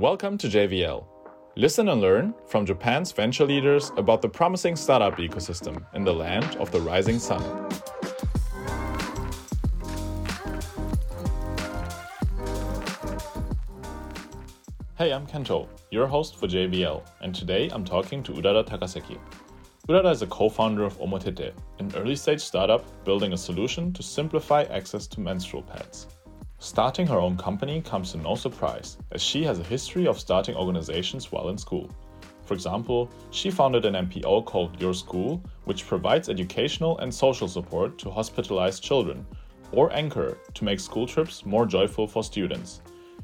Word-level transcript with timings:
Welcome 0.00 0.38
to 0.38 0.48
JVL. 0.48 1.04
Listen 1.56 1.90
and 1.90 2.00
learn 2.00 2.32
from 2.46 2.64
Japan's 2.64 3.12
venture 3.12 3.44
leaders 3.44 3.92
about 3.98 4.22
the 4.22 4.30
promising 4.30 4.74
startup 4.74 5.18
ecosystem 5.18 5.84
in 5.92 6.04
the 6.04 6.12
land 6.14 6.56
of 6.56 6.70
the 6.70 6.80
rising 6.80 7.18
sun. 7.18 7.42
Hey, 14.96 15.12
I'm 15.12 15.26
Kento, 15.26 15.68
your 15.90 16.06
host 16.06 16.38
for 16.38 16.48
JVL, 16.48 17.02
and 17.20 17.34
today 17.34 17.68
I'm 17.70 17.84
talking 17.84 18.22
to 18.22 18.32
Urara 18.32 18.64
Takaseki. 18.66 19.18
Urara 19.86 20.12
is 20.12 20.22
a 20.22 20.26
co 20.28 20.48
founder 20.48 20.84
of 20.84 20.98
Omotete, 20.98 21.52
an 21.78 21.92
early 21.94 22.16
stage 22.16 22.40
startup 22.40 23.04
building 23.04 23.34
a 23.34 23.36
solution 23.36 23.92
to 23.92 24.02
simplify 24.02 24.62
access 24.62 25.06
to 25.08 25.20
menstrual 25.20 25.62
pads. 25.62 26.06
Starting 26.62 27.06
her 27.06 27.18
own 27.18 27.38
company 27.38 27.80
comes 27.80 28.12
to 28.12 28.18
no 28.18 28.34
surprise, 28.34 28.98
as 29.12 29.22
she 29.22 29.42
has 29.42 29.58
a 29.58 29.64
history 29.64 30.06
of 30.06 30.20
starting 30.20 30.54
organizations 30.54 31.32
while 31.32 31.48
in 31.48 31.56
school. 31.56 31.88
For 32.44 32.52
example, 32.52 33.08
she 33.30 33.50
founded 33.50 33.86
an 33.86 33.94
NPO 33.94 34.44
called 34.44 34.78
Your 34.78 34.92
School, 34.92 35.42
which 35.64 35.86
provides 35.86 36.28
educational 36.28 36.98
and 36.98 37.12
social 37.12 37.48
support 37.48 37.96
to 38.00 38.10
hospitalized 38.10 38.82
children, 38.82 39.26
or 39.72 39.90
Anchor 39.94 40.36
to 40.52 40.64
make 40.64 40.80
school 40.80 41.06
trips 41.06 41.46
more 41.46 41.64
joyful 41.64 42.06
for 42.06 42.22
students. 42.22 42.82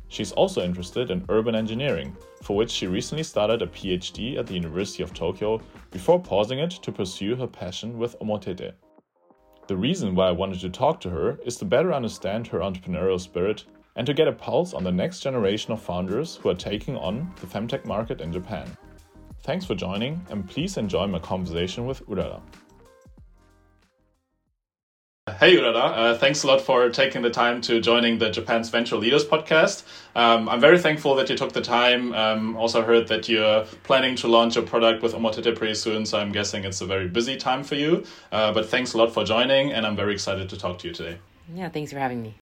She's 0.09 0.33
also 0.33 0.63
interested 0.63 1.11
in 1.11 1.27
urban 1.29 1.55
engineering, 1.55 2.16
for 2.43 2.57
which 2.57 2.71
she 2.71 2.87
recently 2.87 3.25
started 3.25 3.61
a 3.61 3.66
PhD 3.66 4.39
at 4.39 4.47
the 4.47 4.55
University 4.55 5.03
of 5.03 5.13
Tokyo 5.13 5.61
before 5.91 6.19
pausing 6.19 6.61
it 6.61 6.71
to 6.71 6.91
pursue 6.91 7.37
her 7.37 7.47
passion 7.47 7.99
with 7.99 8.19
Omotete. 8.21 8.73
The 9.66 9.77
reason 9.77 10.15
why 10.15 10.29
I 10.29 10.33
wanted 10.33 10.61
to 10.61 10.70
talk 10.70 11.01
to 11.01 11.11
her 11.11 11.41
is 11.45 11.56
to 11.56 11.65
better 11.65 11.93
understand 11.93 12.47
her 12.47 12.61
entrepreneurial 12.61 13.20
spirit 13.20 13.65
and 13.97 14.07
to 14.07 14.15
get 14.15 14.29
a 14.29 14.33
pulse 14.33 14.73
on 14.73 14.84
the 14.84 14.93
next 14.93 15.20
generation 15.20 15.73
of 15.73 15.83
founders 15.83 16.37
who 16.37 16.51
are 16.51 16.55
taking 16.55 16.97
on 16.97 17.33
the 17.41 17.48
femtech 17.48 17.84
market 17.84 18.21
in 18.21 18.33
Japan. 18.33 18.71
Thanks 19.43 19.65
for 19.65 19.74
joining, 19.74 20.24
and 20.30 20.49
please 20.49 20.76
enjoy 20.76 21.09
my 21.09 21.18
conversation 21.18 21.85
with 21.85 22.07
Urara. 22.07 22.41
Hey, 25.38 25.57
Urara. 25.57 25.93
Uh, 25.93 26.16
thanks 26.16 26.45
a 26.45 26.46
lot 26.46 26.63
for 26.63 26.88
taking 26.88 27.21
the 27.21 27.30
time 27.30 27.60
to 27.63 27.79
joining 27.80 28.19
the 28.19 28.30
Japan's 28.30 28.71
Venture 28.71 28.96
Leaders 28.96 29.24
podcast. 29.24 29.82
Um, 30.15 30.49
I'm 30.49 30.60
very 30.60 30.79
thankful 30.79 31.15
that 31.16 31.29
you 31.29 31.37
took 31.37 31.52
the 31.52 31.60
time. 31.60 32.15
Um, 32.15 32.57
also 32.57 32.80
heard 32.80 33.09
that 33.09 33.29
you're 33.29 33.65
planning 33.82 34.16
to 34.16 34.29
launch 34.29 34.57
a 34.57 34.63
product 34.63 35.02
with 35.02 35.13
Omotete 35.13 35.54
pretty 35.54 35.74
soon, 35.74 36.07
so 36.07 36.19
I'm 36.19 36.32
guessing 36.32 36.65
it's 36.65 36.80
a 36.80 36.87
very 36.87 37.09
busy 37.09 37.37
time 37.37 37.65
for 37.65 37.74
you. 37.74 38.04
Uh, 38.32 38.52
but 38.54 38.71
thanks 38.71 38.95
a 38.95 38.99
lot 38.99 39.13
for 39.13 39.24
joining, 39.24 39.73
and 39.73 39.85
I'm 39.85 39.97
very 39.97 40.15
excited 40.15 40.49
to 40.49 40.57
talk 40.57 40.79
to 40.79 40.88
you 40.88 40.95
today. 40.95 41.19
Yeah, 41.54 41.69
thanks 41.69 41.93
for 41.93 41.99
having 41.99 42.23
me. 42.23 42.37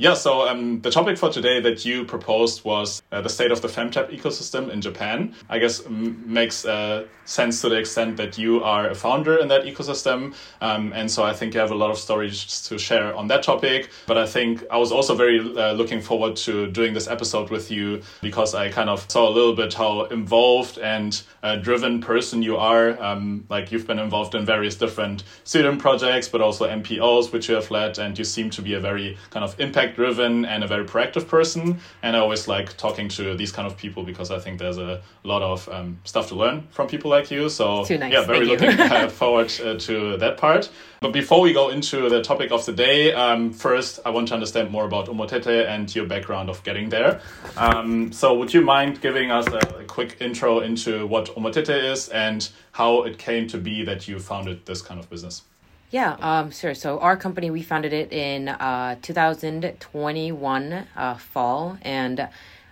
Yeah, 0.00 0.14
so 0.14 0.46
um, 0.46 0.80
the 0.80 0.92
topic 0.92 1.18
for 1.18 1.28
today 1.28 1.58
that 1.58 1.84
you 1.84 2.04
proposed 2.04 2.64
was 2.64 3.02
uh, 3.10 3.20
the 3.20 3.28
state 3.28 3.50
of 3.50 3.62
the 3.62 3.66
femtech 3.66 4.16
ecosystem 4.16 4.70
in 4.70 4.80
Japan. 4.80 5.34
I 5.48 5.58
guess 5.58 5.84
m- 5.84 6.22
makes 6.32 6.64
uh, 6.64 7.08
sense 7.24 7.60
to 7.62 7.68
the 7.68 7.78
extent 7.78 8.16
that 8.16 8.38
you 8.38 8.62
are 8.62 8.90
a 8.90 8.94
founder 8.94 9.38
in 9.38 9.48
that 9.48 9.64
ecosystem. 9.64 10.36
Um, 10.60 10.92
and 10.92 11.10
so 11.10 11.24
I 11.24 11.32
think 11.32 11.52
you 11.52 11.58
have 11.58 11.72
a 11.72 11.74
lot 11.74 11.90
of 11.90 11.98
stories 11.98 12.62
to 12.68 12.78
share 12.78 13.12
on 13.16 13.26
that 13.26 13.42
topic. 13.42 13.90
But 14.06 14.18
I 14.18 14.26
think 14.26 14.62
I 14.70 14.76
was 14.78 14.92
also 14.92 15.16
very 15.16 15.40
uh, 15.40 15.72
looking 15.72 16.00
forward 16.00 16.36
to 16.36 16.70
doing 16.70 16.94
this 16.94 17.08
episode 17.08 17.50
with 17.50 17.68
you 17.68 18.02
because 18.22 18.54
I 18.54 18.68
kind 18.68 18.88
of 18.88 19.04
saw 19.10 19.28
a 19.28 19.32
little 19.32 19.56
bit 19.56 19.74
how 19.74 20.04
involved 20.04 20.78
and 20.78 21.20
uh, 21.42 21.56
driven 21.56 22.00
person 22.00 22.40
you 22.40 22.56
are. 22.56 23.02
Um, 23.02 23.46
like 23.48 23.72
you've 23.72 23.88
been 23.88 23.98
involved 23.98 24.36
in 24.36 24.46
various 24.46 24.76
different 24.76 25.24
student 25.42 25.80
projects, 25.80 26.28
but 26.28 26.40
also 26.40 26.68
NPOs, 26.68 27.32
which 27.32 27.48
you 27.48 27.56
have 27.56 27.68
led. 27.72 27.98
And 27.98 28.16
you 28.16 28.24
seem 28.24 28.48
to 28.50 28.62
be 28.62 28.74
a 28.74 28.80
very 28.80 29.18
kind 29.30 29.44
of 29.44 29.58
impact 29.58 29.87
driven 29.94 30.44
and 30.44 30.64
a 30.64 30.66
very 30.66 30.84
proactive 30.84 31.28
person. 31.28 31.80
And 32.02 32.16
I 32.16 32.20
always 32.20 32.48
like 32.48 32.76
talking 32.76 33.08
to 33.10 33.36
these 33.36 33.52
kind 33.52 33.66
of 33.66 33.76
people 33.76 34.02
because 34.02 34.30
I 34.30 34.38
think 34.38 34.58
there's 34.58 34.78
a 34.78 35.02
lot 35.24 35.42
of 35.42 35.68
um, 35.68 35.98
stuff 36.04 36.28
to 36.28 36.34
learn 36.34 36.66
from 36.70 36.88
people 36.88 37.10
like 37.10 37.18
like 37.18 37.30
you. 37.30 37.48
So 37.48 37.82
nice. 37.82 38.12
yeah, 38.12 38.22
very 38.24 38.46
Thank 38.46 38.78
looking 38.78 39.08
forward 39.20 39.52
uh, 39.60 39.78
to 39.78 40.16
that 40.18 40.36
part. 40.36 40.70
But 41.00 41.12
before 41.12 41.40
we 41.40 41.52
go 41.52 41.68
into 41.68 42.08
the 42.08 42.22
topic 42.22 42.50
of 42.50 42.64
the 42.66 42.72
day, 42.72 43.12
um, 43.12 43.52
first 43.52 44.00
I 44.04 44.10
want 44.10 44.28
to 44.28 44.34
understand 44.34 44.70
more 44.70 44.84
about 44.84 45.06
Omotete 45.06 45.66
and 45.68 45.94
your 45.94 46.06
background 46.06 46.50
of 46.50 46.62
getting 46.64 46.88
there. 46.88 47.20
Um, 47.56 48.12
so 48.12 48.34
would 48.34 48.52
you 48.52 48.62
mind 48.62 49.00
giving 49.00 49.30
us 49.30 49.46
a, 49.46 49.80
a 49.80 49.84
quick 49.84 50.16
intro 50.20 50.60
into 50.60 51.06
what 51.06 51.26
Omotete 51.36 51.92
is 51.92 52.08
and 52.08 52.48
how 52.72 53.02
it 53.04 53.18
came 53.18 53.46
to 53.48 53.58
be 53.58 53.84
that 53.84 54.08
you 54.08 54.18
founded 54.18 54.66
this 54.66 54.82
kind 54.82 54.98
of 54.98 55.08
business? 55.08 55.42
Yeah, 55.90 56.16
um, 56.20 56.50
sure. 56.50 56.74
So 56.74 56.98
our 57.00 57.16
company, 57.16 57.50
we 57.50 57.62
founded 57.62 57.94
it 57.94 58.12
in 58.12 58.48
uh, 58.48 58.96
2021 59.00 60.86
uh, 60.96 61.14
fall, 61.14 61.78
and 61.80 62.28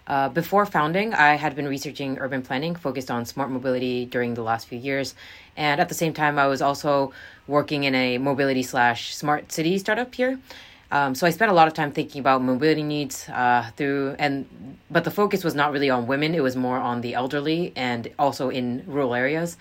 uh, 0.07 0.29
before 0.29 0.67
founding, 0.67 1.15
I 1.15 1.35
had 1.35 1.57
been 1.57 1.67
researching 1.67 2.19
urban 2.19 2.43
planning 2.43 2.77
focused 2.77 3.11
on 3.11 3.25
smart 3.25 3.51
mobility 3.51 4.05
during 4.05 4.35
the 4.35 4.43
last 4.43 4.69
few 4.69 4.79
years. 4.79 5.15
And 5.57 5.81
at 5.81 5.89
the 5.89 5.95
same 5.95 6.13
time, 6.13 6.39
I 6.39 6.47
was 6.47 6.61
also 6.61 7.13
working 7.47 7.85
in 7.85 7.95
a 7.95 8.19
mobility 8.19 8.63
slash 8.63 9.17
smart 9.17 9.51
city 9.51 9.79
startup 9.79 10.15
here. 10.15 10.39
Um, 10.93 11.15
so 11.15 11.27
I 11.27 11.31
spent 11.31 11.51
a 11.51 11.55
lot 11.55 11.69
of 11.69 11.75
time 11.75 11.93
thinking 11.93 12.21
about 12.21 12.43
mobility 12.43 12.83
needs 12.83 13.29
uh, 13.31 13.71
through 13.77 14.15
and 14.19 14.47
but 14.89 15.03
the 15.03 15.11
focus 15.11 15.43
was 15.43 15.55
not 15.55 15.73
really 15.73 15.91
on 15.91 16.07
women; 16.07 16.35
it 16.35 16.43
was 16.43 16.55
more 16.55 16.77
on 16.79 17.01
the 17.01 17.15
elderly 17.15 17.73
and 17.75 18.09
also 18.19 18.51
in 18.51 18.85
rural 18.87 19.15
areas. 19.15 19.57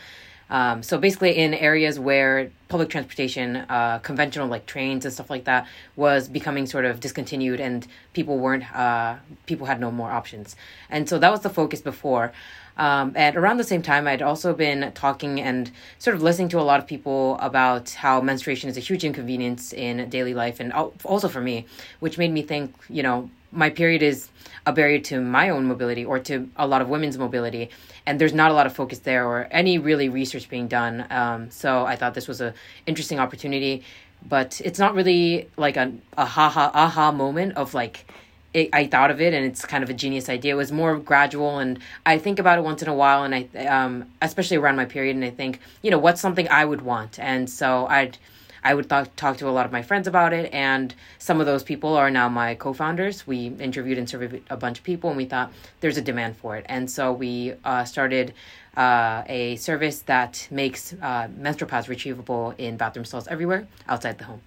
Um, 0.50 0.83
so 0.83 0.97
basically, 0.97 1.38
in 1.38 1.53
areas 1.53 2.00
where 2.00 2.51
public 2.67 2.89
transportation, 2.89 3.57
uh, 3.57 4.00
conventional 4.00 4.47
like 4.47 4.66
trains 4.66 5.06
and 5.06 5.13
stuff 5.13 5.29
like 5.29 5.45
that, 5.45 5.67
was 5.95 6.28
becoming 6.28 6.66
sort 6.66 6.85
of 6.85 7.00
discontinued, 7.00 7.59
and 7.59 7.88
people 8.13 8.38
weren't, 8.38 8.63
uh, 8.75 9.16
people 9.47 9.66
had 9.66 9.79
no 9.79 9.91
more 9.91 10.11
options, 10.11 10.55
and 10.89 11.09
so 11.09 11.17
that 11.17 11.31
was 11.31 11.41
the 11.41 11.50
focus 11.50 11.81
before. 11.81 12.31
Um, 12.78 13.13
and 13.16 13.38
around 13.38 13.57
the 13.57 13.63
same 13.63 13.81
time, 13.81 14.05
I'd 14.05 14.22
also 14.22 14.53
been 14.53 14.91
talking 14.94 15.39
and 15.39 15.72
sort 15.97 16.16
of 16.16 16.22
listening 16.22 16.50
to 16.50 16.59
a 16.59 16.61
lot 16.61 16.79
of 16.79 16.85
people 16.85 17.38
about 17.39 17.91
how 17.91 18.19
menstruation 18.19 18.69
is 18.69 18.75
a 18.75 18.81
huge 18.81 19.05
inconvenience 19.05 19.72
in 19.72 20.09
daily 20.09 20.34
life, 20.34 20.59
and 20.59 20.73
also 20.73 21.28
for 21.28 21.41
me, 21.41 21.66
which 22.01 22.17
made 22.17 22.31
me 22.31 22.41
think, 22.41 22.75
you 22.89 23.01
know, 23.01 23.29
my 23.55 23.69
period 23.69 24.01
is 24.01 24.29
a 24.66 24.73
barrier 24.73 24.99
to 24.99 25.21
my 25.21 25.49
own 25.49 25.66
mobility 25.66 26.03
or 26.03 26.19
to 26.19 26.49
a 26.57 26.67
lot 26.67 26.81
of 26.81 26.89
women's 26.89 27.17
mobility 27.17 27.69
and 28.05 28.19
there's 28.19 28.33
not 28.33 28.51
a 28.51 28.53
lot 28.53 28.66
of 28.66 28.75
focus 28.75 28.99
there 28.99 29.25
or 29.27 29.47
any 29.51 29.77
really 29.77 30.09
research 30.09 30.49
being 30.49 30.67
done 30.67 31.05
um, 31.09 31.49
so 31.49 31.85
i 31.85 31.95
thought 31.95 32.13
this 32.13 32.27
was 32.27 32.41
a 32.41 32.53
interesting 32.85 33.19
opportunity 33.19 33.83
but 34.27 34.59
it's 34.63 34.79
not 34.79 34.95
really 34.95 35.49
like 35.57 35.77
a, 35.77 35.91
a 36.17 36.25
ha 36.25 36.71
aha 36.73 37.11
moment 37.11 37.55
of 37.55 37.73
like 37.73 38.05
it, 38.53 38.69
I 38.71 38.88
thought 38.88 39.11
of 39.11 39.19
it 39.19 39.33
and 39.33 39.45
it's 39.45 39.66
kind 39.66 39.83
of 39.83 39.89
a 39.89 39.93
genius 39.93 40.29
idea. 40.29 40.53
It 40.53 40.57
was 40.57 40.72
more 40.72 40.97
gradual 40.97 41.59
and 41.59 41.77
I 42.05 42.17
think 42.17 42.39
about 42.39 42.57
it 42.57 42.63
once 42.63 42.81
in 42.81 42.87
a 42.87 42.93
while 42.93 43.23
and 43.23 43.35
I 43.35 43.66
um 43.66 44.09
especially 44.22 44.57
around 44.57 44.77
my 44.77 44.85
period 44.85 45.16
and 45.16 45.25
I 45.25 45.29
think, 45.29 45.59
you 45.81 45.91
know, 45.91 45.99
what's 45.99 46.22
something 46.22 46.47
I 46.49 46.63
would 46.63 46.81
want. 46.81 47.19
And 47.19 47.49
so 47.49 47.85
I'd 47.87 48.17
I 48.65 48.73
would 48.73 48.89
talk 48.89 49.37
to 49.37 49.47
a 49.47 49.51
lot 49.51 49.67
of 49.67 49.71
my 49.71 49.83
friends 49.83 50.07
about 50.07 50.33
it, 50.33 50.51
and 50.51 50.93
some 51.19 51.39
of 51.39 51.45
those 51.45 51.63
people 51.63 51.93
are 51.95 52.09
now 52.09 52.27
my 52.27 52.55
co 52.55 52.73
founders. 52.73 53.27
We 53.27 53.47
interviewed 53.59 53.99
and 53.99 54.09
surveyed 54.09 54.43
a 54.49 54.57
bunch 54.57 54.79
of 54.79 54.83
people, 54.83 55.11
and 55.11 55.17
we 55.17 55.25
thought 55.25 55.53
there's 55.81 55.97
a 55.97 56.01
demand 56.01 56.35
for 56.35 56.57
it. 56.57 56.65
And 56.67 56.89
so 56.89 57.13
we 57.13 57.53
uh, 57.63 57.85
started 57.85 58.33
uh, 58.75 59.21
a 59.27 59.55
service 59.57 59.99
that 60.13 60.47
makes 60.49 60.93
uh, 60.93 61.27
menstrual 61.37 61.69
pads 61.69 61.87
retrievable 61.87 62.55
in 62.57 62.75
bathroom 62.75 63.05
stalls 63.05 63.27
everywhere 63.27 63.67
outside 63.87 64.17
the 64.17 64.25
home. 64.25 64.41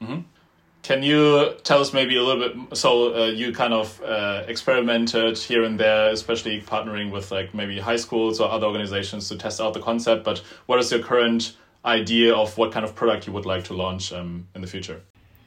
Mm-hmm. 0.00 0.20
Can 0.82 1.02
you 1.02 1.54
tell 1.64 1.80
us 1.80 1.92
maybe 1.92 2.16
a 2.16 2.22
little 2.22 2.48
bit? 2.48 2.76
So 2.76 3.14
uh, 3.14 3.26
you 3.26 3.52
kind 3.52 3.74
of 3.74 4.02
uh, 4.02 4.44
experimented 4.48 5.38
here 5.38 5.64
and 5.64 5.78
there, 5.78 6.10
especially 6.10 6.60
partnering 6.62 7.10
with 7.10 7.30
like 7.30 7.54
maybe 7.54 7.78
high 7.78 7.96
schools 7.96 8.40
or 8.40 8.50
other 8.50 8.66
organizations 8.66 9.28
to 9.28 9.36
test 9.36 9.60
out 9.60 9.74
the 9.74 9.80
concept. 9.80 10.24
But 10.24 10.38
what 10.66 10.78
is 10.78 10.90
your 10.90 11.00
current 11.00 11.56
idea 11.84 12.34
of 12.34 12.56
what 12.56 12.72
kind 12.72 12.84
of 12.84 12.94
product 12.94 13.26
you 13.26 13.32
would 13.32 13.46
like 13.46 13.64
to 13.64 13.74
launch 13.74 14.12
um, 14.12 14.48
in 14.54 14.60
the 14.60 14.66
future? 14.66 15.02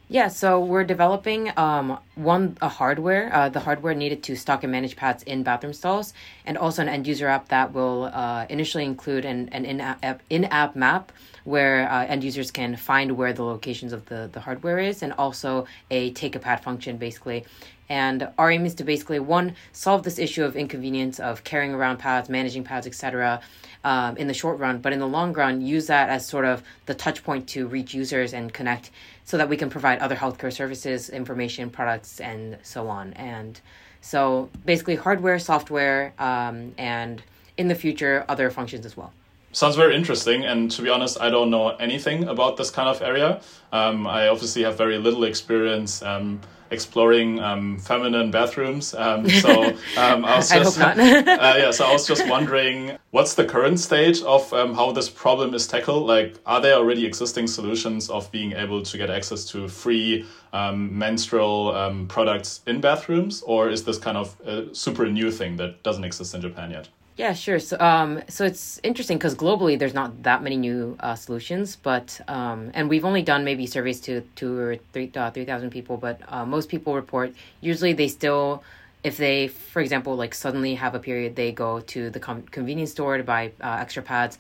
Yeah, 0.10 0.30
so 0.30 0.64
we're 0.64 0.86
developing 0.86 1.52
um, 1.58 2.00
one 2.16 2.58
a 2.62 2.70
hardware, 2.70 3.30
uh, 3.34 3.50
the 3.50 3.60
hardware 3.60 3.94
needed 3.94 4.24
to 4.24 4.38
stock 4.38 4.64
and 4.64 4.72
manage 4.72 4.96
pads 4.96 5.22
in 5.24 5.44
bathroom 5.44 5.74
stalls, 5.74 6.14
and 6.46 6.58
also 6.58 6.82
an 6.82 6.88
end 6.88 7.06
user 7.08 7.28
app 7.28 7.50
that 7.50 7.74
will 7.74 8.06
uh, 8.06 8.46
initially 8.50 8.86
include 8.86 9.26
an, 9.26 9.50
an 9.50 9.66
in 9.66 9.82
app 9.82 10.22
in 10.30 10.46
app 10.46 10.78
map 10.78 11.12
where 11.48 11.90
uh, 11.90 12.06
end 12.06 12.24
users 12.24 12.52
can 12.52 12.76
find 12.76 13.12
where 13.14 13.34
the 13.34 13.44
locations 13.44 13.94
of 13.94 14.06
the, 14.06 14.30
the 14.32 14.40
hardware 14.40 14.80
is, 14.80 15.02
and 15.02 15.14
also 15.14 15.66
a 15.90 16.12
take 16.12 16.36
a 16.36 16.40
pad 16.40 16.62
function 16.62 16.98
basically. 16.98 17.46
And 17.90 18.28
our 18.38 18.52
aim 18.52 18.66
is 18.66 18.76
to 18.76 18.84
basically 18.84 19.20
one 19.20 19.56
solve 19.72 20.04
this 20.04 20.20
issue 20.20 20.44
of 20.44 20.58
inconvenience 20.58 21.20
of 21.20 21.44
carrying 21.46 21.74
around 21.74 21.98
pads, 22.00 22.28
managing 22.28 22.66
pads, 22.66 22.86
etc 22.86 23.42
um, 23.84 24.18
in 24.18 24.28
the 24.28 24.34
short 24.34 24.60
run, 24.60 24.80
but 24.80 24.92
in 24.92 25.00
the 25.00 25.08
long 25.08 25.32
run, 25.32 25.62
use 25.62 25.88
that 25.88 26.10
as 26.10 26.26
sort 26.26 26.44
of 26.44 26.62
the 26.88 26.94
touch 26.94 27.24
point 27.24 27.48
to 27.50 27.68
reach 27.68 27.94
users 27.94 28.34
and 28.34 28.54
connect 28.54 28.92
so 29.24 29.38
that 29.38 29.48
we 29.48 29.56
can 29.56 29.70
provide 29.70 30.00
other 30.00 30.16
healthcare 30.16 30.52
services, 30.52 31.10
information, 31.10 31.70
products, 31.70 32.20
and 32.20 32.58
so 32.64 32.90
on. 32.90 33.14
And 33.14 33.60
so 34.02 34.50
basically, 34.66 34.96
hardware, 34.96 35.40
software, 35.40 36.14
um, 36.20 36.74
and 36.78 37.22
in 37.58 37.70
the 37.70 37.76
future, 37.76 38.26
other 38.28 38.50
functions 38.50 38.86
as 38.86 38.98
well. 38.98 39.14
Sounds 39.58 39.76
very 39.76 39.96
interesting. 39.96 40.46
And 40.46 40.70
to 40.70 40.84
be 40.84 40.90
honest, 40.90 41.20
I 41.20 41.32
don't 41.32 41.50
know 41.50 41.70
anything 41.70 42.26
about 42.26 42.58
this 42.58 42.70
kind 42.70 42.88
of 42.88 43.02
area. 43.02 43.42
Um, 43.72 44.06
I 44.06 44.28
obviously 44.28 44.62
have 44.62 44.78
very 44.78 45.00
little 45.00 45.24
experience. 45.24 46.04
Um, 46.04 46.42
exploring 46.70 47.40
um, 47.40 47.80
feminine 47.80 48.30
bathrooms. 48.30 48.94
Um, 48.94 49.28
so 49.30 49.64
um, 49.98 50.26
I 50.26 50.36
was 50.36 50.50
just, 50.50 50.80
I 50.80 50.92
uh, 50.94 51.58
yeah, 51.58 51.72
so 51.72 51.86
I 51.86 51.94
was 51.94 52.06
just 52.06 52.28
wondering, 52.28 52.98
what's 53.12 53.36
the 53.36 53.46
current 53.46 53.80
state 53.80 54.22
of 54.24 54.52
um, 54.54 54.76
how 54.76 54.92
this 54.92 55.10
problem 55.10 55.54
is 55.54 55.66
tackled? 55.66 56.06
Like, 56.06 56.36
are 56.46 56.60
there 56.62 56.76
already 56.76 57.06
existing 57.06 57.48
solutions 57.48 58.10
of 58.10 58.30
being 58.32 58.52
able 58.52 58.84
to 58.84 58.98
get 58.98 59.10
access 59.10 59.46
to 59.46 59.70
free 59.70 60.26
um, 60.52 60.96
menstrual 60.96 61.74
um, 61.74 62.08
products 62.10 62.62
in 62.68 62.82
bathrooms, 62.82 63.42
or 63.44 63.70
is 63.70 63.86
this 63.86 63.98
kind 63.98 64.18
of 64.18 64.36
a 64.42 64.76
super 64.76 65.08
new 65.08 65.32
thing 65.32 65.56
that 65.56 65.82
doesn't 65.84 66.04
exist 66.04 66.36
in 66.36 66.42
Japan 66.42 66.70
yet? 66.72 66.90
Yeah, 67.18 67.34
sure. 67.34 67.58
So, 67.58 67.80
um, 67.80 68.22
so 68.28 68.46
it's 68.46 68.80
interesting 68.84 69.18
because 69.18 69.34
globally 69.34 69.78
there's 69.80 69.96
not 69.96 70.22
that 70.22 70.44
many 70.44 70.56
new 70.56 70.96
uh, 71.00 71.16
solutions, 71.16 71.76
but 71.76 72.22
um, 72.28 72.70
and 72.76 72.88
we've 72.90 73.06
only 73.06 73.24
done 73.24 73.44
maybe 73.44 73.66
surveys 73.66 74.00
to 74.02 74.22
two 74.36 74.56
or 74.56 74.76
three 74.94 75.12
uh, 75.16 75.32
three 75.32 75.46
thousand 75.46 75.72
people, 75.72 75.98
but 75.98 76.22
uh, 76.28 76.46
most 76.46 76.70
people 76.70 76.94
report 76.94 77.34
usually 77.60 77.94
they 77.94 78.08
still, 78.08 78.64
if 79.04 79.18
they, 79.18 79.48
for 79.48 79.82
example, 79.82 80.16
like 80.16 80.36
suddenly 80.36 80.76
have 80.76 80.94
a 80.94 81.00
period, 81.00 81.36
they 81.36 81.52
go 81.52 81.80
to 81.80 82.12
the 82.12 82.20
com- 82.20 82.44
convenience 82.44 82.92
store 82.92 83.18
to 83.18 83.24
buy 83.24 83.52
uh, 83.62 83.78
extra 83.82 84.04
pads. 84.04 84.38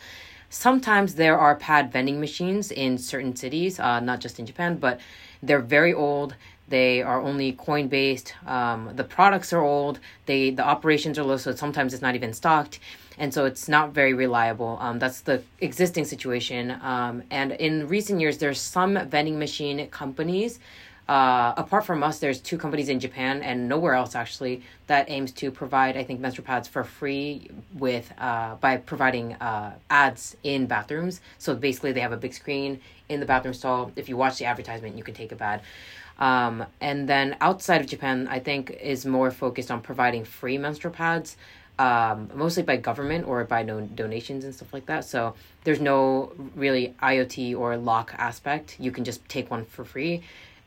Sometimes 0.49 1.15
there 1.15 1.37
are 1.37 1.55
pad 1.55 1.91
vending 1.91 2.19
machines 2.19 2.71
in 2.71 2.99
certain 2.99 3.35
cities, 3.35 3.79
uh, 3.79 3.99
not 3.99 4.19
just 4.21 4.39
in 4.39 4.45
Japan, 4.45 4.77
but 4.77 4.99
they're 5.41 5.59
very 5.59 5.93
old. 5.95 6.35
They 6.67 7.01
are 7.01 7.21
only 7.21 7.53
coin 7.53 7.87
based. 7.87 8.33
Um, 8.45 8.91
the 8.95 9.03
products 9.03 9.53
are 9.53 9.61
old. 9.61 9.99
They 10.25 10.51
the 10.51 10.63
operations 10.63 11.17
are 11.17 11.23
low, 11.23 11.37
so 11.37 11.55
sometimes 11.55 11.93
it's 11.93 12.01
not 12.01 12.15
even 12.15 12.33
stocked, 12.33 12.79
and 13.17 13.33
so 13.33 13.45
it's 13.45 13.69
not 13.69 13.93
very 13.93 14.13
reliable. 14.13 14.77
Um, 14.81 14.99
that's 14.99 15.21
the 15.21 15.43
existing 15.61 16.05
situation. 16.05 16.71
Um, 16.81 17.23
and 17.31 17.53
in 17.53 17.87
recent 17.87 18.19
years, 18.19 18.37
there's 18.37 18.59
some 18.59 18.99
vending 19.09 19.39
machine 19.39 19.87
companies. 19.87 20.59
Uh, 21.07 21.53
apart 21.55 21.85
from 21.85 22.03
us, 22.03 22.19
there's 22.19 22.41
two 22.41 22.57
companies 22.57 22.89
in 22.89 22.99
Japan 22.99 23.41
and 23.41 23.69
nowhere 23.69 23.93
else 23.93 24.13
actually 24.13 24.61
that 24.87 25.09
aims 25.09 25.31
to 25.31 25.49
provide, 25.51 25.95
I 25.95 26.03
think, 26.03 26.19
menstrual 26.19 26.45
pads 26.45 26.67
for 26.67 26.83
free 26.83 27.49
with 27.73 28.11
uh, 28.17 28.55
by 28.55 28.75
providing 28.75 29.33
uh, 29.35 29.75
ads 29.89 30.35
in 30.43 30.65
bathrooms. 30.65 31.21
So 31.37 31.55
basically, 31.55 31.93
they 31.93 32.01
have 32.01 32.11
a 32.11 32.17
big 32.17 32.33
screen 32.33 32.81
in 33.07 33.21
the 33.21 33.25
bathroom 33.25 33.53
stall. 33.53 33.91
If 33.95 34.09
you 34.09 34.17
watch 34.17 34.37
the 34.37 34.45
advertisement, 34.45 34.97
you 34.97 35.03
can 35.03 35.13
take 35.13 35.31
a 35.31 35.37
bad. 35.37 35.61
Um, 36.19 36.65
and 36.81 37.07
then 37.07 37.37
outside 37.41 37.81
of 37.81 37.87
Japan, 37.87 38.27
I 38.29 38.39
think 38.39 38.71
is 38.71 39.05
more 39.05 39.31
focused 39.31 39.69
on 39.69 39.81
providing 39.81 40.25
free 40.25 40.57
menstrual 40.57 40.93
pads, 40.93 41.37
um, 41.79 42.29
mostly 42.33 42.63
by 42.63 42.77
government 42.77 43.27
or 43.27 43.43
by 43.43 43.63
no 43.63 43.81
donations 43.81 44.43
and 44.43 44.53
stuff 44.53 44.73
like 44.73 44.87
that. 44.87 45.05
So 45.05 45.35
there's 45.63 45.79
no 45.79 46.33
really 46.55 46.95
IoT 47.01 47.57
or 47.57 47.77
lock 47.77 48.15
aspect. 48.17 48.77
You 48.79 48.91
can 48.91 49.03
just 49.03 49.27
take 49.29 49.51
one 49.51 49.65
for 49.65 49.85
free. 49.85 50.23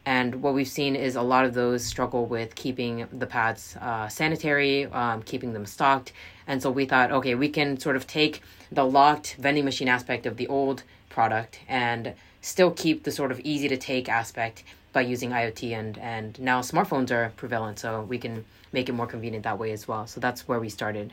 And 0.07 0.43
what 0.43 0.55
we've 0.55 0.69
seen 0.69 0.97
is 0.97 1.17
a 1.17 1.23
lot 1.23 1.45
of 1.45 1.53
those 1.53 1.85
struggle 1.85 2.25
with 2.25 2.55
keeping 2.55 3.07
the 3.13 3.27
pads 3.27 3.77
uh, 3.81 4.09
sanitary, 4.09 4.87
um, 4.87 5.23
keeping 5.23 5.53
them 5.53 5.67
stocked. 5.67 6.13
And 6.47 6.63
so 6.63 6.71
we 6.71 6.87
thought, 6.87 7.13
okay, 7.13 7.35
we 7.35 7.49
can 7.49 7.79
sort 7.79 7.97
of 7.97 8.07
take 8.07 8.41
the 8.73 8.85
locked 8.85 9.37
vending 9.39 9.65
machine 9.65 9.89
aspect 9.89 10.27
of 10.27 10.37
the 10.37 10.47
old 10.47 10.85
product 11.11 11.61
and 11.69 12.15
still 12.41 12.71
keep 12.71 13.05
the 13.05 13.13
sort 13.13 13.31
of 13.31 13.41
easy 13.41 13.69
to 13.69 13.77
take 13.77 14.09
aspect 14.09 14.65
by 14.93 15.03
using 15.03 15.31
IoT 15.31 15.73
and 15.73 15.99
and 15.99 16.39
now 16.41 16.61
smartphones 16.61 17.11
are 17.11 17.33
prevalent, 17.37 17.79
so 17.79 18.03
we 18.03 18.19
can 18.19 18.45
make 18.73 18.89
it 18.89 18.93
more 18.93 19.07
convenient 19.07 19.45
that 19.45 19.59
way 19.59 19.73
as 19.73 19.87
well. 19.89 20.07
So 20.07 20.21
that's 20.21 20.47
where 20.49 20.61
we 20.61 20.69
started. 20.69 21.13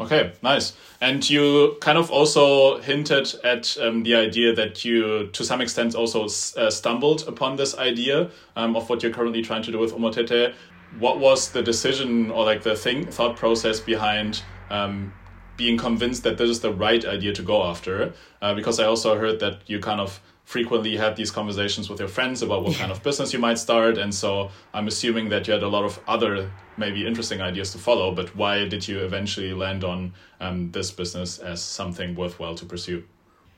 Okay, 0.00 0.32
nice. 0.42 0.72
And 1.00 1.28
you 1.30 1.76
kind 1.80 1.96
of 1.96 2.10
also 2.10 2.80
hinted 2.80 3.32
at 3.44 3.76
um, 3.80 4.02
the 4.02 4.16
idea 4.16 4.52
that 4.52 4.84
you, 4.84 5.28
to 5.28 5.44
some 5.44 5.60
extent, 5.60 5.94
also 5.94 6.24
uh, 6.24 6.68
stumbled 6.70 7.28
upon 7.28 7.54
this 7.54 7.78
idea 7.78 8.30
um, 8.56 8.74
of 8.74 8.88
what 8.88 9.04
you're 9.04 9.12
currently 9.12 9.40
trying 9.40 9.62
to 9.62 9.70
do 9.70 9.78
with 9.78 9.92
Omotete. 9.92 10.52
What 10.98 11.20
was 11.20 11.52
the 11.52 11.62
decision 11.62 12.32
or 12.32 12.44
like 12.44 12.64
the 12.64 12.74
thing 12.74 13.06
thought 13.06 13.36
process 13.36 13.78
behind 13.78 14.42
um, 14.68 15.12
being 15.56 15.78
convinced 15.78 16.24
that 16.24 16.38
this 16.38 16.50
is 16.50 16.58
the 16.58 16.72
right 16.72 17.04
idea 17.04 17.32
to 17.32 17.42
go 17.42 17.62
after? 17.62 18.14
Uh, 18.42 18.52
because 18.52 18.80
I 18.80 18.86
also 18.86 19.16
heard 19.16 19.38
that 19.40 19.60
you 19.66 19.78
kind 19.78 20.00
of 20.00 20.20
frequently 20.44 20.96
had 20.96 21.16
these 21.16 21.30
conversations 21.30 21.88
with 21.88 21.98
your 21.98 22.08
friends 22.08 22.42
about 22.42 22.62
what 22.62 22.76
kind 22.76 22.92
of 22.92 23.02
business 23.02 23.32
you 23.32 23.38
might 23.38 23.58
start 23.58 23.96
and 23.96 24.14
so 24.14 24.50
i'm 24.74 24.86
assuming 24.86 25.28
that 25.30 25.46
you 25.46 25.52
had 25.52 25.62
a 25.62 25.68
lot 25.68 25.84
of 25.84 25.98
other 26.06 26.50
maybe 26.76 27.06
interesting 27.06 27.40
ideas 27.40 27.72
to 27.72 27.78
follow 27.78 28.14
but 28.14 28.34
why 28.36 28.68
did 28.68 28.86
you 28.86 29.00
eventually 29.00 29.52
land 29.54 29.84
on 29.84 30.12
um, 30.40 30.70
this 30.72 30.90
business 30.90 31.38
as 31.38 31.62
something 31.62 32.14
worthwhile 32.14 32.54
to 32.54 32.66
pursue? 32.66 33.02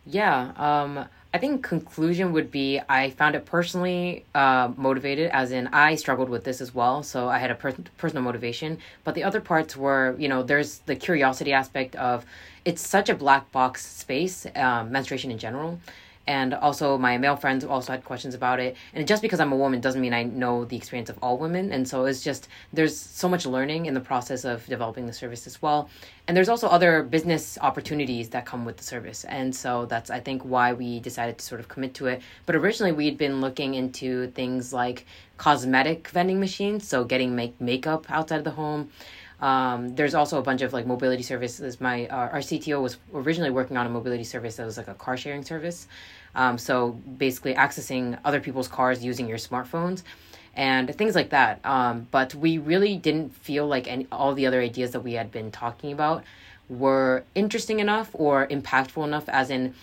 Yeah 0.04 0.52
um, 0.56 1.04
i 1.34 1.38
think 1.38 1.64
conclusion 1.64 2.32
would 2.32 2.52
be 2.52 2.80
i 2.88 3.10
found 3.10 3.34
it 3.34 3.44
personally 3.44 4.24
uh, 4.36 4.70
motivated 4.76 5.28
as 5.32 5.50
in 5.50 5.66
i 5.68 5.96
struggled 5.96 6.28
with 6.28 6.44
this 6.44 6.60
as 6.60 6.72
well 6.72 7.02
so 7.02 7.28
i 7.28 7.38
had 7.38 7.50
a 7.50 7.56
per- 7.56 7.74
personal 7.98 8.22
motivation. 8.22 8.78
But 9.02 9.16
the 9.16 9.24
other 9.24 9.40
parts 9.40 9.76
were 9.76 10.14
you 10.18 10.28
know 10.28 10.44
there's 10.44 10.78
the 10.86 10.94
curiosity 10.94 11.52
aspect 11.52 11.96
of 11.96 12.24
it's 12.64 12.86
such 12.86 13.08
a 13.08 13.14
black 13.14 13.50
box 13.50 13.84
space 13.84 14.46
um, 14.54 14.92
menstruation 14.92 15.32
in 15.32 15.38
general 15.38 15.80
and 16.26 16.54
also 16.54 16.98
my 16.98 17.18
male 17.18 17.36
friends 17.36 17.64
also 17.64 17.92
had 17.92 18.04
questions 18.04 18.34
about 18.34 18.60
it. 18.60 18.76
And 18.94 19.06
just 19.06 19.22
because 19.22 19.40
i'm 19.40 19.52
a 19.52 19.56
woman 19.56 19.80
doesn't 19.80 20.00
mean 20.00 20.12
i 20.12 20.22
know 20.22 20.64
the 20.64 20.76
experience 20.76 21.10
of 21.10 21.18
all 21.22 21.38
women. 21.38 21.72
And 21.72 21.86
so 21.88 22.04
it's 22.04 22.22
just 22.22 22.48
there's 22.72 22.98
so 22.98 23.28
much 23.28 23.46
learning 23.46 23.86
in 23.86 23.94
the 23.94 24.00
process 24.00 24.44
of 24.44 24.66
developing 24.66 25.06
the 25.06 25.12
service 25.12 25.46
as 25.46 25.60
well. 25.62 25.88
And 26.28 26.36
there's 26.36 26.48
also 26.48 26.66
other 26.66 27.02
business 27.02 27.56
opportunities 27.60 28.30
that 28.30 28.46
come 28.46 28.64
with 28.64 28.76
the 28.76 28.84
service. 28.84 29.24
And 29.24 29.54
so 29.54 29.86
that's 29.86 30.10
i 30.10 30.20
think 30.20 30.42
why 30.42 30.72
we 30.72 31.00
decided 31.00 31.38
to 31.38 31.44
sort 31.44 31.60
of 31.60 31.68
commit 31.68 31.94
to 31.94 32.06
it. 32.06 32.22
But 32.46 32.56
originally 32.56 32.92
we'd 32.92 33.18
been 33.18 33.40
looking 33.40 33.74
into 33.74 34.28
things 34.32 34.72
like 34.72 35.06
cosmetic 35.36 36.08
vending 36.08 36.40
machines. 36.40 36.88
So 36.88 37.04
getting 37.04 37.36
make 37.36 37.60
makeup 37.60 38.06
outside 38.10 38.38
of 38.38 38.44
the 38.44 38.50
home 38.50 38.90
um, 39.40 39.94
there's 39.94 40.14
also 40.14 40.38
a 40.38 40.42
bunch 40.42 40.62
of 40.62 40.72
like 40.72 40.86
mobility 40.86 41.22
services. 41.22 41.80
My 41.80 42.06
uh, 42.06 42.28
our 42.32 42.38
CTO 42.38 42.80
was 42.80 42.96
originally 43.12 43.50
working 43.50 43.76
on 43.76 43.86
a 43.86 43.90
mobility 43.90 44.24
service 44.24 44.56
that 44.56 44.64
was 44.64 44.76
like 44.76 44.88
a 44.88 44.94
car 44.94 45.16
sharing 45.16 45.44
service. 45.44 45.86
Um, 46.34 46.58
so 46.58 46.92
basically 47.18 47.54
accessing 47.54 48.18
other 48.24 48.40
people's 48.40 48.68
cars 48.68 49.04
using 49.04 49.28
your 49.28 49.38
smartphones 49.38 50.02
and 50.54 50.94
things 50.94 51.14
like 51.14 51.30
that. 51.30 51.60
Um, 51.64 52.08
but 52.10 52.34
we 52.34 52.58
really 52.58 52.96
didn't 52.96 53.34
feel 53.34 53.66
like 53.66 53.88
any 53.88 54.06
all 54.10 54.34
the 54.34 54.46
other 54.46 54.60
ideas 54.60 54.92
that 54.92 55.00
we 55.00 55.12
had 55.12 55.30
been 55.30 55.50
talking 55.50 55.92
about 55.92 56.24
were 56.68 57.24
interesting 57.34 57.80
enough 57.80 58.10
or 58.14 58.46
impactful 58.48 59.04
enough, 59.04 59.28
as 59.28 59.50
in 59.50 59.74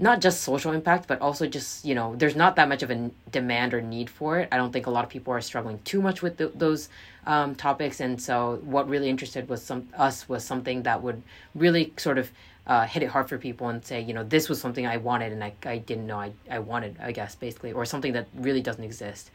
not 0.00 0.20
just 0.20 0.42
social 0.42 0.72
impact, 0.72 1.06
but 1.06 1.20
also 1.20 1.46
just 1.46 1.84
you 1.84 1.94
know, 1.94 2.16
there's 2.16 2.34
not 2.34 2.56
that 2.56 2.68
much 2.68 2.82
of 2.82 2.90
a 2.90 3.10
demand 3.30 3.74
or 3.74 3.80
need 3.80 4.08
for 4.10 4.40
it. 4.40 4.48
I 4.50 4.56
don't 4.56 4.72
think 4.72 4.86
a 4.86 4.90
lot 4.90 5.04
of 5.04 5.10
people 5.10 5.32
are 5.32 5.40
struggling 5.40 5.78
too 5.84 6.00
much 6.00 6.22
with 6.22 6.38
the, 6.38 6.48
those 6.48 6.88
um, 7.26 7.54
topics, 7.54 8.00
and 8.00 8.20
so 8.20 8.60
what 8.64 8.88
really 8.88 9.08
interested 9.08 9.48
was 9.48 9.62
some 9.62 9.88
us 9.96 10.28
was 10.28 10.42
something 10.42 10.82
that 10.84 11.02
would 11.02 11.22
really 11.54 11.92
sort 11.96 12.18
of 12.18 12.30
uh, 12.66 12.86
hit 12.86 13.02
it 13.02 13.08
hard 13.08 13.28
for 13.28 13.36
people 13.36 13.68
and 13.68 13.84
say, 13.84 14.00
you 14.00 14.14
know, 14.14 14.24
this 14.24 14.48
was 14.48 14.60
something 14.60 14.86
I 14.86 14.96
wanted 14.98 15.32
and 15.32 15.42
I, 15.42 15.52
I 15.64 15.78
didn't 15.78 16.06
know 16.06 16.20
I, 16.20 16.32
I 16.50 16.60
wanted, 16.60 16.96
I 17.00 17.12
guess, 17.12 17.34
basically, 17.34 17.72
or 17.72 17.84
something 17.84 18.12
that 18.12 18.28
really 18.34 18.60
doesn't 18.60 18.84
exist. 18.84 19.30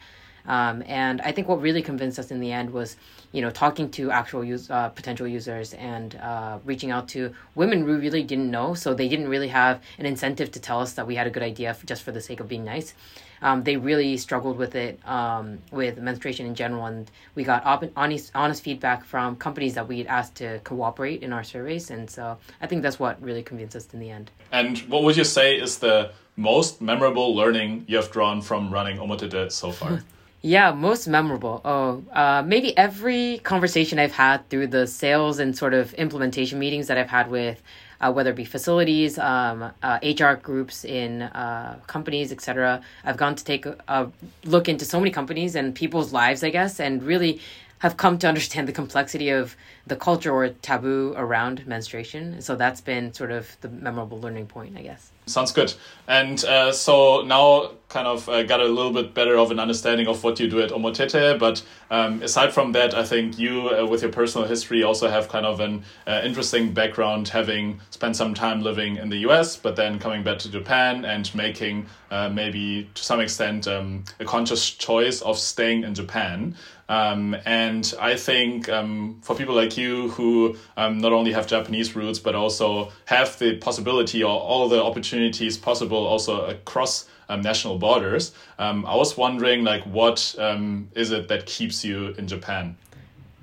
Um, 0.46 0.82
and 0.86 1.20
I 1.22 1.32
think 1.32 1.48
what 1.48 1.60
really 1.60 1.82
convinced 1.82 2.18
us 2.18 2.30
in 2.30 2.40
the 2.40 2.52
end 2.52 2.70
was, 2.70 2.96
you 3.32 3.42
know, 3.42 3.50
talking 3.50 3.90
to 3.92 4.10
actual 4.10 4.44
use, 4.44 4.70
uh, 4.70 4.88
potential 4.90 5.26
users 5.26 5.74
and 5.74 6.14
uh, 6.16 6.58
reaching 6.64 6.90
out 6.90 7.08
to 7.08 7.34
women 7.54 7.84
we 7.84 7.94
really 7.94 8.22
didn't 8.22 8.50
know. 8.50 8.74
So 8.74 8.94
they 8.94 9.08
didn't 9.08 9.28
really 9.28 9.48
have 9.48 9.82
an 9.98 10.06
incentive 10.06 10.50
to 10.52 10.60
tell 10.60 10.80
us 10.80 10.92
that 10.94 11.06
we 11.06 11.14
had 11.14 11.26
a 11.26 11.30
good 11.30 11.42
idea 11.42 11.74
for, 11.74 11.86
just 11.86 12.02
for 12.02 12.12
the 12.12 12.20
sake 12.20 12.40
of 12.40 12.48
being 12.48 12.64
nice. 12.64 12.94
Um, 13.42 13.64
they 13.64 13.76
really 13.76 14.16
struggled 14.16 14.56
with 14.56 14.74
it, 14.74 14.98
um, 15.06 15.58
with 15.70 15.98
menstruation 15.98 16.46
in 16.46 16.54
general. 16.54 16.86
And 16.86 17.10
we 17.34 17.44
got 17.44 17.64
op- 17.66 17.84
honest, 17.96 18.30
honest 18.34 18.62
feedback 18.62 19.04
from 19.04 19.36
companies 19.36 19.74
that 19.74 19.86
we 19.86 19.98
had 19.98 20.06
asked 20.06 20.36
to 20.36 20.58
cooperate 20.60 21.22
in 21.22 21.32
our 21.32 21.44
surveys. 21.44 21.90
And 21.90 22.08
so 22.08 22.38
I 22.62 22.66
think 22.66 22.82
that's 22.82 22.98
what 22.98 23.20
really 23.20 23.42
convinced 23.42 23.76
us 23.76 23.92
in 23.92 24.00
the 24.00 24.10
end. 24.10 24.30
And 24.52 24.78
what 24.88 25.02
would 25.02 25.16
you 25.16 25.24
say 25.24 25.56
is 25.56 25.78
the 25.78 26.12
most 26.36 26.80
memorable 26.80 27.34
learning 27.34 27.84
you 27.88 27.96
have 27.96 28.10
drawn 28.10 28.40
from 28.40 28.72
running 28.72 28.98
Omotete 28.98 29.52
so 29.52 29.70
far? 29.70 30.02
Yeah, 30.46 30.70
most 30.70 31.08
memorable. 31.08 31.60
Oh, 31.64 32.04
uh, 32.12 32.40
maybe 32.46 32.78
every 32.78 33.38
conversation 33.38 33.98
I've 33.98 34.12
had 34.12 34.48
through 34.48 34.68
the 34.68 34.86
sales 34.86 35.40
and 35.40 35.58
sort 35.58 35.74
of 35.74 35.92
implementation 35.94 36.60
meetings 36.60 36.86
that 36.86 36.96
I've 36.96 37.10
had 37.10 37.28
with, 37.32 37.60
uh, 38.00 38.12
whether 38.12 38.30
it 38.30 38.36
be 38.36 38.44
facilities, 38.44 39.18
um, 39.18 39.72
uh, 39.82 39.98
HR 40.04 40.34
groups 40.34 40.84
in 40.84 41.22
uh, 41.22 41.80
companies, 41.88 42.30
etc. 42.30 42.80
I've 43.02 43.16
gone 43.16 43.34
to 43.34 43.42
take 43.42 43.66
a, 43.66 43.76
a, 43.88 44.08
look 44.44 44.68
into 44.68 44.84
so 44.84 45.00
many 45.00 45.10
companies 45.10 45.56
and 45.56 45.74
people's 45.74 46.12
lives, 46.12 46.44
I 46.44 46.50
guess, 46.50 46.78
and 46.78 47.02
really 47.02 47.40
have 47.80 47.96
come 47.96 48.16
to 48.18 48.28
understand 48.28 48.68
the 48.68 48.72
complexity 48.72 49.30
of 49.30 49.56
the 49.88 49.96
culture 49.96 50.30
or 50.30 50.50
taboo 50.50 51.12
around 51.16 51.66
menstruation. 51.66 52.40
So 52.40 52.54
that's 52.54 52.80
been 52.80 53.12
sort 53.12 53.32
of 53.32 53.56
the 53.62 53.68
memorable 53.68 54.20
learning 54.20 54.46
point, 54.46 54.78
I 54.78 54.82
guess. 54.82 55.10
Sounds 55.28 55.50
good. 55.50 55.74
And 56.06 56.44
uh, 56.44 56.70
so 56.70 57.22
now 57.22 57.72
kind 57.88 58.06
of 58.06 58.28
uh, 58.28 58.44
got 58.44 58.60
a 58.60 58.64
little 58.64 58.92
bit 58.92 59.12
better 59.12 59.36
of 59.36 59.50
an 59.50 59.58
understanding 59.58 60.06
of 60.06 60.22
what 60.22 60.38
you 60.38 60.48
do 60.48 60.60
at 60.60 60.70
Omotete. 60.70 61.38
But 61.38 61.64
um, 61.90 62.22
aside 62.22 62.52
from 62.52 62.72
that, 62.72 62.94
I 62.94 63.02
think 63.04 63.36
you, 63.36 63.68
uh, 63.70 63.86
with 63.86 64.02
your 64.02 64.12
personal 64.12 64.46
history, 64.46 64.84
also 64.84 65.08
have 65.08 65.28
kind 65.28 65.44
of 65.44 65.58
an 65.58 65.82
uh, 66.06 66.20
interesting 66.24 66.72
background, 66.72 67.28
having 67.28 67.80
spent 67.90 68.14
some 68.14 68.34
time 68.34 68.60
living 68.60 68.96
in 68.96 69.08
the 69.08 69.18
US, 69.28 69.56
but 69.56 69.74
then 69.74 69.98
coming 69.98 70.22
back 70.22 70.38
to 70.40 70.50
Japan 70.50 71.04
and 71.04 71.32
making 71.34 71.86
uh, 72.10 72.28
maybe 72.28 72.88
to 72.94 73.02
some 73.02 73.18
extent 73.20 73.66
um, 73.66 74.04
a 74.20 74.24
conscious 74.24 74.70
choice 74.70 75.22
of 75.22 75.38
staying 75.38 75.82
in 75.82 75.94
Japan. 75.94 76.54
Um, 76.88 77.36
and 77.44 77.92
I 78.00 78.16
think 78.16 78.68
um, 78.68 79.18
for 79.22 79.34
people 79.34 79.54
like 79.54 79.76
you 79.76 80.10
who 80.10 80.56
um, 80.76 80.98
not 80.98 81.12
only 81.12 81.32
have 81.32 81.46
Japanese 81.46 81.96
roots, 81.96 82.18
but 82.18 82.34
also 82.34 82.92
have 83.06 83.38
the 83.38 83.56
possibility 83.56 84.22
or 84.22 84.38
all 84.38 84.68
the 84.68 84.82
opportunities 84.82 85.56
possible 85.56 86.06
also 86.06 86.46
across 86.46 87.08
um, 87.28 87.40
national 87.40 87.78
borders, 87.78 88.32
um, 88.58 88.86
I 88.86 88.94
was 88.94 89.16
wondering, 89.16 89.64
like, 89.64 89.82
what 89.84 90.34
um, 90.38 90.88
is 90.94 91.10
it 91.10 91.28
that 91.28 91.46
keeps 91.46 91.84
you 91.84 92.14
in 92.18 92.28
Japan? 92.28 92.76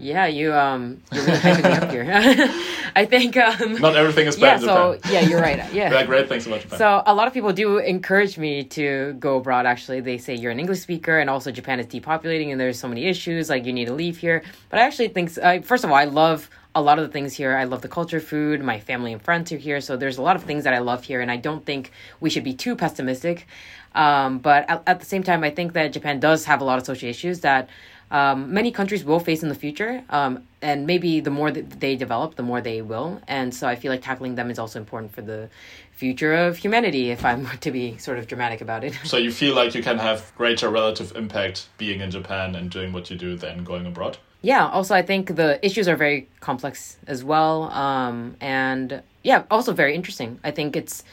Yeah, 0.03 0.27
you 0.27 0.53
um, 0.53 1.01
you're 1.11 1.23
really 1.23 1.37
hyping 1.39 1.63
me 1.63 1.77
up 1.77 1.91
here. 1.91 2.05
I 2.95 3.05
think 3.05 3.37
um, 3.37 3.73
not 3.81 3.95
everything 3.95 4.27
is 4.27 4.35
bad. 4.35 4.61
Yeah, 4.61 4.67
so 4.67 4.99
yeah, 5.09 5.21
you're 5.21 5.41
right. 5.41 5.53
Yeah, 5.73 5.91
yeah, 5.91 6.05
great. 6.05 6.27
Thanks 6.27 6.43
so 6.43 6.49
much. 6.49 6.63
Japan. 6.63 6.77
So 6.77 7.03
a 7.05 7.13
lot 7.13 7.27
of 7.27 7.33
people 7.33 7.53
do 7.53 7.77
encourage 7.77 8.37
me 8.37 8.63
to 8.65 9.13
go 9.13 9.37
abroad. 9.37 9.65
Actually, 9.65 10.01
they 10.01 10.17
say 10.17 10.35
you're 10.35 10.51
an 10.51 10.59
English 10.59 10.81
speaker, 10.81 11.19
and 11.19 11.29
also 11.29 11.51
Japan 11.51 11.79
is 11.79 11.87
depopulating, 11.87 12.51
and 12.51 12.59
there's 12.59 12.77
so 12.77 12.87
many 12.87 13.05
issues. 13.05 13.49
Like 13.49 13.65
you 13.65 13.73
need 13.73 13.85
to 13.85 13.93
leave 13.93 14.17
here. 14.17 14.43
But 14.69 14.79
I 14.79 14.83
actually 14.83 15.07
think, 15.07 15.37
uh, 15.41 15.61
first 15.61 15.83
of 15.83 15.89
all, 15.89 15.95
I 15.95 16.05
love 16.05 16.49
a 16.75 16.81
lot 16.81 16.99
of 16.99 17.05
the 17.05 17.11
things 17.11 17.33
here. 17.33 17.55
I 17.55 17.63
love 17.63 17.81
the 17.81 17.87
culture, 17.87 18.19
food. 18.19 18.61
My 18.61 18.79
family 18.79 19.13
and 19.13 19.21
friends 19.21 19.51
are 19.51 19.57
here, 19.57 19.79
so 19.79 19.95
there's 19.95 20.17
a 20.17 20.21
lot 20.21 20.35
of 20.35 20.43
things 20.43 20.63
that 20.65 20.73
I 20.73 20.79
love 20.79 21.03
here, 21.03 21.21
and 21.21 21.31
I 21.31 21.37
don't 21.37 21.65
think 21.65 21.91
we 22.19 22.29
should 22.29 22.43
be 22.43 22.53
too 22.53 22.75
pessimistic. 22.75 23.47
Um, 23.95 24.39
but 24.39 24.69
at, 24.69 24.83
at 24.87 24.99
the 24.99 25.05
same 25.05 25.23
time, 25.23 25.43
I 25.43 25.51
think 25.51 25.73
that 25.73 25.93
Japan 25.93 26.19
does 26.19 26.45
have 26.45 26.61
a 26.61 26.63
lot 26.63 26.79
of 26.79 26.85
social 26.85 27.09
issues 27.09 27.41
that 27.41 27.69
um, 28.13 28.53
many 28.53 28.71
countries 28.71 29.03
will 29.03 29.19
face 29.19 29.41
in 29.41 29.49
the 29.49 29.55
future. 29.55 30.03
Um, 30.09 30.43
and 30.61 30.85
maybe 30.85 31.19
the 31.19 31.31
more 31.31 31.49
that 31.49 31.79
they 31.79 31.95
develop, 31.95 32.35
the 32.35 32.43
more 32.43 32.61
they 32.61 32.81
will. 32.81 33.19
And 33.27 33.53
so 33.53 33.67
I 33.67 33.75
feel 33.75 33.91
like 33.91 34.03
tackling 34.03 34.35
them 34.35 34.51
is 34.51 34.59
also 34.59 34.79
important 34.79 35.11
for 35.11 35.23
the 35.23 35.49
future 35.91 36.33
of 36.33 36.57
humanity, 36.57 37.09
if 37.09 37.25
I'm 37.25 37.47
to 37.61 37.71
be 37.71 37.97
sort 37.97 38.19
of 38.19 38.27
dramatic 38.27 38.61
about 38.61 38.83
it. 38.83 38.93
So 39.03 39.17
you 39.17 39.31
feel 39.31 39.55
like 39.55 39.73
you 39.73 39.81
can 39.81 39.97
have 39.97 40.31
greater 40.37 40.69
relative 40.69 41.15
impact 41.15 41.67
being 41.79 42.01
in 42.01 42.11
Japan 42.11 42.55
and 42.55 42.69
doing 42.69 42.93
what 42.93 43.09
you 43.09 43.17
do 43.17 43.35
than 43.35 43.63
going 43.63 43.87
abroad? 43.87 44.19
Yeah, 44.43 44.67
also, 44.67 44.93
I 44.93 45.01
think 45.01 45.35
the 45.35 45.65
issues 45.65 45.87
are 45.87 45.95
very 45.95 46.29
complex 46.39 46.97
as 47.07 47.23
well. 47.23 47.63
Um, 47.71 48.35
and 48.39 49.01
yeah, 49.23 49.43
also 49.49 49.73
very 49.73 49.95
interesting. 49.95 50.39
I 50.43 50.51
think 50.51 50.75
it's, 50.75 51.03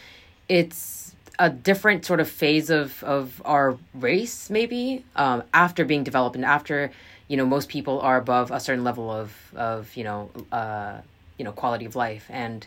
it's, 0.48 1.09
a 1.40 1.48
different 1.48 2.04
sort 2.04 2.20
of 2.20 2.28
phase 2.28 2.68
of 2.68 3.02
of 3.02 3.40
our 3.46 3.76
race 3.94 4.50
maybe 4.50 5.04
um, 5.16 5.42
after 5.54 5.84
being 5.86 6.04
developed 6.04 6.36
and 6.36 6.44
after 6.44 6.92
you 7.28 7.36
know 7.36 7.46
most 7.46 7.68
people 7.70 7.98
are 8.00 8.18
above 8.18 8.50
a 8.50 8.60
certain 8.60 8.84
level 8.84 9.10
of 9.10 9.34
of 9.56 9.96
you 9.96 10.04
know 10.04 10.30
uh, 10.52 10.98
you 11.38 11.44
know 11.44 11.52
quality 11.52 11.86
of 11.86 11.96
life 11.96 12.26
and 12.28 12.66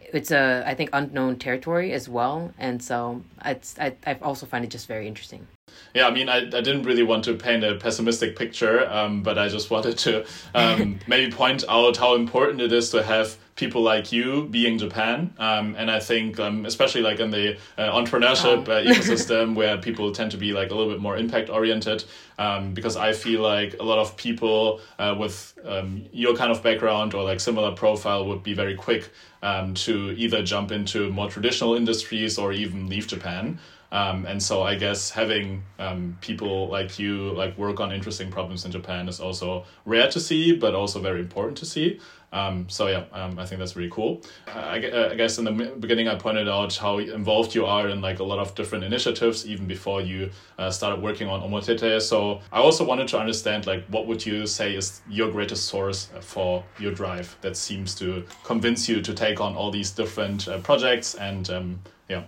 it's 0.00 0.30
a 0.30 0.64
I 0.66 0.74
think 0.74 0.88
unknown 0.94 1.36
territory 1.36 1.92
as 1.92 2.08
well 2.08 2.52
and 2.58 2.82
so 2.82 3.22
it's 3.44 3.78
I 3.78 3.94
I 4.06 4.14
also 4.22 4.46
find 4.46 4.64
it 4.64 4.70
just 4.70 4.88
very 4.88 5.06
interesting. 5.06 5.46
Yeah, 5.94 6.08
I 6.08 6.10
mean, 6.10 6.28
I, 6.28 6.38
I 6.38 6.60
didn't 6.60 6.82
really 6.82 7.04
want 7.04 7.24
to 7.24 7.34
paint 7.34 7.62
a 7.62 7.76
pessimistic 7.76 8.34
picture, 8.36 8.84
um, 8.90 9.22
but 9.22 9.38
I 9.38 9.48
just 9.48 9.70
wanted 9.70 9.96
to 9.98 10.26
um, 10.54 10.98
maybe 11.06 11.30
point 11.30 11.64
out 11.68 11.96
how 11.96 12.16
important 12.16 12.60
it 12.60 12.72
is 12.72 12.90
to 12.90 13.02
have 13.02 13.36
people 13.54 13.82
like 13.82 14.10
you 14.10 14.48
being 14.50 14.76
Japan. 14.76 15.32
Um, 15.38 15.76
and 15.78 15.88
I 15.88 16.00
think, 16.00 16.40
um, 16.40 16.66
especially 16.66 17.02
like 17.02 17.20
in 17.20 17.30
the 17.30 17.56
uh, 17.78 17.92
entrepreneurship 17.92 18.68
uh, 18.68 18.82
ecosystem 18.92 19.54
where 19.54 19.78
people 19.78 20.10
tend 20.10 20.32
to 20.32 20.36
be 20.36 20.52
like 20.52 20.72
a 20.72 20.74
little 20.74 20.92
bit 20.92 21.00
more 21.00 21.16
impact 21.16 21.48
oriented, 21.48 22.04
um, 22.40 22.74
because 22.74 22.96
I 22.96 23.12
feel 23.12 23.40
like 23.42 23.76
a 23.78 23.84
lot 23.84 24.00
of 24.00 24.16
people 24.16 24.80
uh, 24.98 25.14
with 25.16 25.56
um, 25.64 26.04
your 26.12 26.34
kind 26.34 26.50
of 26.50 26.60
background 26.64 27.14
or 27.14 27.22
like 27.22 27.38
similar 27.38 27.70
profile 27.70 28.26
would 28.26 28.42
be 28.42 28.54
very 28.54 28.74
quick 28.74 29.10
um, 29.44 29.74
to 29.74 30.12
either 30.16 30.42
jump 30.42 30.72
into 30.72 31.12
more 31.12 31.30
traditional 31.30 31.76
industries 31.76 32.36
or 32.36 32.52
even 32.52 32.88
leave 32.88 33.06
Japan. 33.06 33.60
Um, 33.94 34.26
and 34.26 34.42
so 34.42 34.62
I 34.62 34.74
guess 34.74 35.08
having 35.08 35.62
um, 35.78 36.18
people 36.20 36.66
like 36.66 36.98
you 36.98 37.32
like 37.32 37.56
work 37.56 37.78
on 37.78 37.92
interesting 37.92 38.28
problems 38.28 38.64
in 38.64 38.72
Japan 38.72 39.08
is 39.08 39.20
also 39.20 39.64
rare 39.84 40.10
to 40.10 40.18
see, 40.18 40.56
but 40.56 40.74
also 40.74 41.00
very 41.00 41.20
important 41.20 41.56
to 41.58 41.64
see. 41.64 42.00
Um, 42.32 42.68
so 42.68 42.88
yeah, 42.88 43.04
um, 43.12 43.38
I 43.38 43.46
think 43.46 43.60
that's 43.60 43.76
really 43.76 43.90
cool. 43.92 44.20
I, 44.52 44.78
I, 45.12 45.14
guess 45.14 45.38
in 45.38 45.44
the 45.44 45.52
beginning 45.78 46.08
I 46.08 46.16
pointed 46.16 46.48
out 46.48 46.74
how 46.74 46.98
involved 46.98 47.54
you 47.54 47.64
are 47.64 47.88
in 47.88 48.00
like 48.00 48.18
a 48.18 48.24
lot 48.24 48.40
of 48.40 48.56
different 48.56 48.82
initiatives 48.82 49.46
even 49.46 49.68
before 49.68 50.00
you 50.00 50.30
uh, 50.58 50.68
started 50.72 51.00
working 51.00 51.28
on 51.28 51.42
Omotete. 51.42 52.02
So 52.02 52.40
I 52.50 52.58
also 52.58 52.84
wanted 52.84 53.06
to 53.08 53.20
understand 53.20 53.68
like 53.68 53.84
what 53.86 54.08
would 54.08 54.26
you 54.26 54.48
say 54.48 54.74
is 54.74 55.02
your 55.08 55.30
greatest 55.30 55.66
source 55.66 56.08
for 56.20 56.64
your 56.80 56.90
drive 56.90 57.36
that 57.42 57.56
seems 57.56 57.94
to 57.96 58.24
convince 58.42 58.88
you 58.88 59.00
to 59.00 59.14
take 59.14 59.40
on 59.40 59.54
all 59.54 59.70
these 59.70 59.92
different 59.92 60.48
uh, 60.48 60.58
projects 60.58 61.14
and 61.14 61.48
um, 61.50 61.80
yeah. 62.08 62.24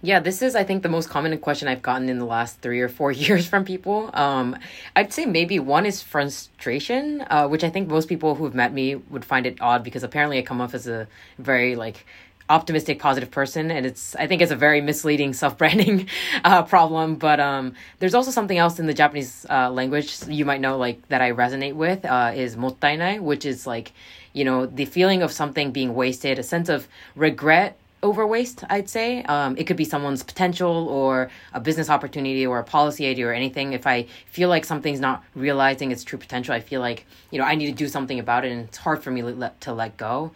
Yeah, 0.00 0.20
this 0.20 0.42
is, 0.42 0.54
I 0.54 0.62
think, 0.62 0.84
the 0.84 0.88
most 0.88 1.10
common 1.10 1.36
question 1.38 1.66
I've 1.66 1.82
gotten 1.82 2.08
in 2.08 2.18
the 2.18 2.24
last 2.24 2.60
three 2.60 2.80
or 2.80 2.88
four 2.88 3.10
years 3.24 3.48
from 3.48 3.64
people. 3.64 4.10
Um, 4.14 4.56
I'd 4.94 5.12
say 5.12 5.26
maybe 5.26 5.58
one 5.58 5.86
is 5.86 6.02
frustration, 6.02 7.24
uh, 7.28 7.48
which 7.48 7.64
I 7.64 7.70
think 7.70 7.88
most 7.88 8.08
people 8.08 8.36
who've 8.36 8.54
met 8.54 8.72
me 8.72 8.94
would 8.94 9.24
find 9.24 9.44
it 9.44 9.60
odd 9.60 9.82
because 9.82 10.04
apparently 10.04 10.38
I 10.38 10.42
come 10.42 10.60
off 10.60 10.74
as 10.74 10.86
a 10.86 11.08
very 11.38 11.74
like 11.74 12.06
optimistic, 12.48 12.98
positive 13.00 13.30
person, 13.30 13.70
and 13.72 13.84
it's 13.84 14.14
I 14.16 14.26
think 14.28 14.40
it's 14.40 14.52
a 14.52 14.56
very 14.56 14.80
misleading 14.80 15.32
self 15.42 15.58
branding 15.58 16.08
uh, 16.44 16.62
problem. 16.62 17.16
But 17.16 17.40
um, 17.40 17.74
there's 17.98 18.14
also 18.14 18.30
something 18.30 18.56
else 18.56 18.78
in 18.78 18.86
the 18.86 18.94
Japanese 18.94 19.46
uh, 19.50 19.68
language 19.70 20.16
you 20.28 20.44
might 20.44 20.60
know 20.60 20.78
like 20.78 21.06
that 21.08 21.20
I 21.20 21.32
resonate 21.32 21.74
with 21.74 22.04
uh, 22.04 22.32
is 22.34 22.54
mottainai, 22.54 23.20
which 23.20 23.44
is 23.44 23.66
like 23.66 23.92
you 24.32 24.44
know 24.44 24.64
the 24.64 24.84
feeling 24.84 25.22
of 25.22 25.32
something 25.32 25.72
being 25.72 25.94
wasted, 25.96 26.38
a 26.38 26.44
sense 26.44 26.68
of 26.68 26.86
regret 27.16 27.76
over 28.02 28.26
waste, 28.26 28.64
I'd 28.70 28.88
say. 28.88 29.22
Um, 29.24 29.56
it 29.56 29.64
could 29.64 29.76
be 29.76 29.84
someone's 29.84 30.22
potential 30.22 30.88
or 30.88 31.30
a 31.52 31.60
business 31.60 31.90
opportunity 31.90 32.46
or 32.46 32.58
a 32.58 32.64
policy 32.64 33.06
idea 33.06 33.26
or 33.26 33.32
anything. 33.32 33.72
If 33.72 33.86
I 33.86 34.06
feel 34.26 34.48
like 34.48 34.64
something's 34.64 35.00
not 35.00 35.24
realizing 35.34 35.90
its 35.90 36.04
true 36.04 36.18
potential, 36.18 36.54
I 36.54 36.60
feel 36.60 36.80
like, 36.80 37.06
you 37.30 37.38
know, 37.38 37.44
I 37.44 37.54
need 37.54 37.66
to 37.66 37.72
do 37.72 37.88
something 37.88 38.20
about 38.20 38.44
it 38.44 38.52
and 38.52 38.68
it's 38.68 38.78
hard 38.78 39.02
for 39.02 39.10
me 39.10 39.22
to 39.22 39.28
let, 39.28 39.60
to 39.62 39.72
let 39.72 39.96
go. 39.96 40.30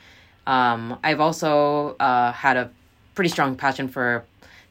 Um, 0.47 0.99
I've 1.05 1.21
also 1.21 1.97
uh, 2.01 2.33
had 2.33 2.57
a 2.57 2.71
pretty 3.15 3.31
strong 3.31 3.55
passion 3.55 3.89
for 3.89 4.25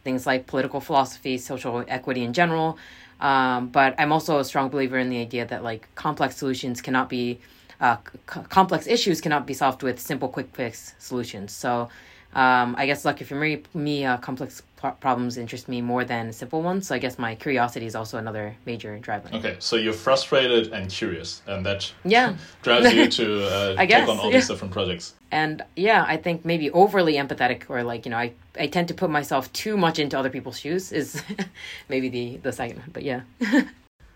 things 0.03 0.25
like 0.25 0.47
political 0.47 0.81
philosophy, 0.81 1.37
social 1.37 1.85
equity 1.87 2.23
in 2.23 2.33
general. 2.33 2.77
Um, 3.21 3.67
but 3.67 3.95
I'm 3.99 4.11
also 4.11 4.39
a 4.39 4.43
strong 4.43 4.69
believer 4.69 4.97
in 4.97 5.09
the 5.09 5.21
idea 5.21 5.45
that 5.45 5.63
like 5.63 5.87
complex 5.95 6.35
solutions 6.35 6.81
cannot 6.81 7.07
be, 7.07 7.39
uh, 7.79 7.97
c- 8.33 8.41
complex 8.49 8.87
issues 8.87 9.21
cannot 9.21 9.45
be 9.45 9.53
solved 9.53 9.83
with 9.83 9.99
simple 9.99 10.27
quick 10.27 10.49
fix 10.53 10.95
solutions. 10.97 11.53
So 11.53 11.89
um, 12.33 12.75
I 12.77 12.85
guess 12.85 13.03
lucky 13.03 13.25
for 13.25 13.35
me, 13.35 13.63
me 13.73 14.05
uh, 14.05 14.17
complex 14.17 14.63
problems 14.99 15.37
interest 15.37 15.67
me 15.67 15.81
more 15.81 16.03
than 16.03 16.33
simple 16.33 16.61
ones. 16.61 16.87
So 16.87 16.95
I 16.95 16.97
guess 16.97 17.19
my 17.19 17.35
curiosity 17.35 17.85
is 17.85 17.95
also 17.95 18.17
another 18.17 18.55
major 18.65 18.97
driver. 18.99 19.29
Okay, 19.33 19.55
so 19.59 19.75
you're 19.75 19.93
frustrated 19.93 20.73
and 20.73 20.89
curious, 20.89 21.41
and 21.45 21.65
that 21.65 21.91
yeah 22.03 22.35
drives 22.63 22.93
you 22.93 23.07
to 23.07 23.45
uh, 23.45 23.75
take 23.77 23.89
guess, 23.89 24.09
on 24.09 24.17
all 24.17 24.31
yeah. 24.31 24.37
these 24.37 24.47
different 24.47 24.73
projects. 24.73 25.13
And 25.31 25.61
yeah, 25.75 26.05
I 26.07 26.17
think 26.17 26.45
maybe 26.45 26.71
overly 26.71 27.13
empathetic, 27.15 27.69
or 27.69 27.83
like 27.83 28.05
you 28.05 28.11
know, 28.11 28.17
I 28.17 28.33
I 28.57 28.67
tend 28.67 28.87
to 28.87 28.93
put 28.93 29.09
myself 29.09 29.51
too 29.53 29.77
much 29.77 29.99
into 29.99 30.17
other 30.17 30.29
people's 30.29 30.59
shoes 30.59 30.91
is 30.91 31.21
maybe 31.89 32.09
the 32.09 32.37
the 32.37 32.51
second. 32.51 32.81
But 32.93 33.03
yeah. 33.03 33.21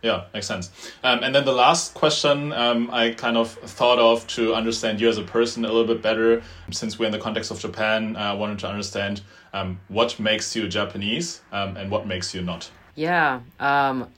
Yeah, 0.05 0.25
makes 0.35 0.45
sense. 0.45 0.69
Um, 1.03 1.23
and 1.23 1.33
then 1.33 1.45
the 1.45 1.51
last 1.51 1.95
question 1.95 2.53
um, 2.53 2.91
I 2.91 3.09
kind 3.09 3.35
of 3.35 3.49
thought 3.49 3.97
of 3.97 4.27
to 4.35 4.53
understand 4.53 5.01
you 5.01 5.09
as 5.09 5.17
a 5.17 5.23
person 5.23 5.65
a 5.65 5.67
little 5.67 5.87
bit 5.87 6.03
better, 6.03 6.43
since 6.69 6.99
we're 6.99 7.07
in 7.07 7.11
the 7.11 7.17
context 7.17 7.49
of 7.49 7.57
Japan, 7.57 8.15
I 8.15 8.29
uh, 8.29 8.35
wanted 8.35 8.59
to 8.59 8.67
understand 8.67 9.21
um, 9.51 9.79
what 9.87 10.19
makes 10.19 10.55
you 10.55 10.67
Japanese 10.67 11.41
um, 11.51 11.75
and 11.75 11.89
what 11.89 12.05
makes 12.05 12.35
you 12.35 12.43
not. 12.43 12.69
Yeah. 12.93 13.39
Um, 13.59 14.11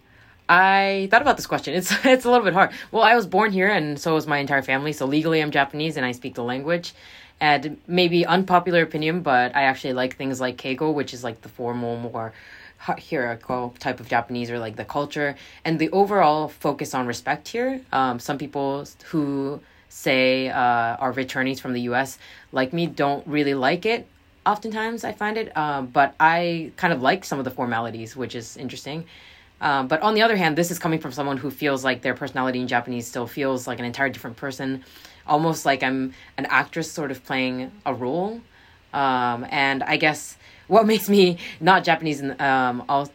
I 0.50 1.08
thought 1.10 1.22
about 1.22 1.38
this 1.38 1.48
question. 1.48 1.74
It's 1.74 1.90
it's 2.06 2.26
a 2.26 2.30
little 2.30 2.44
bit 2.44 2.54
hard. 2.54 2.72
Well, 2.92 3.04
I 3.04 3.16
was 3.16 3.26
born 3.26 3.54
here, 3.54 3.70
and 3.70 3.98
so 3.98 4.14
was 4.14 4.28
my 4.28 4.40
entire 4.40 4.64
family. 4.64 4.92
So 4.92 5.06
legally, 5.06 5.42
I'm 5.42 5.52
Japanese, 5.52 5.96
and 5.96 6.06
I 6.06 6.12
speak 6.12 6.36
the 6.36 6.44
language. 6.44 6.94
And 7.40 7.80
maybe 7.88 8.26
unpopular 8.26 8.82
opinion, 8.82 9.22
but 9.22 9.56
I 9.56 9.64
actually 9.64 9.94
like 9.94 10.18
things 10.18 10.42
like 10.42 10.58
keigo, 10.58 10.94
which 10.94 11.14
is 11.14 11.24
like 11.24 11.44
the 11.44 11.50
formal, 11.50 11.96
more 11.96 12.34
hierarchical 12.78 13.76
type 13.80 14.00
of 14.00 14.08
Japanese 14.08 14.52
or 14.52 14.60
like 14.60 14.76
the 14.76 14.86
culture 14.86 15.36
and 15.66 15.80
the 15.80 15.90
overall 15.92 16.48
focus 16.48 16.94
on 16.94 17.08
respect 17.08 17.48
here. 17.48 17.82
Um, 17.92 18.20
some 18.20 18.38
people 18.38 18.88
who 19.06 19.60
say 19.90 20.50
uh, 20.50 20.96
are 20.98 21.14
returnees 21.14 21.60
from 21.60 21.74
the 21.74 21.82
U.S. 21.82 22.18
like 22.52 22.74
me 22.74 22.86
don't 22.88 23.26
really 23.28 23.54
like 23.54 23.86
it. 23.86 24.08
Oftentimes, 24.46 25.04
I 25.04 25.12
find 25.12 25.38
it, 25.38 25.56
um, 25.58 25.88
but 25.88 26.16
I 26.20 26.72
kind 26.78 26.94
of 26.94 27.02
like 27.02 27.26
some 27.26 27.38
of 27.40 27.46
the 27.46 27.52
formalities, 27.52 28.16
which 28.16 28.34
is 28.34 28.56
interesting. 28.56 29.06
Um, 29.60 29.88
but 29.88 30.02
on 30.02 30.14
the 30.14 30.22
other 30.22 30.38
hand, 30.38 30.56
this 30.56 30.72
is 30.72 30.80
coming 30.80 31.00
from 31.00 31.12
someone 31.12 31.38
who 31.38 31.50
feels 31.50 31.84
like 31.84 32.02
their 32.02 32.14
personality 32.14 32.60
in 32.60 32.68
Japanese 32.68 33.08
still 33.08 33.28
feels 33.28 33.68
like 33.68 33.80
an 33.80 33.86
entire 33.86 34.10
different 34.10 34.38
person, 34.38 34.84
almost 35.26 35.66
like 35.66 35.84
I'm 35.84 36.14
an 36.38 36.46
actress 36.46 36.92
sort 36.92 37.12
of 37.12 37.24
playing 37.26 37.72
a 37.86 37.94
role. 37.94 38.42
Um, 38.98 39.46
and 39.50 39.84
I 39.84 39.98
guess 39.98 40.38
what 40.68 40.86
makes 40.94 41.08
me 41.10 41.38
not 41.60 41.84
Japanese, 41.84 42.22
um, 42.40 42.84
all, 42.90 43.10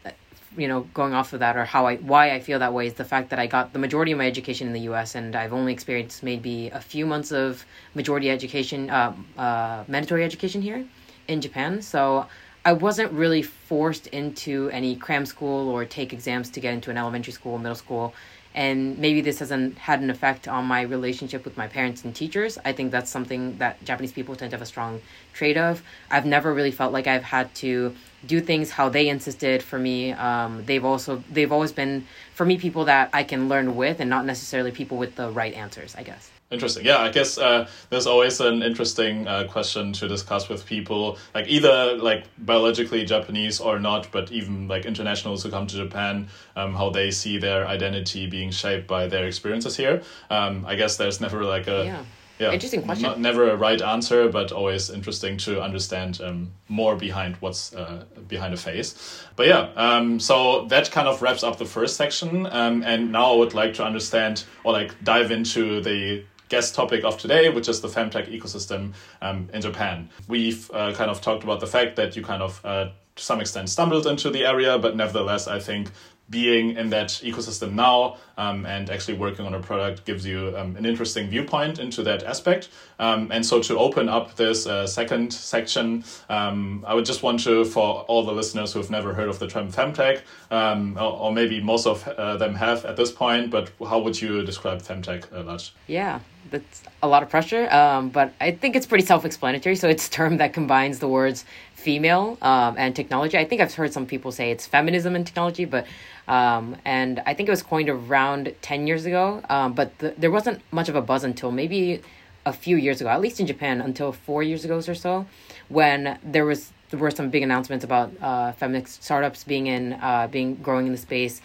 you 0.57 0.69
know, 0.69 0.83
going 0.95 1.15
off 1.15 1.33
of 1.33 1.41
that, 1.41 1.57
or 1.57 1.65
how 1.65 1.87
I 1.87 1.97
why 1.97 2.33
I 2.35 2.41
feel 2.41 2.59
that 2.59 2.73
way 2.73 2.87
is 2.87 2.95
the 2.95 3.05
fact 3.05 3.31
that 3.31 3.39
I 3.39 3.47
got 3.47 3.73
the 3.73 3.79
majority 3.79 4.13
of 4.13 4.19
my 4.19 4.27
education 4.27 4.67
in 4.69 4.73
the 4.73 4.85
U.S. 4.91 5.15
and 5.15 5.35
I've 5.35 5.53
only 5.53 5.73
experienced 5.73 6.23
maybe 6.23 6.69
a 6.69 6.81
few 6.81 7.07
months 7.07 7.33
of 7.33 7.65
majority 7.95 8.31
education, 8.31 8.91
uh, 8.91 9.15
uh, 9.39 9.85
mandatory 9.89 10.25
education 10.25 10.63
here 10.63 10.85
in 11.29 11.41
Japan. 11.41 11.83
So 11.83 12.27
I 12.65 12.73
wasn't 12.75 13.11
really 13.13 13.43
forced 13.43 14.07
into 14.09 14.71
any 14.73 14.95
cram 14.95 15.27
school 15.27 15.69
or 15.69 15.85
take 15.85 16.13
exams 16.13 16.51
to 16.51 16.61
get 16.61 16.75
into 16.75 16.91
an 16.91 16.99
elementary 16.99 17.33
school, 17.33 17.59
middle 17.59 17.75
school. 17.75 18.15
And 18.55 18.99
maybe 18.99 19.21
this 19.21 19.39
hasn't 19.39 19.79
had 19.79 20.01
an 20.01 20.11
effect 20.11 20.49
on 20.49 20.65
my 20.65 20.83
relationship 20.83 21.45
with 21.45 21.57
my 21.57 21.69
parents 21.69 22.05
and 22.05 22.15
teachers. 22.15 22.59
I 22.65 22.73
think 22.73 22.91
that's 22.91 23.11
something 23.11 23.57
that 23.59 23.83
Japanese 23.85 24.13
people 24.13 24.35
tend 24.37 24.51
to 24.51 24.57
have 24.57 24.63
a 24.63 24.67
strong 24.67 25.01
trait 25.33 25.57
of. 25.57 25.83
I've 26.11 26.27
never 26.27 26.53
really 26.53 26.71
felt 26.71 26.93
like 26.93 27.07
I've 27.07 27.23
had 27.23 27.55
to 27.57 27.95
do 28.27 28.41
things 28.41 28.71
how 28.71 28.89
they 28.89 29.09
insisted 29.09 29.63
for 29.63 29.79
me. 29.79 30.13
Um, 30.13 30.65
they've 30.67 30.85
also 30.85 31.23
they've 31.31 31.53
always 31.53 31.73
been 31.73 32.07
for 32.35 32.45
me 32.45 32.59
people 32.59 32.85
that 32.87 33.11
I 33.13 33.23
can 33.23 33.49
learn 33.49 33.77
with, 33.77 34.01
and 34.01 34.11
not 34.11 34.27
necessarily 34.27 34.73
people 34.73 34.99
with 34.99 35.17
the 35.17 35.31
right 35.31 35.55
answers. 35.55 35.95
I 35.97 36.03
guess. 36.03 36.32
Interesting. 36.53 36.85
Yeah, 36.85 36.99
I 36.99 37.11
guess 37.11 37.39
uh, 37.39 37.67
there's 37.89 38.07
always 38.07 38.41
an 38.41 38.63
interesting 38.63 39.27
uh, 39.27 39.49
question 39.49 39.93
to 39.95 40.07
discuss 40.07 40.49
with 40.51 40.67
people, 40.67 41.17
like 41.35 41.49
either 41.49 41.97
like 41.97 42.25
biologically 42.39 43.05
Japanese 43.07 43.59
or 43.59 43.79
not, 43.79 44.13
but 44.13 44.31
even 44.31 44.69
like 44.69 44.85
internationals 44.85 45.43
who 45.43 45.51
come 45.51 45.67
to 45.67 45.77
Japan, 45.77 46.29
um, 46.55 46.75
how 46.75 46.91
they 46.91 47.11
see 47.11 47.39
their 47.39 47.67
identity 47.67 48.27
being 48.27 48.51
shaped 48.51 48.87
by 48.87 49.07
their 49.07 49.27
experiences 49.27 49.77
here. 49.77 50.03
Um, 50.29 50.67
I 50.67 50.75
guess 50.75 50.97
there's 50.97 51.21
never 51.21 51.43
like 51.45 51.69
a 51.69 51.87
yeah. 51.87 52.05
Yeah, 52.39 52.53
interesting 52.53 52.83
question. 52.83 53.05
Not, 53.05 53.21
never 53.21 53.51
a 53.51 53.57
right 53.57 53.81
answer, 53.81 54.29
but 54.29 54.51
always 54.51 54.91
interesting 54.91 55.37
to 55.39 55.63
understand 55.63 56.21
um, 56.21 56.51
more 56.69 56.97
behind 56.97 57.37
what's 57.37 57.73
uh, 57.75 58.05
behind 58.27 58.53
a 58.53 58.57
face. 58.57 59.25
But 59.37 59.47
yeah, 59.47 59.71
um, 59.77 60.19
so 60.19 60.67
that 60.67 60.91
kind 60.91 61.07
of 61.07 61.23
wraps 61.23 61.45
up 61.45 61.59
the 61.59 61.67
first 61.67 61.97
section, 61.97 62.47
um, 62.47 62.83
and 62.83 63.13
now 63.13 63.35
I 63.35 63.37
would 63.37 63.55
like 63.55 63.75
to 63.75 63.85
understand 63.85 64.45
or 64.65 64.73
like 64.73 65.05
dive 65.05 65.31
into 65.31 65.81
the 65.83 66.25
guest 66.53 66.75
topic 66.75 67.03
of 67.03 67.17
today, 67.17 67.49
which 67.49 67.67
is 67.67 67.81
the 67.81 67.89
femtech 67.89 68.27
ecosystem 68.31 68.93
um, 69.23 69.49
in 69.55 69.63
Japan. 69.63 70.11
We've 70.29 70.71
uh, 70.71 70.93
kind 70.93 71.11
of 71.11 71.23
talked 71.23 71.45
about 71.45 71.61
the 71.61 71.67
fact 71.67 71.97
that 71.97 72.15
you 72.15 72.23
kind 72.23 72.43
of, 72.43 72.61
uh, 72.63 72.91
to 73.17 73.23
some 73.31 73.41
extent, 73.41 73.71
stumbled 73.71 74.07
into 74.07 74.29
the 74.29 74.45
area, 74.45 74.79
but 74.79 74.95
nevertheless, 74.95 75.49
I 75.49 75.59
think 75.59 75.89
being 76.33 76.77
in 76.77 76.91
that 76.91 77.11
ecosystem 77.23 77.75
now 77.75 78.17
um, 78.37 78.67
and 78.67 78.91
actually 78.91 79.17
working 79.17 79.47
on 79.47 79.55
a 79.55 79.61
product 79.61 80.05
gives 80.05 80.27
you 80.27 80.53
um, 80.57 80.75
an 80.77 80.85
interesting 80.85 81.29
viewpoint 81.29 81.79
into 81.79 82.03
that 82.03 82.25
aspect. 82.25 82.71
Um, 82.99 83.31
and 83.31 83.45
so 83.45 83.61
to 83.63 83.79
open 83.79 84.09
up 84.09 84.35
this 84.37 84.67
uh, 84.67 84.87
second 84.87 85.33
section, 85.33 86.05
um, 86.29 86.85
I 86.89 86.95
would 86.95 87.05
just 87.05 87.23
want 87.23 87.41
to, 87.45 87.65
for 87.65 88.03
all 88.09 88.25
the 88.25 88.33
listeners 88.33 88.73
who 88.73 88.81
have 88.81 88.91
never 88.91 89.13
heard 89.13 89.29
of 89.29 89.39
the 89.39 89.47
term 89.47 89.71
femtech, 89.71 90.23
um, 90.51 90.97
or, 90.97 91.13
or, 91.23 91.33
maybe 91.33 91.61
most 91.61 91.87
of 91.87 92.07
uh, 92.09 92.37
them 92.37 92.55
have 92.55 92.85
at 92.85 92.97
this 92.97 93.13
point, 93.13 93.51
but 93.51 93.71
how 93.87 93.99
would 93.99 94.21
you 94.21 94.43
describe 94.45 94.81
femtech, 94.83 95.25
uh, 95.33 95.43
Laj? 95.43 95.73
Yeah, 95.87 96.21
that's 96.51 96.83
a 97.03 97.09
lot 97.09 97.23
of 97.23 97.29
pressure, 97.29 97.71
um, 97.71 98.09
but 98.09 98.33
I 98.41 98.53
think 98.53 98.77
it's 98.77 98.87
pretty 98.87 99.05
self-explanatory. 99.05 99.77
So 99.77 99.89
it's 99.89 100.09
a 100.09 100.11
term 100.11 100.37
that 100.39 100.53
combines 100.53 100.99
the 100.99 101.09
words 101.09 101.45
female 101.83 102.39
um, 102.43 102.75
and 102.83 102.95
technology. 102.95 103.37
I 103.37 103.45
think 103.45 103.61
I've 103.61 103.75
heard 103.75 103.93
some 103.93 104.07
people 104.07 104.31
say 104.39 104.51
it's 104.55 104.67
feminism 104.67 105.13
and 105.17 105.27
technology, 105.27 105.65
but 105.65 105.85
um, 106.29 106.77
and 106.85 107.15
I 107.27 107.35
think 107.35 107.49
it 107.49 107.53
was 107.57 107.65
coined 107.73 107.89
around 107.89 108.55
ten 108.63 108.87
years 108.87 109.05
ago. 109.11 109.43
Um, 109.49 109.69
but 109.73 109.89
the, 109.99 110.15
there 110.23 110.31
wasn't 110.31 110.59
much 110.71 110.89
of 110.89 110.97
a 110.97 111.03
buzz 111.03 111.25
until 111.25 111.51
maybe 111.51 112.01
a 112.45 112.53
few 112.53 112.77
years 112.77 113.01
ago, 113.01 113.11
at 113.11 113.21
least 113.21 113.41
in 113.41 113.47
Japan, 113.47 113.81
until 113.81 114.13
four 114.13 114.43
years 114.43 114.65
ago 114.65 114.77
or 114.77 114.95
so, 114.95 115.27
when 115.69 116.19
there 116.35 116.45
was 116.45 116.73
there 116.91 117.01
were 117.01 117.11
some 117.11 117.31
big 117.31 117.43
announcements 117.43 117.85
about 117.85 118.13
uh, 118.21 118.53
feminist 118.53 119.03
startups 119.03 119.45
being 119.45 119.67
in 119.67 119.95
uh, 119.95 120.29
being 120.31 120.57
growing 120.57 120.87
in 120.87 120.93
the 120.93 120.99
space, 121.11 121.41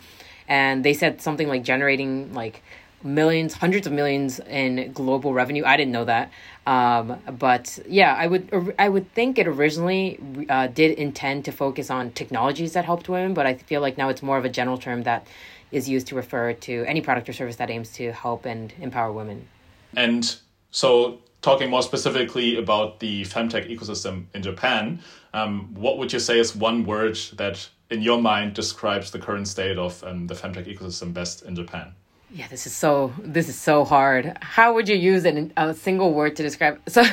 and 0.48 0.84
they 0.86 0.94
said 0.94 1.22
something 1.22 1.48
like 1.48 1.63
generating 1.63 2.34
like 2.34 2.62
millions, 3.03 3.53
hundreds 3.53 3.88
of 3.88 3.94
millions 3.94 4.39
in 4.39 4.91
global 4.91 5.34
revenue. 5.34 5.63
I 5.65 5.77
didn't 5.77 5.91
know 5.91 6.06
that. 6.06 6.32
Um, 6.67 7.17
but 7.39 7.79
yeah, 7.88 8.13
I 8.13 8.27
would 8.27 8.75
I 8.77 8.89
would 8.89 9.12
think 9.13 9.39
it 9.39 9.47
originally 9.47 10.19
uh, 10.50 10.67
did 10.67 10.97
intend 11.00 11.45
to 11.45 11.53
focus 11.53 11.89
on 11.89 12.12
technologies 12.12 12.74
that 12.74 12.83
helped 12.83 13.07
women, 13.07 13.33
but 13.33 13.45
I 13.45 13.53
feel 13.53 13.79
like 13.79 13.97
now 13.97 14.09
it's 14.09 14.21
more 14.21 14.38
of 14.38 14.43
a 14.43 14.50
general 14.50 14.77
term 14.77 15.03
that 15.03 15.25
is 15.71 15.88
used 15.88 16.07
to 16.07 16.15
refer 16.15 16.51
to 16.51 16.83
any 16.86 17.00
product 17.00 17.29
or 17.29 17.33
service 17.33 17.55
that 17.55 17.69
aims 17.69 17.93
to 17.93 18.12
help 18.12 18.45
and 18.45 18.74
empower 18.81 19.13
women. 19.13 19.47
And 19.95 20.36
so, 20.71 21.19
talking 21.41 21.69
more 21.69 21.83
specifically 21.83 22.57
about 22.57 23.00
the 23.00 23.24
femtech 23.24 23.73
ecosystem 23.73 24.25
in 24.34 24.43
Japan, 24.43 24.99
um, 25.34 25.73
what 25.73 25.97
would 25.97 26.12
you 26.12 26.19
say 26.19 26.38
is 26.38 26.53
one 26.53 26.84
word 26.86 27.17
that, 27.38 27.69
in 27.89 28.01
your 28.01 28.21
mind, 28.21 28.56
describes 28.56 29.12
the 29.12 29.19
current 29.19 29.47
state 29.47 29.77
of 29.77 30.03
um, 30.03 30.27
the 30.27 30.36
femtech 30.36 30.67
ecosystem 30.67 31.13
best 31.13 31.43
in 31.43 31.56
Japan? 31.56 31.93
Yeah, 32.29 32.47
this 32.49 32.67
is 32.67 32.73
so 32.75 33.13
this 33.19 33.47
is 33.47 33.57
so 33.57 33.85
hard. 33.85 34.37
How 34.41 34.73
would 34.73 34.89
you 34.89 34.97
use 34.97 35.23
it 35.23 35.51
a 35.55 35.73
single 35.73 36.13
word 36.13 36.35
to 36.35 36.43
describe? 36.43 36.79
So, 36.89 37.03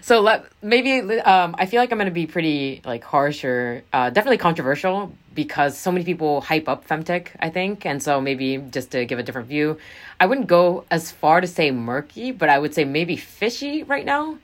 so 0.00 0.20
let 0.20 0.46
maybe 0.62 1.20
um, 1.20 1.54
I 1.58 1.66
feel 1.66 1.80
like 1.80 1.92
I'm 1.92 1.98
gonna 1.98 2.10
be 2.10 2.26
pretty 2.26 2.80
like 2.84 3.04
harsh 3.04 3.44
or 3.44 3.82
uh, 3.92 4.08
definitely 4.08 4.38
controversial 4.38 5.12
because 5.34 5.76
so 5.76 5.92
many 5.92 6.02
people 6.02 6.40
hype 6.40 6.66
up 6.66 6.88
femtech. 6.88 7.28
I 7.40 7.50
think, 7.50 7.84
and 7.84 8.02
so 8.02 8.22
maybe 8.22 8.56
just 8.56 8.90
to 8.92 9.04
give 9.04 9.18
a 9.18 9.22
different 9.22 9.48
view, 9.48 9.76
I 10.18 10.24
wouldn't 10.24 10.46
go 10.46 10.84
as 10.90 11.12
far 11.12 11.42
to 11.42 11.46
say 11.46 11.70
murky, 11.70 12.32
but 12.32 12.48
I 12.48 12.58
would 12.58 12.72
say 12.74 12.84
maybe 12.84 13.16
fishy 13.16 13.82
right 13.82 14.06
now. 14.06 14.38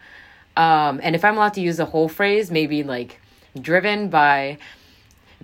Um, 0.55 1.01
and 1.03 1.15
if 1.15 1.25
I'm 1.25 1.37
allowed 1.37 1.55
to 1.55 1.63
use 1.63 1.81
a 1.81 1.87
whole 1.87 2.09
phrase, 2.09 2.51
maybe 2.51 2.83
like 2.83 3.21
driven 3.59 4.11
by 4.11 4.59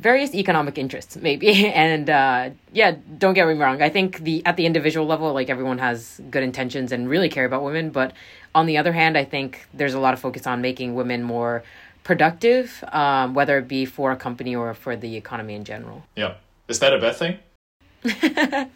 various 0.01 0.35
economic 0.35 0.79
interests 0.79 1.17
maybe. 1.17 1.67
And 1.85 2.09
uh, 2.09 2.51
yeah 2.73 2.97
don't 3.19 3.35
get 3.35 3.47
me 3.47 3.55
wrong. 3.55 3.83
I 3.83 3.91
think 3.91 4.19
the 4.19 4.45
at 4.47 4.57
the 4.57 4.67
individual 4.67 5.07
level 5.07 5.33
like 5.33 5.51
everyone 5.51 5.79
has 5.79 6.21
good 6.31 6.43
intentions 6.43 6.93
and 6.93 7.09
really 7.09 7.29
care 7.29 7.45
about 7.45 7.63
women. 7.63 7.91
But 7.91 8.13
on 8.55 8.67
the 8.67 8.77
other 8.79 8.93
hand 8.93 9.17
i 9.17 9.25
think 9.25 9.67
there's 9.73 9.95
a 9.95 10.01
lot 10.01 10.13
of 10.13 10.19
focus 10.19 10.45
on 10.45 10.61
making 10.61 10.97
women 10.97 11.23
more 11.23 11.63
productive 12.03 12.83
um, 12.93 13.35
whether 13.35 13.59
it 13.59 13.69
be 13.69 13.85
for 13.85 14.11
a 14.11 14.17
company 14.17 14.57
or 14.57 14.75
for 14.75 14.97
the 14.97 15.17
economy 15.17 15.55
in 15.55 15.65
general. 15.65 16.03
Yeah. 16.17 16.35
Is 16.67 16.79
that 16.81 16.93
a 16.93 16.99
bad 16.99 17.17
thing? 17.17 17.35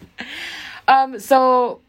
Um, 0.86 1.18
so 1.18 1.80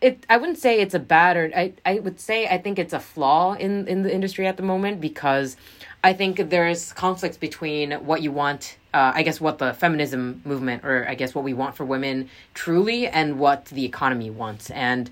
it 0.00 0.24
I 0.30 0.36
wouldn't 0.36 0.58
say 0.58 0.80
it's 0.80 0.94
a 0.94 0.98
bad 0.98 1.36
or 1.36 1.50
I, 1.54 1.72
I 1.84 1.98
would 1.98 2.18
say 2.18 2.46
I 2.46 2.58
think 2.58 2.78
it's 2.78 2.92
a 2.92 3.00
flaw 3.00 3.54
in, 3.54 3.86
in 3.86 4.02
the 4.02 4.14
industry 4.14 4.46
at 4.46 4.56
the 4.56 4.62
moment 4.62 5.00
because 5.00 5.56
I 6.02 6.14
think 6.14 6.48
there's 6.48 6.92
conflicts 6.94 7.36
between 7.36 7.92
what 7.92 8.22
you 8.22 8.32
want, 8.32 8.78
uh, 8.94 9.12
I 9.14 9.22
guess, 9.22 9.40
what 9.40 9.58
the 9.58 9.74
feminism 9.74 10.40
movement, 10.44 10.84
or 10.84 11.06
I 11.06 11.14
guess 11.14 11.34
what 11.34 11.44
we 11.44 11.52
want 11.52 11.76
for 11.76 11.84
women 11.84 12.30
truly, 12.54 13.06
and 13.06 13.38
what 13.38 13.66
the 13.66 13.84
economy 13.84 14.30
wants. 14.30 14.70
And 14.70 15.10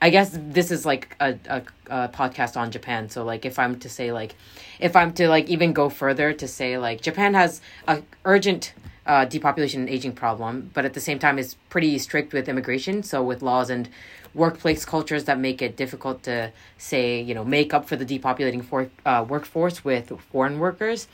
I 0.00 0.10
guess 0.10 0.30
this 0.32 0.70
is 0.70 0.86
like 0.86 1.14
a, 1.20 1.38
a, 1.48 1.62
a 1.88 2.08
podcast 2.08 2.56
on 2.56 2.70
Japan. 2.70 3.10
So, 3.10 3.24
like, 3.24 3.44
if 3.44 3.58
I'm 3.58 3.78
to 3.80 3.88
say, 3.88 4.10
like, 4.10 4.34
if 4.80 4.96
I'm 4.96 5.12
to, 5.14 5.28
like, 5.28 5.48
even 5.48 5.72
go 5.74 5.90
further 5.90 6.32
to 6.32 6.48
say, 6.48 6.78
like, 6.78 7.02
Japan 7.02 7.34
has 7.34 7.60
a 7.86 8.02
urgent 8.24 8.72
uh, 9.06 9.24
depopulation 9.24 9.80
and 9.80 9.88
aging 9.90 10.12
problem, 10.12 10.70
but 10.74 10.84
at 10.84 10.94
the 10.94 11.00
same 11.00 11.18
time 11.18 11.38
is 11.38 11.54
pretty 11.70 11.98
strict 11.98 12.32
with 12.32 12.48
immigration. 12.48 13.02
So, 13.02 13.22
with 13.22 13.42
laws 13.42 13.68
and 13.70 13.88
workplace 14.34 14.84
cultures 14.84 15.24
that 15.24 15.38
make 15.38 15.60
it 15.60 15.76
difficult 15.76 16.22
to 16.22 16.52
say 16.78 17.20
you 17.20 17.34
know 17.34 17.44
make 17.44 17.74
up 17.74 17.88
for 17.88 17.96
the 17.96 18.04
depopulating 18.04 18.64
for, 18.64 18.88
uh, 19.04 19.24
workforce 19.28 19.84
with 19.84 20.12
foreign 20.30 20.58
workers 20.58 21.06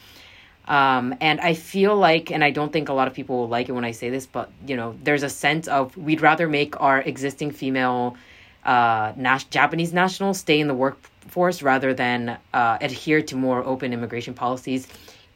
um, 0.66 1.14
and 1.20 1.40
i 1.40 1.54
feel 1.54 1.96
like 1.96 2.30
and 2.30 2.44
i 2.44 2.50
don't 2.50 2.72
think 2.72 2.88
a 2.88 2.92
lot 2.92 3.08
of 3.08 3.14
people 3.14 3.38
will 3.38 3.48
like 3.48 3.68
it 3.68 3.72
when 3.72 3.84
i 3.84 3.90
say 3.90 4.10
this 4.10 4.26
but 4.26 4.50
you 4.66 4.76
know 4.76 4.96
there's 5.02 5.22
a 5.22 5.28
sense 5.28 5.66
of 5.68 5.96
we'd 5.96 6.20
rather 6.20 6.48
make 6.48 6.80
our 6.80 7.00
existing 7.02 7.50
female 7.50 8.16
uh, 8.64 9.12
nas- 9.16 9.44
japanese 9.44 9.92
nationals 9.92 10.38
stay 10.38 10.60
in 10.60 10.68
the 10.68 10.74
workforce 10.74 11.62
rather 11.62 11.92
than 11.94 12.38
uh, 12.54 12.78
adhere 12.80 13.20
to 13.22 13.34
more 13.34 13.64
open 13.64 13.92
immigration 13.92 14.34
policies 14.34 14.86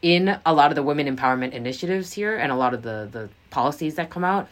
in 0.03 0.37
a 0.45 0.53
lot 0.53 0.71
of 0.71 0.75
the 0.75 0.83
women 0.83 1.15
empowerment 1.15 1.53
initiatives 1.53 2.13
here 2.13 2.37
and 2.37 2.53
a 2.53 2.57
lot 2.57 2.75
of 2.75 2.83
the 2.83 3.09
the 3.11 3.29
policies 3.51 3.95
that 3.95 4.11
come 4.11 4.25
out. 4.25 4.49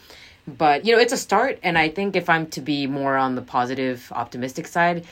But 0.47 0.87
you 0.87 0.95
know 0.95 1.01
it's 1.01 1.13
a 1.13 1.17
start 1.19 1.59
and 1.63 1.77
i 1.77 1.89
think 1.89 2.17
if 2.17 2.29
i'm 2.29 2.47
to 2.49 2.61
be 2.61 2.87
more 2.87 3.17
on 3.17 3.35
the 3.35 3.43
positive 3.43 4.11
optimistic 4.15 4.67
side 4.67 5.05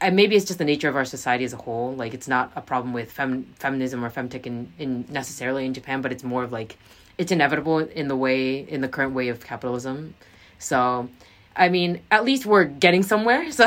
and 0.00 0.14
maybe 0.14 0.36
it's 0.36 0.44
just 0.44 0.58
the 0.58 0.64
nature 0.64 0.88
of 0.88 0.94
our 0.94 1.04
society 1.04 1.44
as 1.44 1.52
a 1.52 1.56
whole. 1.56 1.92
Like 1.94 2.14
it's 2.14 2.28
not 2.28 2.52
a 2.54 2.60
problem 2.60 2.92
with 2.92 3.10
fem- 3.10 3.46
feminism 3.58 4.04
or 4.04 4.10
femtech 4.10 4.46
in, 4.46 4.72
in 4.78 5.04
necessarily 5.08 5.66
in 5.66 5.74
japan 5.74 6.02
but 6.02 6.12
it's 6.12 6.22
more 6.22 6.44
of 6.44 6.52
like 6.52 6.76
it's 7.16 7.32
inevitable 7.32 7.78
in 7.78 8.06
the 8.06 8.16
way 8.16 8.58
in 8.60 8.80
the 8.80 8.88
current 8.88 9.14
way 9.14 9.28
of 9.28 9.40
capitalism. 9.40 10.14
So 10.58 11.08
i 11.56 11.68
mean 11.68 12.00
at 12.10 12.24
least 12.24 12.46
we're 12.46 12.64
getting 12.64 13.02
somewhere. 13.02 13.50
So 13.52 13.66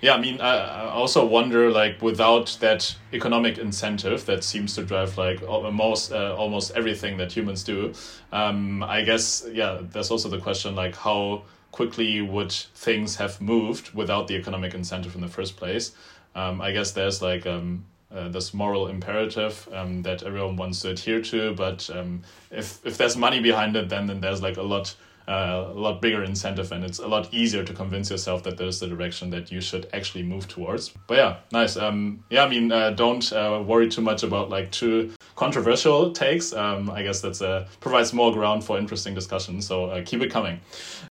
yeah, 0.00 0.14
I 0.14 0.20
mean, 0.20 0.40
I, 0.40 0.56
I 0.56 0.90
also 0.90 1.26
wonder 1.26 1.70
like 1.70 2.00
without 2.00 2.56
that 2.60 2.96
economic 3.12 3.58
incentive 3.58 4.24
that 4.26 4.42
seems 4.42 4.74
to 4.76 4.82
drive 4.82 5.18
like 5.18 5.42
almost 5.42 6.12
uh, 6.12 6.34
almost 6.36 6.72
everything 6.74 7.18
that 7.18 7.32
humans 7.32 7.62
do. 7.62 7.92
Um, 8.32 8.82
I 8.82 9.02
guess 9.02 9.46
yeah, 9.52 9.80
there's 9.80 10.10
also 10.10 10.28
the 10.28 10.38
question 10.38 10.74
like 10.74 10.96
how 10.96 11.42
quickly 11.72 12.20
would 12.20 12.52
things 12.52 13.16
have 13.16 13.40
moved 13.40 13.94
without 13.94 14.26
the 14.26 14.34
economic 14.36 14.74
incentive 14.74 15.14
in 15.14 15.20
the 15.20 15.28
first 15.28 15.56
place. 15.56 15.92
Um, 16.34 16.60
I 16.60 16.72
guess 16.72 16.92
there's 16.92 17.20
like 17.20 17.46
um, 17.46 17.84
uh, 18.10 18.28
this 18.28 18.54
moral 18.54 18.88
imperative 18.88 19.68
um, 19.72 20.02
that 20.02 20.22
everyone 20.22 20.56
wants 20.56 20.80
to 20.80 20.90
adhere 20.90 21.20
to, 21.22 21.54
but 21.54 21.90
um, 21.90 22.22
if 22.50 22.84
if 22.86 22.96
there's 22.96 23.16
money 23.16 23.40
behind 23.40 23.76
it, 23.76 23.88
then 23.90 24.06
then 24.06 24.20
there's 24.20 24.40
like 24.40 24.56
a 24.56 24.62
lot 24.62 24.94
a 25.28 25.72
lot 25.74 26.00
bigger 26.02 26.24
incentive 26.24 26.72
and 26.72 26.84
it's 26.84 26.98
a 26.98 27.06
lot 27.06 27.32
easier 27.32 27.62
to 27.62 27.72
convince 27.72 28.10
yourself 28.10 28.42
that 28.42 28.56
there's 28.56 28.80
the 28.80 28.86
direction 28.86 29.30
that 29.30 29.50
you 29.52 29.60
should 29.60 29.88
actually 29.92 30.22
move 30.22 30.48
towards 30.48 30.90
but 31.06 31.16
yeah 31.16 31.36
nice 31.52 31.76
um, 31.76 32.22
yeah 32.30 32.44
i 32.44 32.48
mean 32.48 32.72
uh, 32.72 32.90
don't 32.90 33.32
uh, 33.32 33.62
worry 33.64 33.88
too 33.88 34.00
much 34.00 34.22
about 34.22 34.50
like 34.50 34.70
too 34.70 35.12
controversial 35.36 36.12
takes 36.12 36.52
um, 36.52 36.90
i 36.90 37.02
guess 37.02 37.20
that's 37.20 37.42
uh, 37.42 37.66
provides 37.80 38.12
more 38.12 38.32
ground 38.32 38.64
for 38.64 38.78
interesting 38.78 39.14
discussion 39.14 39.62
so 39.62 39.86
uh, 39.86 40.02
keep 40.04 40.20
it 40.20 40.30
coming 40.30 40.58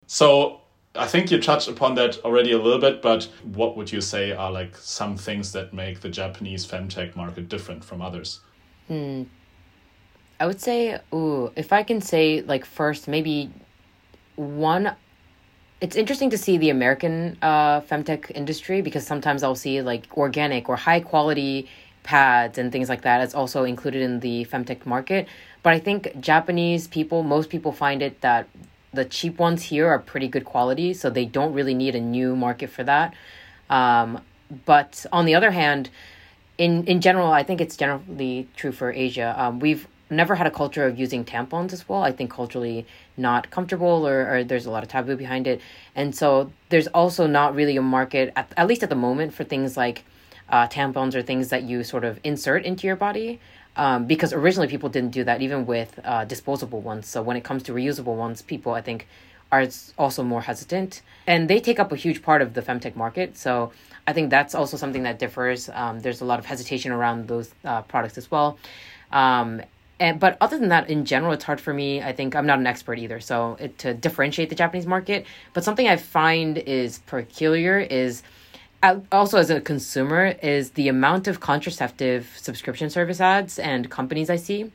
so 0.06 0.60
I 0.94 1.06
think 1.06 1.30
you 1.30 1.40
touched 1.40 1.68
upon 1.68 1.94
that 1.94 2.22
already 2.22 2.52
a 2.52 2.58
little 2.58 2.78
bit, 2.78 3.00
but 3.00 3.24
what 3.44 3.76
would 3.76 3.90
you 3.90 4.02
say 4.02 4.32
are 4.32 4.52
like 4.52 4.76
some 4.76 5.16
things 5.16 5.52
that 5.52 5.72
make 5.72 6.00
the 6.00 6.10
Japanese 6.10 6.66
femtech 6.66 7.16
market 7.16 7.48
different 7.48 7.82
from 7.82 8.02
others? 8.02 8.40
Hmm. 8.88 9.22
I 10.38 10.46
would 10.46 10.60
say, 10.60 10.98
ooh, 11.14 11.50
if 11.56 11.72
I 11.72 11.82
can 11.82 12.00
say 12.00 12.42
like 12.42 12.64
first, 12.64 13.08
maybe 13.08 13.50
one 14.42 14.94
it's 15.82 15.96
interesting 15.96 16.30
to 16.30 16.38
see 16.38 16.58
the 16.58 16.70
American 16.70 17.36
uh, 17.42 17.80
femtech 17.80 18.30
industry 18.30 18.82
because 18.82 19.04
sometimes 19.04 19.42
I'll 19.42 19.56
see 19.56 19.82
like 19.82 20.06
organic 20.16 20.68
or 20.68 20.76
high 20.76 21.00
quality 21.00 21.68
pads 22.04 22.56
and 22.56 22.70
things 22.70 22.88
like 22.88 23.02
that. 23.02 23.20
It's 23.20 23.34
also 23.34 23.64
included 23.64 24.00
in 24.00 24.20
the 24.20 24.44
femtech 24.44 24.86
market. 24.86 25.26
But 25.64 25.72
I 25.72 25.80
think 25.80 26.20
Japanese 26.20 26.86
people, 26.86 27.24
most 27.24 27.50
people 27.50 27.72
find 27.72 28.00
it 28.00 28.20
that 28.20 28.48
the 28.92 29.04
cheap 29.04 29.40
ones 29.40 29.64
here 29.64 29.88
are 29.88 29.98
pretty 29.98 30.28
good 30.28 30.44
quality, 30.44 30.94
so 30.94 31.10
they 31.10 31.24
don't 31.24 31.52
really 31.52 31.74
need 31.74 31.96
a 31.96 32.00
new 32.00 32.36
market 32.36 32.70
for 32.70 32.84
that. 32.84 33.14
Um, 33.68 34.20
but 34.64 35.04
on 35.12 35.24
the 35.24 35.34
other 35.34 35.50
hand, 35.50 35.90
in 36.58 36.84
in 36.84 37.00
general, 37.00 37.32
I 37.32 37.42
think 37.42 37.60
it's 37.60 37.76
generally 37.76 38.48
true 38.54 38.72
for 38.72 38.92
Asia. 38.92 39.34
Um, 39.36 39.58
we've 39.58 39.88
never 40.12 40.34
had 40.34 40.46
a 40.46 40.50
culture 40.50 40.86
of 40.86 40.98
using 40.98 41.24
tampons 41.24 41.72
as 41.72 41.88
well. 41.88 42.02
I 42.02 42.12
think 42.12 42.30
culturally 42.30 42.86
not 43.16 43.50
comfortable 43.50 44.06
or, 44.06 44.32
or 44.32 44.44
there's 44.44 44.66
a 44.66 44.70
lot 44.70 44.82
of 44.82 44.88
taboo 44.88 45.16
behind 45.16 45.46
it. 45.46 45.60
And 45.96 46.14
so 46.14 46.52
there's 46.68 46.86
also 46.88 47.26
not 47.26 47.54
really 47.54 47.76
a 47.76 47.82
market, 47.82 48.32
at, 48.36 48.52
at 48.56 48.66
least 48.66 48.82
at 48.82 48.90
the 48.90 48.94
moment, 48.96 49.34
for 49.34 49.44
things 49.44 49.76
like 49.76 50.04
uh, 50.48 50.68
tampons 50.68 51.14
or 51.14 51.22
things 51.22 51.48
that 51.48 51.62
you 51.64 51.82
sort 51.82 52.04
of 52.04 52.20
insert 52.22 52.64
into 52.64 52.86
your 52.86 52.96
body. 52.96 53.40
Um, 53.74 54.04
because 54.06 54.34
originally 54.34 54.68
people 54.68 54.90
didn't 54.90 55.12
do 55.12 55.24
that 55.24 55.40
even 55.40 55.64
with 55.64 55.98
uh, 56.04 56.26
disposable 56.26 56.82
ones. 56.82 57.06
So 57.06 57.22
when 57.22 57.38
it 57.38 57.42
comes 57.42 57.62
to 57.64 57.72
reusable 57.72 58.16
ones, 58.16 58.42
people 58.42 58.74
I 58.74 58.82
think 58.82 59.06
are 59.50 59.66
also 59.98 60.22
more 60.22 60.42
hesitant, 60.42 61.02
and 61.26 61.48
they 61.48 61.60
take 61.60 61.78
up 61.78 61.92
a 61.92 61.96
huge 61.96 62.22
part 62.22 62.42
of 62.42 62.54
the 62.54 62.62
femtech 62.62 62.96
market. 62.96 63.36
So 63.36 63.72
I 64.06 64.12
think 64.12 64.30
that's 64.30 64.54
also 64.54 64.76
something 64.76 65.04
that 65.04 65.18
differs. 65.18 65.70
Um, 65.72 66.00
there's 66.00 66.20
a 66.20 66.24
lot 66.24 66.38
of 66.38 66.46
hesitation 66.46 66.90
around 66.90 67.28
those 67.28 67.54
uh, 67.64 67.82
products 67.82 68.18
as 68.18 68.30
well. 68.30 68.58
Um, 69.10 69.62
and 70.02 70.18
but 70.18 70.36
other 70.40 70.58
than 70.58 70.68
that, 70.70 70.90
in 70.90 71.04
general, 71.04 71.32
it's 71.32 71.44
hard 71.44 71.60
for 71.60 71.72
me. 71.72 72.02
I 72.02 72.12
think 72.12 72.34
I'm 72.34 72.44
not 72.44 72.58
an 72.58 72.66
expert 72.66 72.98
either, 72.98 73.20
so 73.20 73.56
it, 73.60 73.78
to 73.78 73.94
differentiate 73.94 74.48
the 74.48 74.56
Japanese 74.56 74.84
market. 74.84 75.26
But 75.52 75.62
something 75.62 75.86
I 75.86 75.96
find 75.96 76.58
is 76.58 76.98
peculiar 77.06 77.78
is 77.78 78.24
also 79.12 79.38
as 79.38 79.48
a 79.48 79.60
consumer 79.60 80.34
is 80.42 80.72
the 80.72 80.88
amount 80.88 81.28
of 81.28 81.38
contraceptive 81.38 82.36
subscription 82.36 82.90
service 82.90 83.20
ads 83.20 83.60
and 83.60 83.88
companies 83.90 84.28
I 84.28 84.34
see. 84.34 84.72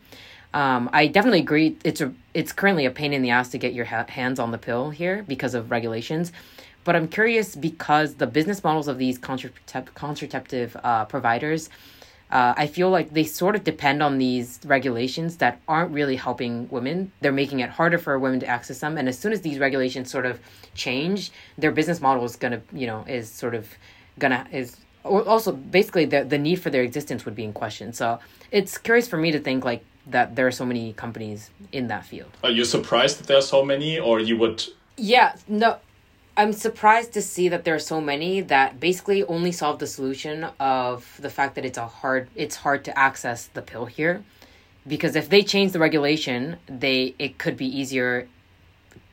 Um, 0.54 0.90
I 0.94 1.08
definitely 1.08 1.42
agree. 1.42 1.76
It's 1.84 2.00
a 2.00 2.14
it's 2.34 2.54
currently 2.54 2.86
a 2.86 2.92
pain 2.92 3.12
in 3.12 3.22
the 3.22 3.32
ass 3.32 3.50
to 3.50 3.58
get 3.58 3.74
your 3.74 3.84
ha- 3.84 4.06
hands 4.08 4.40
on 4.40 4.52
the 4.52 4.58
pill 4.58 4.92
here 4.92 5.26
because 5.28 5.56
of 5.56 5.72
regulations. 5.72 6.32
But 6.86 6.96
I'm 6.96 7.10
curious 7.10 7.54
because 7.54 8.14
the 8.16 8.28
business 8.28 8.64
models 8.64 8.88
of 8.88 8.98
these 8.98 9.20
contracept- 9.20 9.94
contraceptive 9.94 10.78
uh, 10.86 11.04
providers 11.04 11.70
uh, 12.30 12.54
I 12.58 12.68
feel 12.68 12.90
like 12.90 13.14
they 13.14 13.24
sort 13.24 13.56
of 13.56 13.64
depend 13.64 14.04
on 14.04 14.18
these 14.18 14.60
regulations 14.66 15.38
that 15.38 15.62
aren't 15.68 15.92
really 15.92 16.18
helping 16.18 16.68
women. 16.70 17.12
They're 17.22 17.32
making 17.32 17.62
it 17.62 17.70
harder 17.70 17.98
for 17.98 18.20
women 18.20 18.40
to 18.42 18.48
access 18.48 18.80
them. 18.80 18.98
And 18.98 19.08
as 19.08 19.18
soon 19.18 19.32
as 19.32 19.42
these 19.42 19.60
regulations 19.60 20.12
sort 20.12 20.26
of 20.26 20.40
change, 20.74 21.32
their 21.58 21.72
business 21.72 22.02
model 22.02 22.26
is 22.26 22.36
gonna, 22.36 22.62
you 22.74 22.88
know, 22.88 23.06
is 23.08 23.32
sort 23.32 23.56
of 23.56 23.70
gonna 24.20 24.46
is 24.52 24.78
also 25.06 25.54
basically 25.54 26.04
the 26.06 26.24
the 26.26 26.38
need 26.38 26.58
for 26.58 26.70
their 26.70 26.84
existence 26.84 27.24
would 27.24 27.36
be 27.36 27.46
in 27.46 27.54
question. 27.54 27.94
So 27.94 28.20
it's 28.52 28.78
curious 28.78 29.08
for 29.08 29.18
me 29.18 29.32
to 29.32 29.40
think 29.40 29.64
like 29.64 29.86
that 30.08 30.36
there 30.36 30.48
are 30.48 30.52
so 30.52 30.66
many 30.66 30.94
companies 30.94 31.50
in 31.72 31.88
that 31.88 32.06
field. 32.06 32.32
Are 32.44 32.52
you 32.52 32.66
surprised 32.66 33.20
that 33.20 33.28
there 33.28 33.38
are 33.38 33.42
so 33.42 33.64
many, 33.64 34.00
or 34.00 34.20
you 34.20 34.38
would? 34.38 34.64
Yeah, 34.98 35.36
no, 35.48 35.78
I'm 36.40 36.54
surprised 36.54 37.14
to 37.14 37.22
see 37.24 37.50
that 37.50 37.66
there 37.66 37.74
are 37.74 37.80
so 37.80 38.00
many 38.00 38.42
that 38.42 38.80
basically 38.80 39.24
only 39.24 39.52
solve 39.52 39.80
the 39.80 39.88
solution 39.88 40.46
of 40.60 41.18
the 41.20 41.32
fact 41.32 41.56
that 41.56 41.66
it's 41.66 41.80
a 41.80 41.88
hard 41.88 42.30
it's 42.36 42.56
hard 42.56 42.86
to 42.86 42.98
access 42.98 43.48
the 43.48 43.64
pill 43.64 43.88
here. 43.88 44.24
Because 44.88 45.16
if 45.16 45.30
they 45.30 45.42
change 45.42 45.72
the 45.72 45.80
regulation, 45.80 46.58
they 46.68 47.16
it 47.18 47.40
could 47.40 47.58
be 47.58 47.66
easier 47.66 48.28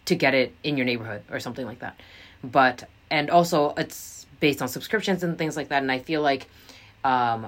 to 0.04 0.14
get 0.14 0.34
it 0.34 0.54
in 0.62 0.76
your 0.76 0.84
neighborhood 0.84 1.22
or 1.30 1.40
something 1.40 1.64
like 1.64 1.78
that. 1.78 1.98
But 2.42 2.86
and 3.10 3.30
also 3.30 3.72
it's 3.78 4.26
based 4.40 4.60
on 4.60 4.68
subscriptions 4.68 5.22
and 5.22 5.38
things 5.38 5.56
like 5.56 5.68
that. 5.70 5.80
And 5.80 5.90
I 5.90 6.00
feel 6.00 6.20
like 6.20 6.46
um, 7.04 7.46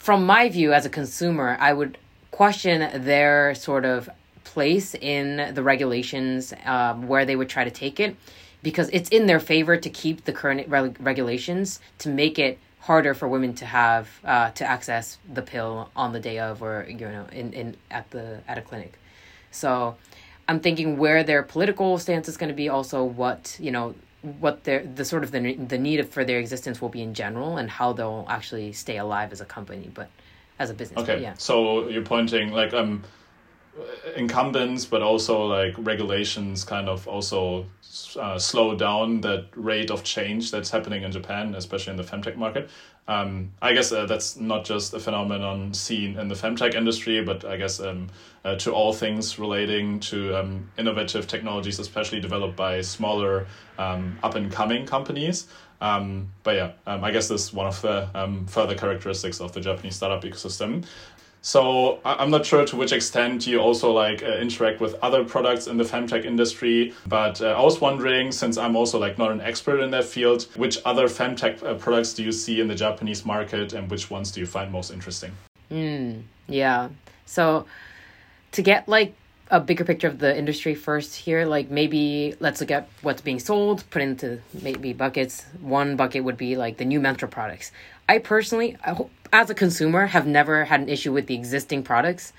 from 0.00 0.26
my 0.26 0.48
view 0.48 0.72
as 0.72 0.84
a 0.84 0.90
consumer, 0.90 1.56
I 1.60 1.72
would 1.72 1.96
question 2.32 3.04
their 3.04 3.54
sort 3.54 3.84
of 3.84 4.10
place 4.42 4.96
in 4.96 5.54
the 5.54 5.62
regulations 5.62 6.52
um, 6.64 7.06
where 7.06 7.24
they 7.24 7.36
would 7.36 7.48
try 7.48 7.62
to 7.62 7.70
take 7.70 8.00
it 8.00 8.16
because 8.62 8.88
it's 8.92 9.08
in 9.10 9.26
their 9.26 9.40
favor 9.40 9.76
to 9.76 9.90
keep 9.90 10.24
the 10.24 10.32
current 10.32 10.68
re- 10.68 10.94
regulations 11.00 11.80
to 11.98 12.08
make 12.08 12.38
it 12.38 12.58
harder 12.80 13.14
for 13.14 13.28
women 13.28 13.54
to 13.54 13.66
have 13.66 14.08
uh, 14.24 14.50
to 14.50 14.64
access 14.64 15.18
the 15.32 15.42
pill 15.42 15.90
on 15.94 16.12
the 16.12 16.20
day 16.20 16.38
of 16.38 16.62
or 16.62 16.86
you 16.88 16.96
know 16.96 17.26
in, 17.32 17.52
in 17.52 17.76
at 17.90 18.10
the 18.10 18.40
at 18.48 18.58
a 18.58 18.62
clinic. 18.62 18.98
So 19.50 19.96
i'm 20.50 20.58
thinking 20.58 20.96
where 20.98 21.22
their 21.22 21.44
political 21.44 21.96
stance 21.96 22.28
is 22.28 22.36
going 22.36 22.48
to 22.48 22.54
be 22.54 22.68
also 22.68 23.04
what 23.04 23.56
you 23.60 23.70
know 23.70 23.94
what 24.40 24.64
their 24.64 24.84
the 24.84 25.04
sort 25.04 25.22
of 25.22 25.30
the, 25.30 25.54
the 25.54 25.78
need 25.78 26.06
for 26.08 26.24
their 26.24 26.40
existence 26.40 26.82
will 26.82 26.88
be 26.88 27.02
in 27.02 27.14
general 27.14 27.56
and 27.56 27.70
how 27.70 27.92
they'll 27.92 28.26
actually 28.28 28.72
stay 28.72 28.98
alive 28.98 29.32
as 29.32 29.40
a 29.40 29.44
company 29.44 29.90
but 29.94 30.10
as 30.58 30.68
a 30.68 30.74
business 30.74 30.98
okay. 31.02 31.22
yeah. 31.22 31.34
So 31.38 31.88
you're 31.88 32.04
pointing 32.04 32.52
like 32.52 32.74
um 32.74 33.02
incumbents, 34.16 34.84
but 34.84 35.02
also 35.02 35.46
like 35.46 35.74
regulations 35.78 36.64
kind 36.64 36.88
of 36.88 37.06
also 37.06 37.66
uh, 38.18 38.38
slow 38.38 38.74
down 38.76 39.20
that 39.20 39.46
rate 39.54 39.90
of 39.90 40.02
change 40.04 40.50
that's 40.50 40.70
happening 40.70 41.02
in 41.02 41.12
Japan, 41.12 41.54
especially 41.54 41.92
in 41.92 41.96
the 41.96 42.02
femtech 42.02 42.36
market. 42.36 42.68
Um, 43.08 43.50
I 43.60 43.72
guess 43.72 43.90
uh, 43.90 44.06
that's 44.06 44.36
not 44.36 44.64
just 44.64 44.94
a 44.94 45.00
phenomenon 45.00 45.74
seen 45.74 46.18
in 46.18 46.28
the 46.28 46.34
femtech 46.34 46.74
industry, 46.74 47.24
but 47.24 47.44
I 47.44 47.56
guess 47.56 47.80
um, 47.80 48.08
uh, 48.44 48.54
to 48.56 48.72
all 48.72 48.92
things 48.92 49.38
relating 49.38 49.98
to 50.00 50.36
um, 50.36 50.70
innovative 50.78 51.26
technologies, 51.26 51.78
especially 51.78 52.20
developed 52.20 52.56
by 52.56 52.80
smaller 52.82 53.46
um, 53.78 54.18
up 54.22 54.34
and 54.36 54.52
coming 54.52 54.86
companies. 54.86 55.48
Um, 55.80 56.30
but 56.42 56.56
yeah, 56.56 56.72
um, 56.86 57.02
I 57.02 57.10
guess 57.10 57.28
this 57.28 57.44
is 57.46 57.52
one 57.52 57.66
of 57.66 57.80
the 57.80 58.08
um, 58.14 58.46
further 58.46 58.74
characteristics 58.74 59.40
of 59.40 59.52
the 59.52 59.60
Japanese 59.60 59.96
startup 59.96 60.22
ecosystem. 60.22 60.84
So 61.42 62.00
I'm 62.04 62.30
not 62.30 62.44
sure 62.44 62.66
to 62.66 62.76
which 62.76 62.92
extent 62.92 63.46
you 63.46 63.60
also 63.60 63.92
like 63.92 64.22
uh, 64.22 64.26
interact 64.26 64.80
with 64.80 64.94
other 65.02 65.24
products 65.24 65.66
in 65.68 65.78
the 65.78 65.84
femtech 65.84 66.26
industry, 66.26 66.92
but 67.06 67.40
uh, 67.40 67.52
I 67.52 67.62
was 67.62 67.80
wondering, 67.80 68.30
since 68.30 68.58
I'm 68.58 68.76
also 68.76 68.98
like 68.98 69.16
not 69.16 69.32
an 69.32 69.40
expert 69.40 69.80
in 69.80 69.90
that 69.92 70.04
field, 70.04 70.42
which 70.56 70.78
other 70.84 71.08
femtech 71.08 71.62
uh, 71.62 71.74
products 71.74 72.12
do 72.12 72.22
you 72.22 72.32
see 72.32 72.60
in 72.60 72.68
the 72.68 72.74
Japanese 72.74 73.24
market, 73.24 73.72
and 73.72 73.90
which 73.90 74.10
ones 74.10 74.30
do 74.30 74.40
you 74.40 74.46
find 74.46 74.70
most 74.70 74.90
interesting? 74.90 75.32
Mm, 75.70 76.22
yeah. 76.46 76.90
So 77.24 77.64
to 78.52 78.62
get 78.62 78.86
like 78.86 79.14
a 79.50 79.60
bigger 79.60 79.84
picture 79.84 80.08
of 80.08 80.18
the 80.18 80.36
industry 80.36 80.74
first 80.74 81.16
here, 81.16 81.46
like 81.46 81.70
maybe 81.70 82.34
let's 82.40 82.60
look 82.60 82.70
at 82.70 82.88
what's 83.00 83.22
being 83.22 83.40
sold, 83.40 83.88
put 83.90 84.02
into 84.02 84.40
maybe 84.62 84.92
buckets. 84.92 85.44
One 85.60 85.96
bucket 85.96 86.22
would 86.22 86.36
be 86.36 86.56
like 86.56 86.76
the 86.76 86.84
new 86.84 87.00
menstrual 87.00 87.30
products. 87.30 87.72
I 88.08 88.18
personally, 88.18 88.76
as 89.32 89.50
a 89.50 89.54
consumer, 89.54 90.06
have 90.06 90.26
never 90.26 90.64
had 90.64 90.80
an 90.80 90.88
issue 90.88 91.12
with 91.12 91.26
the 91.26 91.34
existing 91.34 91.82
products. 91.82 92.32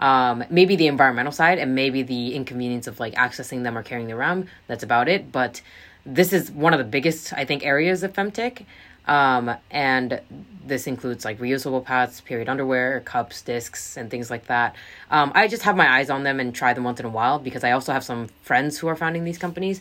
Um, 0.00 0.44
maybe 0.48 0.76
the 0.76 0.86
environmental 0.86 1.32
side 1.32 1.58
and 1.58 1.74
maybe 1.74 2.02
the 2.02 2.34
inconvenience 2.34 2.86
of 2.86 3.00
like 3.00 3.14
accessing 3.14 3.64
them 3.64 3.76
or 3.76 3.82
carrying 3.82 4.06
them 4.08 4.16
around. 4.16 4.48
That's 4.68 4.84
about 4.84 5.08
it. 5.08 5.32
But 5.32 5.60
this 6.06 6.32
is 6.32 6.50
one 6.50 6.72
of 6.72 6.78
the 6.78 6.84
biggest, 6.84 7.32
I 7.32 7.44
think, 7.44 7.64
areas 7.64 8.02
of 8.02 8.12
femtech. 8.12 8.64
Um, 9.08 9.56
and 9.70 10.20
this 10.64 10.86
includes 10.86 11.24
like 11.24 11.38
reusable 11.38 11.82
pads, 11.82 12.20
period 12.20 12.48
underwear, 12.48 13.00
cups, 13.00 13.40
discs, 13.42 13.96
and 13.96 14.10
things 14.10 14.30
like 14.30 14.46
that. 14.46 14.76
Um, 15.10 15.32
I 15.34 15.48
just 15.48 15.62
have 15.62 15.76
my 15.76 15.90
eyes 15.90 16.10
on 16.10 16.22
them 16.24 16.38
and 16.40 16.54
try 16.54 16.74
them 16.74 16.84
once 16.84 17.00
in 17.00 17.06
a 17.06 17.10
while 17.10 17.38
because 17.38 17.64
I 17.64 17.72
also 17.72 17.92
have 17.92 18.04
some 18.04 18.28
friends 18.42 18.78
who 18.78 18.86
are 18.86 18.96
founding 18.96 19.24
these 19.24 19.38
companies. 19.38 19.80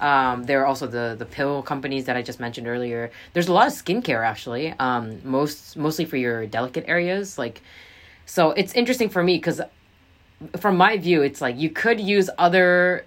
Um, 0.00 0.44
there 0.44 0.62
are 0.62 0.66
also 0.66 0.86
the 0.86 1.16
the 1.18 1.24
pill 1.24 1.62
companies 1.62 2.04
that 2.04 2.16
I 2.16 2.22
just 2.22 2.40
mentioned 2.40 2.66
earlier. 2.66 3.10
There's 3.32 3.48
a 3.48 3.52
lot 3.52 3.66
of 3.66 3.72
skincare 3.72 4.24
actually. 4.24 4.74
Um, 4.78 5.20
most 5.24 5.76
mostly 5.76 6.04
for 6.04 6.16
your 6.16 6.46
delicate 6.46 6.84
areas, 6.86 7.38
like. 7.38 7.62
So 8.26 8.50
it's 8.50 8.74
interesting 8.74 9.08
for 9.08 9.22
me 9.22 9.36
because, 9.36 9.62
from 10.58 10.76
my 10.76 10.98
view, 10.98 11.22
it's 11.22 11.40
like 11.40 11.56
you 11.56 11.70
could 11.70 11.98
use 11.98 12.28
other 12.36 13.06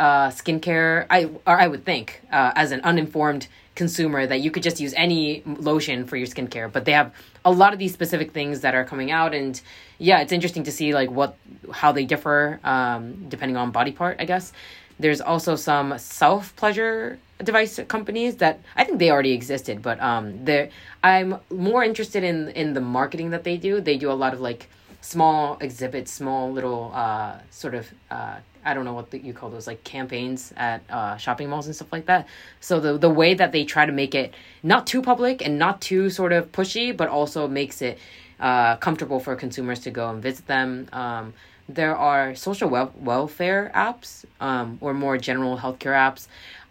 uh, 0.00 0.28
skincare. 0.28 1.06
I 1.08 1.26
or 1.46 1.60
I 1.60 1.68
would 1.68 1.84
think 1.84 2.20
uh, 2.32 2.52
as 2.56 2.72
an 2.72 2.80
uninformed 2.80 3.46
consumer 3.76 4.26
that 4.26 4.40
you 4.40 4.50
could 4.50 4.62
just 4.62 4.80
use 4.80 4.92
any 4.94 5.42
lotion 5.46 6.04
for 6.04 6.16
your 6.16 6.26
skincare, 6.26 6.70
but 6.70 6.84
they 6.84 6.92
have 6.92 7.14
a 7.44 7.52
lot 7.52 7.72
of 7.72 7.78
these 7.78 7.92
specific 7.92 8.32
things 8.32 8.60
that 8.60 8.74
are 8.74 8.84
coming 8.84 9.10
out, 9.10 9.34
and 9.34 9.60
yeah, 9.98 10.20
it's 10.20 10.32
interesting 10.32 10.64
to 10.64 10.72
see 10.72 10.92
like 10.94 11.10
what 11.10 11.36
how 11.72 11.92
they 11.92 12.04
differ 12.04 12.60
um, 12.64 13.28
depending 13.28 13.56
on 13.56 13.70
body 13.70 13.92
part. 13.92 14.16
I 14.18 14.24
guess 14.24 14.52
there's 15.00 15.20
also 15.20 15.56
some 15.56 15.98
self 15.98 16.54
pleasure 16.56 17.18
device 17.42 17.80
companies 17.88 18.36
that 18.36 18.60
I 18.76 18.84
think 18.84 18.98
they 18.98 19.10
already 19.10 19.32
existed, 19.32 19.82
but 19.82 20.00
um, 20.00 20.44
they 20.44 20.70
I'm 21.02 21.38
more 21.50 21.82
interested 21.82 22.22
in 22.22 22.48
in 22.50 22.74
the 22.74 22.80
marketing 22.80 23.30
that 23.30 23.44
they 23.44 23.56
do. 23.56 23.80
They 23.80 23.96
do 23.96 24.10
a 24.10 24.18
lot 24.24 24.34
of 24.34 24.40
like 24.40 24.68
small 25.00 25.56
exhibits, 25.60 26.12
small 26.12 26.52
little 26.52 26.92
uh, 26.94 27.38
sort 27.50 27.74
of 27.74 27.90
uh, 28.10 28.36
I 28.64 28.74
don't 28.74 28.84
know 28.84 28.92
what 28.92 29.10
the, 29.10 29.18
you 29.18 29.32
call 29.32 29.48
those 29.50 29.66
like 29.66 29.82
campaigns 29.84 30.52
at 30.56 30.82
uh, 30.90 31.16
shopping 31.16 31.48
malls 31.48 31.66
and 31.66 31.74
stuff 31.74 31.92
like 31.92 32.06
that. 32.06 32.26
So 32.60 32.78
the 32.80 32.98
the 32.98 33.10
way 33.10 33.34
that 33.34 33.52
they 33.52 33.64
try 33.64 33.86
to 33.86 33.92
make 33.92 34.14
it 34.14 34.34
not 34.62 34.86
too 34.86 35.02
public 35.02 35.44
and 35.44 35.58
not 35.58 35.80
too 35.80 36.10
sort 36.10 36.32
of 36.32 36.52
pushy, 36.52 36.94
but 36.94 37.08
also 37.08 37.48
makes 37.48 37.80
it 37.80 37.98
uh, 38.38 38.76
comfortable 38.76 39.20
for 39.20 39.34
consumers 39.36 39.80
to 39.80 39.90
go 39.90 40.08
and 40.10 40.22
visit 40.22 40.46
them. 40.46 40.88
Um, 40.92 41.34
there 41.74 41.96
are 41.96 42.34
social 42.34 42.68
wel- 42.68 42.92
welfare 42.96 43.70
apps 43.74 44.24
um, 44.40 44.78
or 44.80 44.94
more 44.94 45.16
general 45.18 45.58
healthcare 45.58 45.94
apps. 45.94 46.26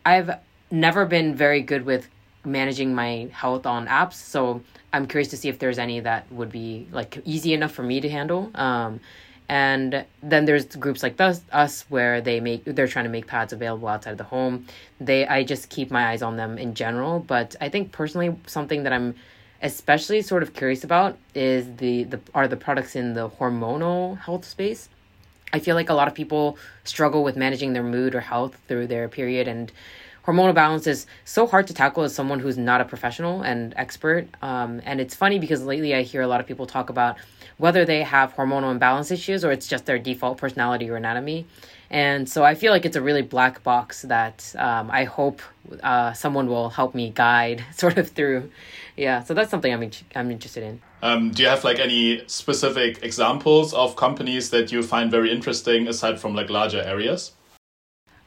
I've 0.06 0.32
never 0.72 1.06
been 1.06 1.36
very 1.36 1.62
good 1.62 1.86
with 1.86 2.08
managing 2.46 2.96
my 2.96 3.30
health 3.32 3.66
on 3.66 3.88
apps, 3.88 4.14
so 4.14 4.62
I'm 4.94 5.08
curious 5.08 5.30
to 5.30 5.38
see 5.38 5.50
if 5.50 5.60
there's 5.60 5.80
any 5.80 6.00
that 6.00 6.32
would 6.32 6.52
be 6.52 6.88
like 6.92 7.22
easy 7.26 7.54
enough 7.54 7.72
for 7.72 7.84
me 7.84 8.02
to 8.02 8.10
handle. 8.10 8.52
Um, 8.56 9.00
and 9.50 10.06
then 10.22 10.46
there's 10.46 10.66
groups 10.66 11.02
like 11.02 11.20
us, 11.20 11.42
us 11.52 11.84
where 11.90 12.22
they 12.22 12.40
make 12.40 12.64
they're 12.66 12.88
trying 12.88 13.06
to 13.06 13.12
make 13.12 13.26
pads 13.26 13.52
available 13.52 13.88
outside 13.88 14.12
of 14.12 14.18
the 14.20 14.24
home 14.24 14.66
they 15.02 15.28
i 15.28 15.44
just 15.44 15.70
keep 15.70 15.90
my 15.90 16.10
eyes 16.10 16.22
on 16.22 16.38
them 16.38 16.58
in 16.60 16.76
general 16.76 17.20
but 17.20 17.56
i 17.60 17.68
think 17.68 17.92
personally 17.92 18.36
something 18.46 18.84
that 18.84 18.94
i'm 18.94 19.16
especially 19.62 20.22
sort 20.22 20.44
of 20.44 20.54
curious 20.54 20.84
about 20.84 21.18
is 21.36 21.66
the, 21.78 22.04
the 22.04 22.20
are 22.34 22.48
the 22.48 22.58
products 22.58 22.96
in 22.96 23.14
the 23.14 23.30
hormonal 23.30 24.18
health 24.20 24.46
space 24.46 24.90
i 25.54 25.60
feel 25.60 25.76
like 25.76 25.90
a 25.90 25.94
lot 25.94 26.08
of 26.08 26.14
people 26.14 26.58
struggle 26.84 27.24
with 27.24 27.36
managing 27.36 27.74
their 27.74 27.84
mood 27.84 28.16
or 28.16 28.22
health 28.22 28.58
through 28.68 28.88
their 28.88 29.08
period 29.08 29.48
and 29.48 29.72
hormonal 30.26 30.54
balance 30.54 30.88
is 30.88 31.08
so 31.26 31.48
hard 31.48 31.68
to 31.68 31.74
tackle 31.74 32.04
as 32.04 32.14
someone 32.14 32.40
who's 32.40 32.58
not 32.58 32.82
a 32.82 32.86
professional 32.86 33.42
and 33.42 33.74
expert 33.78 34.28
um, 34.42 34.82
and 34.86 35.02
it's 35.02 35.16
funny 35.16 35.40
because 35.40 35.64
lately 35.64 35.94
i 35.94 36.02
hear 36.02 36.22
a 36.22 36.28
lot 36.28 36.40
of 36.40 36.48
people 36.48 36.66
talk 36.66 36.90
about 36.90 37.18
whether 37.60 37.84
they 37.86 38.02
have 38.04 38.34
hormonal 38.36 38.72
imbalance 38.72 39.12
issues 39.12 39.46
or 39.46 39.52
it's 39.52 39.68
just 39.68 39.86
their 39.86 40.00
default 40.00 40.38
personality 40.38 40.90
or 40.90 40.96
anatomy. 40.96 41.46
And 41.92 42.30
so 42.30 42.44
I 42.44 42.54
feel 42.54 42.72
like 42.72 42.86
it's 42.86 42.96
a 42.96 43.02
really 43.02 43.24
black 43.24 43.64
box 43.64 44.04
that 44.04 44.54
um, 44.58 44.92
I 44.92 45.06
hope 45.06 45.42
uh, 45.82 46.14
someone 46.14 46.48
will 46.48 46.70
help 46.70 46.94
me 46.94 47.10
guide 47.10 47.64
sort 47.76 47.98
of 47.98 48.10
through. 48.10 48.52
Yeah, 48.96 49.24
so 49.24 49.34
that's 49.34 49.50
something 49.50 49.74
I'm, 49.74 49.84
in- 49.84 49.92
I'm 50.16 50.30
interested 50.30 50.64
in. 50.64 50.82
Um, 51.02 51.32
do 51.32 51.44
you 51.44 51.50
have 51.50 51.64
like 51.64 51.80
any 51.80 52.24
specific 52.28 53.02
examples 53.04 53.74
of 53.74 53.96
companies 53.96 54.50
that 54.50 54.72
you 54.72 54.84
find 54.84 55.10
very 55.10 55.32
interesting 55.32 55.88
aside 55.88 56.20
from 56.20 56.36
like 56.36 56.50
larger 56.50 56.82
areas? 56.82 57.32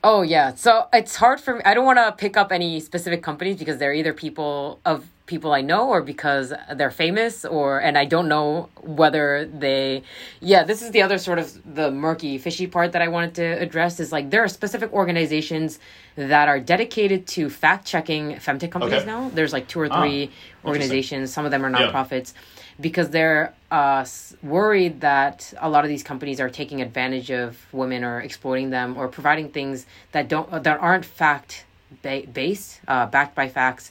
Oh 0.05 0.22
yeah, 0.22 0.55
so 0.55 0.88
it's 0.92 1.14
hard 1.16 1.40
for 1.40 1.57
me. 1.57 1.62
I 1.64 1.75
don't 1.75 1.85
want 1.85 1.98
to 1.98 2.11
pick 2.12 2.37
up 2.37 2.51
any 2.51 2.81
specific 2.81 3.22
companies 3.22 3.59
because 3.59 3.79
they're 3.79 3.94
either 3.94 4.12
people 4.12 4.81
of 4.85 5.07
people 5.26 5.52
I 5.52 5.61
know 5.61 5.88
or 5.88 6.02
because 6.02 6.52
they're 6.74 6.90
famous 6.90 7.44
or 7.44 7.80
and 7.80 7.96
I 7.96 8.04
don't 8.04 8.28
know 8.28 8.68
whether 8.80 9.44
they 9.46 10.02
yeah, 10.40 10.64
this 10.64 10.82
is 10.82 10.90
the 10.90 11.02
other 11.02 11.18
sort 11.18 11.38
of 11.38 11.74
the 11.74 11.90
murky 11.90 12.38
fishy 12.38 12.66
part 12.66 12.92
that 12.92 13.02
I 13.02 13.08
wanted 13.08 13.35
to 13.37 13.44
address 13.44 14.00
is 14.00 14.12
like 14.12 14.30
there 14.30 14.42
are 14.42 14.48
specific 14.48 14.92
organizations 14.92 15.78
that 16.16 16.48
are 16.48 16.61
dedicated 16.61 17.26
to 17.28 17.48
fact 17.48 17.87
checking 17.87 18.32
femtech 18.35 18.70
companies 18.70 19.02
okay. 19.02 19.06
now. 19.06 19.30
There's 19.32 19.52
like 19.52 19.68
two 19.68 19.80
or 19.80 19.88
ah, 19.90 20.00
three 20.00 20.30
ah, 20.64 20.68
organizations, 20.68 21.32
some 21.32 21.44
of 21.44 21.50
them 21.50 21.64
are 21.64 21.70
nonprofits. 21.70 22.35
Yeah 22.35 22.40
because 22.80 23.11
they're 23.11 23.54
uh, 23.70 24.04
worried 24.42 25.00
that 25.02 25.52
a 25.61 25.68
lot 25.68 25.85
of 25.85 25.88
these 25.88 26.02
companies 26.02 26.40
are 26.40 26.50
taking 26.50 26.80
advantage 26.80 27.30
of 27.30 27.58
women 27.72 28.02
or 28.02 28.20
exploiting 28.20 28.70
them 28.70 28.96
or 28.96 29.08
providing 29.08 29.50
things 29.50 29.87
that 30.12 30.28
don't 30.28 30.64
that 30.64 30.80
aren't 30.80 31.04
fact 31.04 31.64
ba- 32.02 32.26
based, 32.32 32.80
uh, 32.88 33.06
backed 33.06 33.35
by 33.35 33.48
facts. 33.48 33.90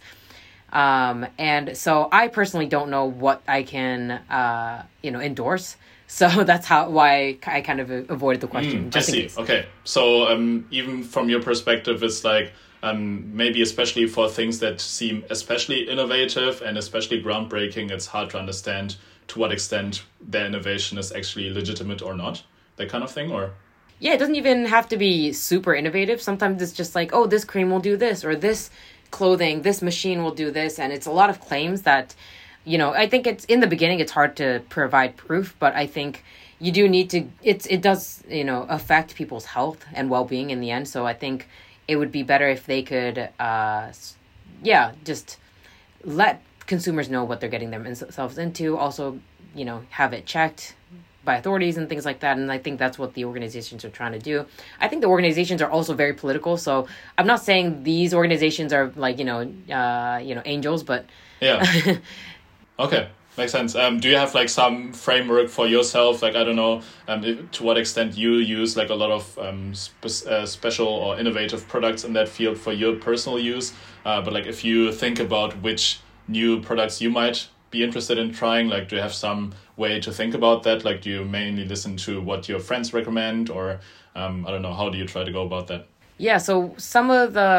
Um, 0.72 1.28
and 1.38 1.78
so 1.78 2.08
I 2.12 2.28
personally 2.28 2.68
don't 2.68 2.90
know 2.90 3.06
what 3.06 3.42
I 3.48 3.64
can, 3.64 4.12
uh, 4.12 4.86
you 5.02 5.12
know, 5.12 5.20
endorse. 5.20 5.78
So 6.12 6.44
that's 6.44 6.68
how 6.68 6.90
why 6.90 7.38
I 7.48 7.62
kind 7.62 7.80
of 7.80 7.90
avoided 7.90 8.42
the 8.42 8.48
question. 8.48 8.92
Mm, 8.92 8.96
I 8.98 9.00
see. 9.00 9.30
Okay, 9.38 9.66
so 9.86 10.28
um, 10.28 10.68
even 10.70 11.04
from 11.04 11.30
your 11.30 11.42
perspective, 11.42 12.04
it's 12.04 12.26
like 12.26 12.52
um, 12.84 13.36
maybe 13.36 13.62
especially 13.62 14.08
for 14.08 14.28
things 14.28 14.60
that 14.60 14.82
seem 14.82 15.24
especially 15.30 15.90
innovative 15.90 16.62
and 16.62 16.78
especially 16.78 17.24
groundbreaking, 17.24 17.92
it's 17.92 18.08
hard 18.08 18.30
to 18.32 18.40
understand 18.40 18.98
to 19.30 19.40
what 19.40 19.54
extent 19.54 20.04
their 20.20 20.46
innovation 20.46 20.98
is 20.98 21.12
actually 21.12 21.50
legitimate 21.50 22.02
or 22.02 22.14
not. 22.14 22.44
That 22.76 22.90
kind 22.90 23.06
of 23.06 23.12
thing, 23.12 23.32
or 23.32 23.52
yeah, 24.00 24.14
it 24.14 24.18
doesn't 24.18 24.36
even 24.36 24.66
have 24.66 24.90
to 24.90 24.98
be 24.98 25.32
super 25.32 25.76
innovative. 25.76 26.22
Sometimes 26.22 26.62
it's 26.62 26.74
just 26.74 26.96
like, 26.96 27.12
oh, 27.14 27.28
this 27.28 27.46
cream 27.46 27.70
will 27.70 27.80
do 27.80 27.96
this, 27.96 28.26
or 28.26 28.36
this 28.36 28.72
clothing, 29.12 29.62
this 29.62 29.82
machine 29.82 30.24
will 30.24 30.34
do 30.34 30.52
this, 30.52 30.80
and 30.80 30.92
it's 30.92 31.06
a 31.06 31.12
lot 31.12 31.30
of 31.30 31.40
claims 31.40 31.84
that, 31.84 32.16
you 32.66 32.78
know, 32.78 32.94
I 32.94 33.08
think 33.08 33.28
it's 33.28 33.46
in 33.46 33.60
the 33.60 33.68
beginning 33.68 34.00
it's 34.00 34.12
hard 34.12 34.36
to 34.38 34.62
provide 34.70 35.18
proof, 35.18 35.56
but 35.60 35.76
I 35.76 35.88
think 35.88 36.24
you 36.60 36.72
do 36.72 36.88
need 36.88 37.10
to. 37.10 37.28
It's 37.44 37.66
it 37.66 37.82
does 37.82 38.24
you 38.30 38.44
know 38.44 38.66
affect 38.70 39.16
people's 39.16 39.46
health 39.46 39.84
and 39.94 40.10
well 40.10 40.26
being 40.26 40.52
in 40.52 40.62
the 40.62 40.72
end. 40.72 40.88
So 40.88 41.06
I 41.06 41.14
think 41.14 41.48
it 41.88 41.96
would 41.96 42.12
be 42.12 42.24
better 42.24 42.48
if 42.48 42.66
they 42.66 42.84
could, 42.84 43.30
uh, 43.40 43.92
yeah, 44.64 44.94
just 45.04 45.38
let 46.04 46.42
consumers 46.68 47.10
know 47.10 47.24
what 47.24 47.42
they're 47.42 47.50
getting 47.50 47.72
themselves 47.72 48.38
into. 48.38 48.78
Also, 48.78 49.20
you 49.56 49.66
know, 49.66 49.84
have 49.90 50.14
it 50.14 50.26
checked 50.26 50.76
by 51.24 51.36
authorities 51.36 51.78
and 51.78 51.88
things 51.88 52.06
like 52.06 52.20
that. 52.22 52.38
And 52.38 52.52
I 52.52 52.58
think 52.58 52.80
that's 52.80 52.98
what 52.98 53.14
the 53.14 53.26
organizations 53.26 53.86
are 53.86 53.90
trying 53.90 54.14
to 54.14 54.20
do. 54.20 54.46
I 54.80 54.88
think 54.88 55.02
the 55.02 55.08
organizations 55.08 55.62
are 55.62 55.70
also 55.70 55.94
very 55.94 56.14
political. 56.14 56.58
So 56.58 56.88
I'm 57.18 57.28
not 57.28 57.44
saying 57.44 57.84
these 57.84 58.14
organizations 58.14 58.74
are 58.74 58.92
like 58.96 59.20
you 59.20 59.26
know, 59.26 59.40
uh, 59.74 60.20
you 60.24 60.36
know, 60.36 60.42
angels, 60.46 60.84
but 60.84 61.06
yeah. 61.40 61.98
okay. 62.80 63.10
Makes 63.38 63.54
sense. 63.54 63.76
Um, 63.76 64.02
do 64.02 64.10
you 64.10 64.18
have 64.18 64.36
like 64.36 64.50
some 64.50 64.92
framework 64.92 65.48
for 65.48 65.66
yourself? 65.66 66.22
Like 66.22 66.36
I 66.36 66.44
don't 66.44 66.58
know 66.58 66.82
um, 67.08 67.48
to 67.54 67.64
what 67.64 67.78
extent 67.78 68.18
you 68.18 68.34
use 68.34 68.76
like 68.76 68.90
a 68.90 68.96
lot 68.96 69.10
of 69.10 69.40
um, 69.40 69.74
spe- 69.74 70.28
uh, 70.28 70.46
special 70.46 70.88
or 70.88 71.18
innovative 71.18 71.66
products 71.70 72.04
in 72.04 72.12
that 72.14 72.28
field 72.28 72.58
for 72.58 72.74
your 72.74 72.96
personal 72.96 73.40
use. 73.40 73.72
Uh, 74.04 74.22
but 74.22 74.34
like 74.34 74.48
if 74.48 74.66
you 74.66 74.92
think 74.92 75.20
about 75.20 75.54
which 75.62 76.02
new 76.28 76.62
products 76.62 77.00
you 77.00 77.10
might 77.10 77.48
be 77.70 77.86
interested 77.86 78.18
in 78.18 78.34
trying, 78.34 78.68
like 78.68 78.90
do 78.90 78.98
you 78.98 79.02
have 79.02 79.14
some 79.14 79.54
way 79.84 80.00
to 80.00 80.12
think 80.20 80.34
about 80.34 80.64
that? 80.64 80.86
Like 80.86 81.00
do 81.02 81.10
you 81.10 81.22
mainly 81.26 81.66
listen 81.74 81.98
to 82.08 82.22
what 82.30 82.42
your 82.50 82.60
friends 82.60 82.94
recommend, 82.94 83.50
or 83.50 83.66
um, 84.16 84.46
I 84.48 84.52
don't 84.52 84.64
know 84.68 84.76
how 84.82 84.90
do 84.92 84.98
you 84.98 85.08
try 85.14 85.24
to 85.24 85.32
go 85.32 85.44
about 85.50 85.68
that? 85.68 85.88
Yeah, 86.18 86.38
so 86.38 86.76
some 86.78 87.10
of 87.10 87.34
the 87.34 87.52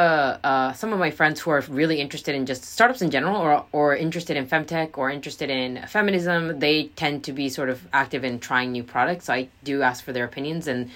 uh, 0.50 0.72
some 0.72 0.92
of 0.92 0.98
my 1.00 1.11
friends 1.11 1.40
who 1.40 1.50
are 1.50 1.62
really 1.68 1.98
interested 2.00 2.37
in 2.37 2.46
just 2.46 2.62
startups 2.64 3.02
in 3.02 3.11
general, 3.11 3.37
or 3.37 3.64
or 3.72 3.96
interested 3.96 4.37
in 4.37 4.46
femtech, 4.46 4.96
or 4.98 5.11
interested 5.11 5.50
in 5.50 5.85
feminism, 5.88 6.61
they 6.61 6.76
tend 6.94 7.24
to 7.24 7.32
be 7.32 7.48
sort 7.48 7.70
of 7.70 7.78
active 7.92 8.22
in 8.22 8.38
trying 8.38 8.70
new 8.70 8.85
products. 8.85 9.28
I 9.28 9.48
do 9.64 9.82
ask 9.82 10.04
for 10.04 10.12
their 10.12 10.24
opinions, 10.24 10.68
and 10.68 10.90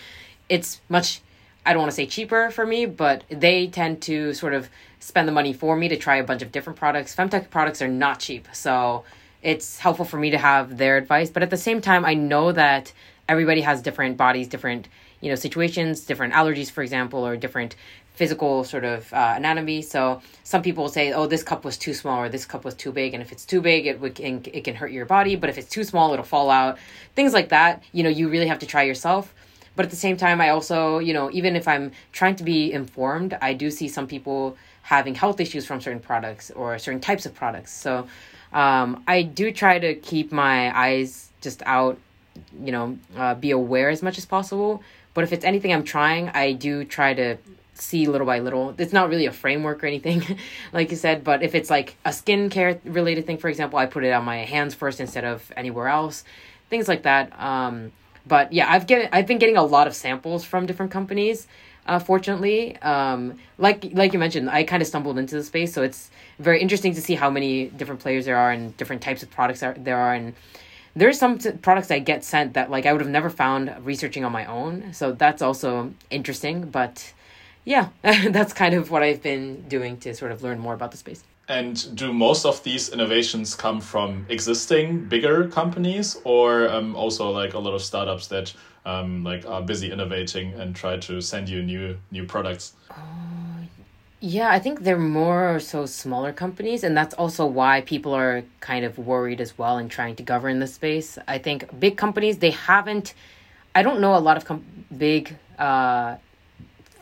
it's 0.48 0.80
much. 0.88 1.22
I 1.66 1.72
don't 1.72 1.80
want 1.80 1.90
to 1.90 1.96
say 1.96 2.06
cheaper 2.06 2.52
for 2.52 2.64
me, 2.64 2.86
but 2.86 3.24
they 3.28 3.66
tend 3.66 4.00
to 4.02 4.32
sort 4.32 4.54
of 4.54 4.68
spend 5.00 5.26
the 5.26 5.32
money 5.32 5.52
for 5.52 5.76
me 5.76 5.88
to 5.88 5.96
try 5.96 6.16
a 6.18 6.24
bunch 6.30 6.42
of 6.42 6.52
different 6.52 6.78
products. 6.78 7.16
Femtech 7.16 7.50
products 7.50 7.82
are 7.82 7.88
not 7.88 8.20
cheap, 8.20 8.46
so 8.52 9.02
it's 9.42 9.79
helpful 9.79 10.05
for 10.05 10.18
me 10.18 10.31
to 10.31 10.38
have 10.38 10.77
their 10.77 10.96
advice. 10.96 11.31
But 11.31 11.42
at 11.42 11.51
the 11.51 11.57
same 11.57 11.81
time, 11.81 12.05
I 12.05 12.14
know 12.14 12.53
that 12.53 12.92
everybody 13.29 13.61
has 13.62 13.83
different 13.83 14.16
bodies, 14.16 14.49
different 14.49 14.88
you 15.20 15.31
know 15.31 15.35
situations 15.35 16.03
different 16.03 16.35
allergies 16.35 16.70
for 16.70 16.83
example 16.83 17.27
or 17.27 17.37
different 17.37 17.75
physical 18.14 18.64
sort 18.64 18.85
of 18.85 19.12
uh, 19.12 19.35
anatomy. 19.37 19.83
So 19.83 20.20
some 20.44 20.62
people 20.62 20.88
say 20.88 21.12
oh 21.12 21.27
this 21.27 21.42
cup 21.42 21.64
was 21.64 21.77
too 21.79 21.94
small 21.94 22.20
or 22.20 22.29
this 22.29 22.44
cup 22.46 22.64
was 22.64 22.75
too 22.75 22.92
big 22.92 23.14
and 23.14 23.22
if 23.22 23.33
it's 23.33 23.44
too 23.44 23.61
big 23.61 23.87
it, 23.87 24.14
can, 24.14 24.42
it 24.53 24.64
can 24.64 24.75
hurt 24.75 24.92
your 24.92 25.07
body 25.07 25.37
but 25.37 25.51
if 25.51 25.59
it's 25.59 25.68
too 25.68 25.85
small 25.85 26.12
it'll 26.12 26.25
fall 26.25 26.51
out. 26.51 26.79
Things 27.14 27.33
like 27.33 27.49
that 27.49 27.83
you 27.92 28.03
know 28.03 28.11
you 28.11 28.29
really 28.29 28.46
have 28.46 28.59
to 28.61 28.66
try 28.66 28.83
yourself. 28.83 29.35
But 29.75 29.85
at 29.85 29.90
the 29.90 29.96
same 29.96 30.16
time 30.16 30.40
i 30.40 30.49
also 30.51 30.99
you 30.99 31.12
know 31.12 31.31
even 31.33 31.55
if 31.55 31.68
i'm 31.68 31.92
trying 32.12 32.37
to 32.37 32.44
be 32.44 32.72
informed 32.72 33.37
i 33.42 33.53
do 33.53 33.70
see 33.70 33.88
some 33.88 34.07
people 34.07 34.57
having 34.87 35.14
health 35.14 35.40
issues 35.40 35.66
from 35.66 35.81
certain 35.81 36.01
products 36.01 36.53
or 36.53 36.79
certain 36.79 37.01
types 37.01 37.27
of 37.27 37.35
products. 37.35 37.72
So 37.72 38.07
um, 38.52 39.02
i 39.06 39.22
do 39.22 39.50
try 39.52 39.78
to 39.78 39.94
keep 39.94 40.32
my 40.32 40.76
eyes 40.76 41.30
just 41.40 41.62
out 41.66 41.98
you 42.62 42.72
know 42.72 42.98
uh, 43.16 43.35
be 43.35 43.50
aware 43.50 43.88
as 43.88 44.02
much 44.02 44.18
as 44.18 44.26
possible 44.26 44.82
but 45.16 45.24
if 45.24 45.32
it's 45.32 45.46
anything 45.46 45.72
I'm 45.72 45.82
trying, 45.82 46.28
I 46.28 46.52
do 46.52 46.85
try 46.85 47.14
to 47.14 47.38
see 47.72 48.06
little 48.06 48.26
by 48.26 48.40
little. 48.40 48.74
It's 48.76 48.92
not 48.92 49.09
really 49.09 49.24
a 49.24 49.32
framework 49.32 49.82
or 49.82 49.87
anything, 49.87 50.22
like 50.74 50.90
you 50.90 50.96
said, 50.98 51.24
but 51.24 51.42
if 51.42 51.54
it's 51.54 51.70
like 51.70 51.96
a 52.04 52.11
skincare 52.11 52.78
related 52.85 53.26
thing, 53.26 53.38
for 53.38 53.48
example, 53.48 53.78
I 53.78 53.87
put 53.87 54.04
it 54.04 54.11
on 54.12 54.26
my 54.26 54.44
hands 54.44 54.74
first 54.74 55.00
instead 55.00 55.24
of 55.24 55.50
anywhere 55.56 55.88
else, 55.88 56.22
things 56.68 56.87
like 56.87 57.04
that. 57.04 57.32
Um, 57.40 57.92
but 58.26 58.52
yeah, 58.52 58.70
I've 58.70 58.87
get 58.87 59.09
I've 59.11 59.26
been 59.26 59.38
getting 59.38 59.56
a 59.56 59.64
lot 59.64 59.87
of 59.87 59.94
samples 59.94 60.44
from 60.44 60.66
different 60.66 60.92
companies. 60.92 61.46
Uh, 61.87 61.99
fortunately, 61.99 62.77
um, 62.79 63.38
like 63.59 63.88
like 63.92 64.12
you 64.12 64.18
mentioned, 64.18 64.51
I 64.51 64.64
kind 64.64 64.83
of 64.83 64.88
stumbled 64.88 65.18
into 65.18 65.37
the 65.37 65.44
space, 65.44 65.72
so 65.72 65.83
it's 65.83 66.11
very 66.38 66.61
interesting 66.61 66.94
to 66.94 67.01
see 67.01 67.14
how 67.14 67.31
many 67.31 67.66
different 67.66 68.01
players 68.01 68.25
there 68.25 68.37
are 68.37 68.51
and 68.51 68.77
different 68.77 69.03
types 69.03 69.22
of 69.22 69.31
products 69.31 69.62
are, 69.62 69.75
there 69.75 69.96
are, 69.96 70.14
and 70.14 70.35
there's 70.94 71.18
some 71.18 71.38
t- 71.38 71.53
products 71.53 71.90
I 71.90 72.01
get 72.01 72.25
sent 72.25 72.55
that 72.55 72.70
like 72.70 72.87
I 72.87 72.92
would 72.92 73.01
have 73.01 73.11
never 73.11 73.31
found 73.31 73.75
researching 73.83 74.25
on 74.25 74.33
my 74.33 74.46
own. 74.46 74.92
So 74.92 75.12
that's 75.12 75.42
also 75.42 75.92
interesting. 76.11 76.70
But 76.70 77.12
yeah, 77.64 77.88
that's 78.03 78.53
kind 78.53 78.75
of 78.75 78.90
what 78.90 79.03
I've 79.03 79.22
been 79.22 79.62
doing 79.68 79.99
to 79.99 80.14
sort 80.14 80.33
of 80.33 80.42
learn 80.42 80.59
more 80.59 80.75
about 80.75 80.90
the 80.90 80.96
space. 80.96 81.22
And 81.49 81.94
do 81.94 82.12
most 82.12 82.44
of 82.44 82.64
these 82.64 82.88
innovations 82.88 83.55
come 83.55 83.81
from 83.81 84.27
existing 84.29 85.05
bigger 85.05 85.46
companies, 85.46 86.20
or 86.25 86.68
um, 86.68 86.96
also 86.96 87.31
like 87.31 87.55
a 87.55 87.59
lot 87.61 87.72
of 87.72 87.83
startups 87.83 88.27
that 88.29 88.53
um, 88.87 89.25
like 89.25 89.44
are 89.46 89.61
busy 89.61 89.90
innovating 89.90 90.55
and 90.55 90.75
try 90.75 90.96
to 90.96 91.20
send 91.20 91.49
you 91.49 91.62
new 91.62 91.99
new 92.11 92.25
products? 92.25 92.72
Uh, 92.90 92.94
yeah, 94.20 94.49
I 94.49 94.59
think 94.59 94.81
they're 94.81 94.99
more 94.99 95.61
so 95.61 95.85
smaller 95.85 96.33
companies, 96.33 96.85
and 96.85 96.96
that's 96.96 97.14
also 97.14 97.44
why 97.44 97.83
people 97.83 98.14
are 98.14 98.44
kind 98.61 98.85
of 98.85 98.96
worried 98.96 99.40
as 99.40 99.59
well 99.59 99.77
in 99.77 99.88
trying 99.90 100.16
to 100.16 100.22
govern 100.22 100.59
the 100.61 100.66
space. 100.66 101.18
I 101.29 101.38
think 101.38 101.79
big 101.79 101.99
companies 101.99 102.38
they 102.38 102.53
haven't. 102.53 103.12
I 103.75 103.83
don't 103.83 104.01
know 104.01 104.16
a 104.16 104.22
lot 104.29 104.38
of 104.38 104.46
com- 104.46 104.64
big 104.96 105.37
uh, 105.59 106.16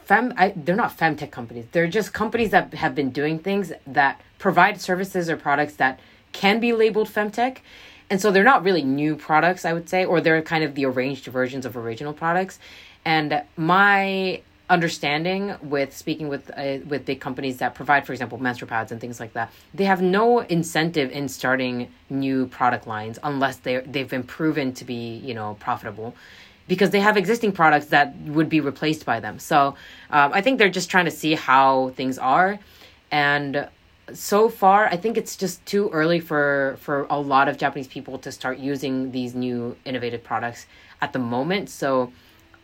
fem. 0.05 0.35
I, 0.37 0.55
they're 0.57 0.75
not 0.75 0.97
femtech 0.99 1.31
companies. 1.31 1.67
They're 1.71 1.87
just 1.87 2.13
companies 2.13 2.51
that 2.51 2.75
have 2.75 2.95
been 2.97 3.11
doing 3.11 3.39
things 3.39 3.73
that 3.87 4.21
provide 4.39 4.81
services 4.81 5.31
or 5.31 5.37
products 5.37 5.77
that 5.77 6.01
can 6.33 6.59
be 6.59 6.73
labeled 6.73 7.09
femtech. 7.09 7.59
And 8.11 8.21
so 8.21 8.31
they're 8.31 8.45
not 8.45 8.63
really 8.65 8.83
new 8.83 9.17
products, 9.17 9.65
I 9.65 9.73
would 9.73 9.89
say, 9.89 10.05
or 10.05 10.21
they're 10.21 10.43
kind 10.43 10.63
of 10.63 10.75
the 10.75 10.85
arranged 10.85 11.27
versions 11.27 11.65
of 11.65 11.77
original 11.77 12.13
products. 12.13 12.59
And 13.05 13.43
my 13.57 14.43
understanding 14.71 15.55
with 15.63 15.95
speaking 15.95 16.29
with 16.29 16.51
uh, 16.57 16.79
with 16.89 17.05
big 17.05 17.21
companies 17.21 17.59
that 17.59 17.75
provide 17.75 18.07
for 18.07 18.13
example 18.13 18.39
menstrual 18.39 18.67
pads 18.67 18.91
and 18.91 18.99
things 18.99 19.21
like 19.21 19.35
that 19.35 19.53
they 19.75 19.85
have 19.85 20.01
no 20.01 20.39
incentive 20.39 21.11
in 21.11 21.29
starting 21.29 21.87
new 22.09 22.47
product 22.47 22.87
lines 22.87 23.19
unless 23.25 23.59
they 23.59 23.81
they've 23.81 24.09
been 24.09 24.23
proven 24.23 24.73
to 24.73 24.87
be 24.87 25.17
you 25.19 25.35
know 25.35 25.55
profitable 25.61 26.15
because 26.67 26.89
they 26.91 27.01
have 27.01 27.19
existing 27.19 27.53
products 27.53 27.87
that 27.87 28.17
would 28.21 28.49
be 28.49 28.59
replaced 28.59 29.05
by 29.05 29.21
them 29.21 29.39
so 29.39 29.75
um, 30.11 30.33
i 30.33 30.41
think 30.41 30.59
they're 30.59 30.71
just 30.71 30.91
trying 30.91 31.05
to 31.05 31.11
see 31.11 31.35
how 31.35 31.91
things 31.91 32.17
are 32.17 32.59
and 33.11 33.69
so 34.13 34.49
far 34.49 34.87
i 34.87 34.97
think 34.97 35.17
it's 35.17 35.37
just 35.37 35.65
too 35.67 35.89
early 35.91 36.21
for 36.21 36.77
for 36.81 37.07
a 37.11 37.19
lot 37.19 37.49
of 37.49 37.57
japanese 37.57 37.89
people 37.89 38.19
to 38.19 38.31
start 38.31 38.59
using 38.59 39.11
these 39.13 39.35
new 39.35 39.77
innovative 39.85 40.23
products 40.23 40.67
at 41.01 41.13
the 41.13 41.19
moment 41.19 41.71
so 41.71 42.13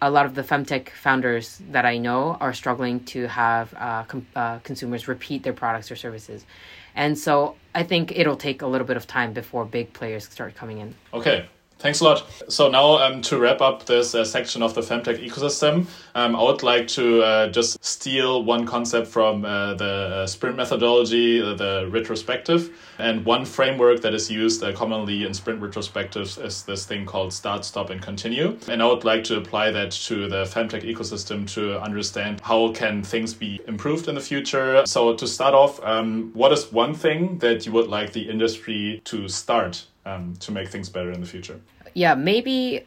a 0.03 0.11
lot 0.11 0.27
of 0.27 0.35
the 0.35 0.43
femtech 0.43 0.89
founders 0.91 1.61
that 1.71 1.85
I 1.85 1.99
know 1.99 2.37
are 2.41 2.55
struggling 2.55 3.01
to 3.05 3.27
have 3.29 3.75
uh, 3.75 4.05
com- 4.05 4.27
uh, 4.35 4.59
consumers 4.61 5.09
repeat 5.09 5.43
their 5.43 5.53
products 5.53 5.91
or 5.91 5.97
services. 5.97 6.47
And 6.95 7.19
so 7.19 7.57
I 7.75 7.83
think 7.83 8.13
it'll 8.17 8.37
take 8.37 8.63
a 8.63 8.67
little 8.67 8.87
bit 8.87 8.97
of 8.97 9.07
time 9.07 9.33
before 9.33 9.65
big 9.65 9.93
players 9.93 10.27
start 10.27 10.55
coming 10.55 10.79
in. 10.79 10.95
Okay, 11.13 11.49
Thanks 11.81 12.01
a 12.01 12.05
lot. 12.05 12.27
So 12.49 12.69
now 12.69 12.99
um, 12.99 13.23
to 13.23 13.39
wrap 13.39 13.63
up 13.63 13.87
this 13.87 14.15
uh, 14.15 14.23
section 14.23 14.63
of 14.63 14.75
the 14.75 14.83
Femtech 14.83 15.27
ecosystem, 15.27 15.87
um, 16.15 16.37
I 16.37 16.43
would 16.43 16.63
like 16.63 16.87
to 16.89 17.23
uh, 17.23 17.49
just 17.49 17.83
steal 17.83 18.45
one 18.45 18.67
concept 18.67 19.07
from 19.07 19.47
uh, 19.47 19.73
the 19.73 19.87
uh, 19.87 20.27
sprint 20.27 20.59
methodology, 20.59 21.41
the 21.41 21.89
retrospective. 21.91 22.77
And 22.99 23.25
one 23.25 23.47
framework 23.47 24.03
that 24.03 24.13
is 24.13 24.31
used 24.31 24.63
uh, 24.63 24.75
commonly 24.75 25.25
in 25.25 25.33
sprint 25.33 25.63
retrospectives 25.63 26.45
is 26.45 26.65
this 26.65 26.85
thing 26.85 27.07
called 27.07 27.33
start, 27.33 27.65
stop, 27.65 27.89
and 27.89 28.03
continue. 28.03 28.59
And 28.69 28.83
I 28.83 28.87
would 28.87 29.05
like 29.05 29.25
to 29.25 29.39
apply 29.39 29.71
that 29.71 29.91
to 29.93 30.29
the 30.29 30.45
Femtech 30.45 30.83
ecosystem 30.83 31.51
to 31.55 31.81
understand 31.81 32.43
how 32.43 32.73
can 32.73 33.03
things 33.03 33.33
be 33.33 33.59
improved 33.67 34.07
in 34.07 34.17
the 34.17 34.21
future. 34.21 34.85
So 34.85 35.15
to 35.15 35.27
start 35.27 35.55
off, 35.55 35.83
um, 35.83 36.31
what 36.35 36.53
is 36.53 36.71
one 36.71 36.93
thing 36.93 37.39
that 37.39 37.65
you 37.65 37.73
would 37.73 37.89
like 37.89 38.13
the 38.13 38.29
industry 38.29 39.01
to 39.05 39.29
start 39.29 39.87
um, 40.07 40.35
to 40.41 40.53
make 40.53 40.69
things 40.69 40.89
better 40.89 41.11
in 41.11 41.21
the 41.21 41.27
future. 41.27 41.61
Yeah, 41.95 42.15
maybe 42.15 42.87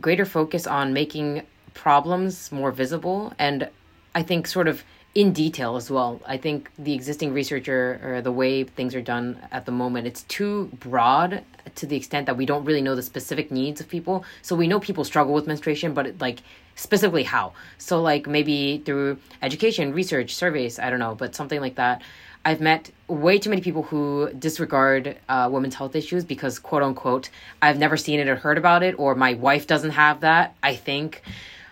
greater 0.00 0.24
focus 0.24 0.66
on 0.66 0.92
making 0.92 1.42
problems 1.74 2.50
more 2.52 2.72
visible 2.72 3.32
and 3.38 3.68
I 4.14 4.22
think 4.22 4.46
sort 4.46 4.68
of 4.68 4.82
in 5.14 5.32
detail 5.32 5.76
as 5.76 5.90
well. 5.90 6.20
I 6.26 6.36
think 6.36 6.70
the 6.78 6.94
existing 6.94 7.32
researcher 7.32 8.00
or 8.04 8.20
the 8.20 8.32
way 8.32 8.64
things 8.64 8.94
are 8.94 9.00
done 9.00 9.38
at 9.50 9.64
the 9.64 9.72
moment, 9.72 10.06
it's 10.06 10.22
too 10.24 10.70
broad 10.78 11.42
to 11.74 11.86
the 11.86 11.96
extent 11.96 12.26
that 12.26 12.36
we 12.36 12.46
don't 12.46 12.64
really 12.64 12.82
know 12.82 12.94
the 12.94 13.02
specific 13.02 13.50
needs 13.50 13.80
of 13.80 13.88
people. 13.88 14.24
So 14.42 14.54
we 14.54 14.66
know 14.66 14.80
people 14.80 15.04
struggle 15.04 15.34
with 15.34 15.46
menstruation, 15.46 15.94
but 15.94 16.06
it, 16.06 16.20
like 16.20 16.40
specifically 16.74 17.24
how. 17.24 17.52
So 17.78 18.00
like 18.00 18.26
maybe 18.26 18.82
through 18.84 19.18
education, 19.42 19.92
research, 19.92 20.34
surveys, 20.34 20.78
I 20.78 20.90
don't 20.90 21.00
know, 21.00 21.14
but 21.14 21.34
something 21.34 21.60
like 21.60 21.76
that. 21.76 22.02
I've 22.44 22.60
met 22.60 22.90
way 23.08 23.38
too 23.38 23.50
many 23.50 23.62
people 23.62 23.82
who 23.82 24.30
disregard 24.38 25.16
uh, 25.28 25.48
women's 25.50 25.74
health 25.74 25.94
issues 25.96 26.24
because, 26.24 26.58
quote 26.58 26.82
unquote, 26.82 27.30
I've 27.60 27.78
never 27.78 27.96
seen 27.96 28.20
it 28.20 28.28
or 28.28 28.36
heard 28.36 28.58
about 28.58 28.82
it, 28.82 28.98
or 28.98 29.14
my 29.14 29.34
wife 29.34 29.66
doesn't 29.66 29.90
have 29.90 30.20
that, 30.20 30.54
I 30.62 30.74
think. 30.74 31.22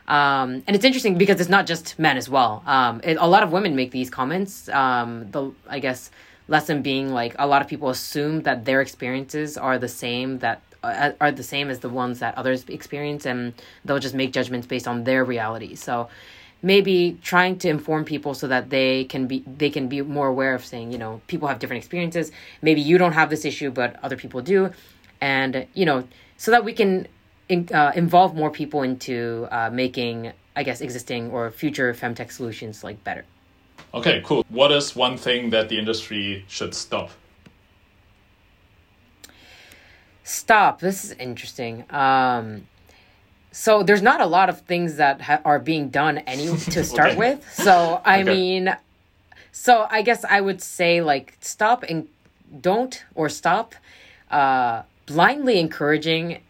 Um, 0.09 0.63
and 0.67 0.77
it's 0.77 0.85
interesting 0.85 1.19
because 1.19 1.41
it's 1.41 1.51
not 1.51 1.67
just 1.67 1.99
men 1.99 2.17
as 2.17 2.29
well. 2.29 2.63
Um, 2.67 3.01
it, 3.03 3.17
a 3.19 3.27
lot 3.27 3.43
of 3.43 3.53
women 3.53 3.75
make 3.75 3.91
these 3.91 4.11
comments. 4.11 4.69
Um, 4.69 5.31
the 5.31 5.53
I 5.69 5.79
guess 5.79 6.11
lesson 6.49 6.83
being 6.83 7.13
like 7.13 7.35
a 7.39 7.47
lot 7.47 7.61
of 7.61 7.69
people 7.69 7.89
assume 7.89 8.43
that 8.43 8.65
their 8.65 8.81
experiences 8.81 9.59
are 9.59 9.79
the 9.79 9.89
same 9.89 10.39
that 10.39 10.63
uh, 10.85 11.13
are 11.21 11.33
the 11.33 11.43
same 11.43 11.71
as 11.71 11.81
the 11.81 11.89
ones 11.89 12.21
that 12.21 12.37
others 12.39 12.65
experience, 12.69 13.27
and 13.27 13.53
they'll 13.85 13.99
just 13.99 14.15
make 14.15 14.33
judgments 14.33 14.67
based 14.67 14.87
on 14.87 15.05
their 15.05 15.25
reality. 15.25 15.75
So 15.75 16.09
maybe 16.67 17.17
trying 17.23 17.57
to 17.61 17.69
inform 17.69 18.05
people 18.05 18.35
so 18.35 18.49
that 18.49 18.71
they 18.71 19.05
can 19.05 19.29
be 19.29 19.45
they 19.47 19.71
can 19.71 19.87
be 19.87 20.03
more 20.03 20.27
aware 20.27 20.53
of 20.53 20.65
saying 20.65 20.91
you 20.91 20.99
know 20.99 21.21
people 21.29 21.47
have 21.47 21.61
different 21.61 21.79
experiences. 21.79 22.33
Maybe 22.61 22.81
you 22.81 22.99
don't 22.99 23.13
have 23.13 23.31
this 23.31 23.45
issue 23.45 23.71
but 23.71 23.97
other 24.03 24.17
people 24.17 24.43
do. 24.43 24.71
And 25.21 25.67
you 25.75 25.87
know 25.87 26.09
so 26.37 26.51
that 26.51 26.65
we 26.65 26.73
can 26.73 27.07
in, 27.49 27.69
uh, 27.73 27.93
involve 27.95 28.35
more 28.35 28.51
people 28.51 28.83
into 28.83 29.47
uh, 29.53 29.71
making 29.71 30.33
i 30.57 30.63
guess 30.65 30.81
existing 30.81 31.31
or 31.31 31.51
future 31.51 31.95
femtech 31.95 32.33
solutions 32.33 32.83
like 32.83 32.99
better. 33.05 33.25
Okay 33.95 34.21
cool. 34.25 34.45
What 34.49 34.73
is 34.73 34.97
one 34.97 35.17
thing 35.17 35.51
that 35.51 35.69
the 35.69 35.79
industry 35.79 36.45
should 36.49 36.75
stop? 36.75 37.11
Stop. 40.25 40.81
This 40.81 41.05
is 41.05 41.13
interesting. 41.13 41.85
Um 41.91 42.67
so 43.57 43.83
there's 43.83 44.03
not 44.03 44.21
a 44.21 44.27
lot 44.27 44.51
of 44.51 44.61
things 44.61 44.97
that 44.97 45.23
ha- 45.23 45.41
are 45.43 45.59
being 45.59 45.89
done 45.89 46.19
any 46.19 46.47
to 46.75 46.85
start 46.85 47.13
okay. 47.13 47.19
with. 47.19 47.53
So 47.55 48.03
I 48.05 48.21
okay. 48.21 48.31
mean, 48.31 48.77
so 49.51 49.87
I 49.91 50.03
guess 50.03 50.27
I 50.27 50.43
would 50.43 50.61
say 50.61 51.01
like 51.01 51.39
stop 51.41 51.83
and 51.89 52.07
don't 52.61 53.03
or 53.15 53.31
stop 53.31 53.75
uh, 54.31 54.83
blindly 55.07 55.59
encouraging 55.59 56.43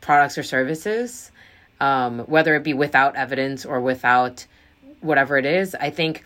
products 0.00 0.36
or 0.36 0.42
services, 0.42 1.30
um, 1.78 2.20
whether 2.20 2.56
it 2.56 2.64
be 2.64 2.74
without 2.74 3.14
evidence 3.14 3.64
or 3.64 3.80
without 3.80 4.44
whatever 5.00 5.38
it 5.38 5.46
is. 5.46 5.76
I 5.76 5.90
think 5.90 6.24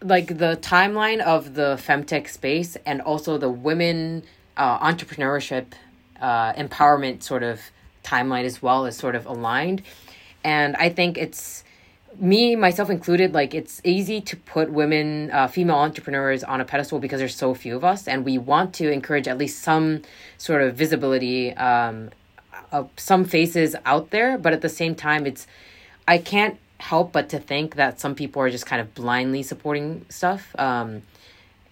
like 0.00 0.38
the 0.38 0.58
timeline 0.62 1.20
of 1.20 1.54
the 1.54 1.74
femtech 1.74 2.28
space 2.28 2.76
and 2.86 3.00
also 3.00 3.36
the 3.36 3.50
women 3.50 4.22
uh, 4.56 4.78
entrepreneurship 4.78 5.72
uh, 6.20 6.52
empowerment 6.52 7.24
sort 7.24 7.42
of 7.42 7.60
timeline 8.04 8.44
as 8.44 8.62
well 8.62 8.86
is 8.86 8.96
sort 8.96 9.14
of 9.14 9.26
aligned. 9.26 9.82
And 10.44 10.76
I 10.76 10.88
think 10.88 11.18
it's 11.18 11.64
me 12.18 12.56
myself 12.56 12.90
included 12.90 13.34
like 13.34 13.54
it's 13.54 13.80
easy 13.84 14.20
to 14.20 14.36
put 14.36 14.70
women 14.70 15.30
uh, 15.30 15.46
female 15.46 15.76
entrepreneurs 15.76 16.42
on 16.42 16.60
a 16.60 16.64
pedestal 16.64 16.98
because 16.98 17.20
there's 17.20 17.36
so 17.36 17.54
few 17.54 17.76
of 17.76 17.84
us. 17.84 18.08
And 18.08 18.24
we 18.24 18.38
want 18.38 18.74
to 18.74 18.90
encourage 18.90 19.28
at 19.28 19.38
least 19.38 19.62
some 19.62 20.02
sort 20.38 20.62
of 20.62 20.74
visibility 20.74 21.54
um, 21.54 22.10
of 22.72 22.90
some 22.96 23.24
faces 23.24 23.76
out 23.84 24.10
there. 24.10 24.38
But 24.38 24.52
at 24.52 24.60
the 24.60 24.68
same 24.68 24.94
time 24.94 25.26
it's 25.26 25.46
i 26.08 26.18
can't 26.18 26.58
help 26.78 27.12
but 27.12 27.28
to 27.28 27.38
think 27.38 27.74
that 27.76 28.00
some 28.00 28.14
people 28.14 28.40
are 28.42 28.50
just 28.50 28.64
kind 28.64 28.80
of 28.80 28.94
blindly 28.94 29.42
supporting 29.42 30.04
stuff. 30.08 30.54
Um, 30.58 31.02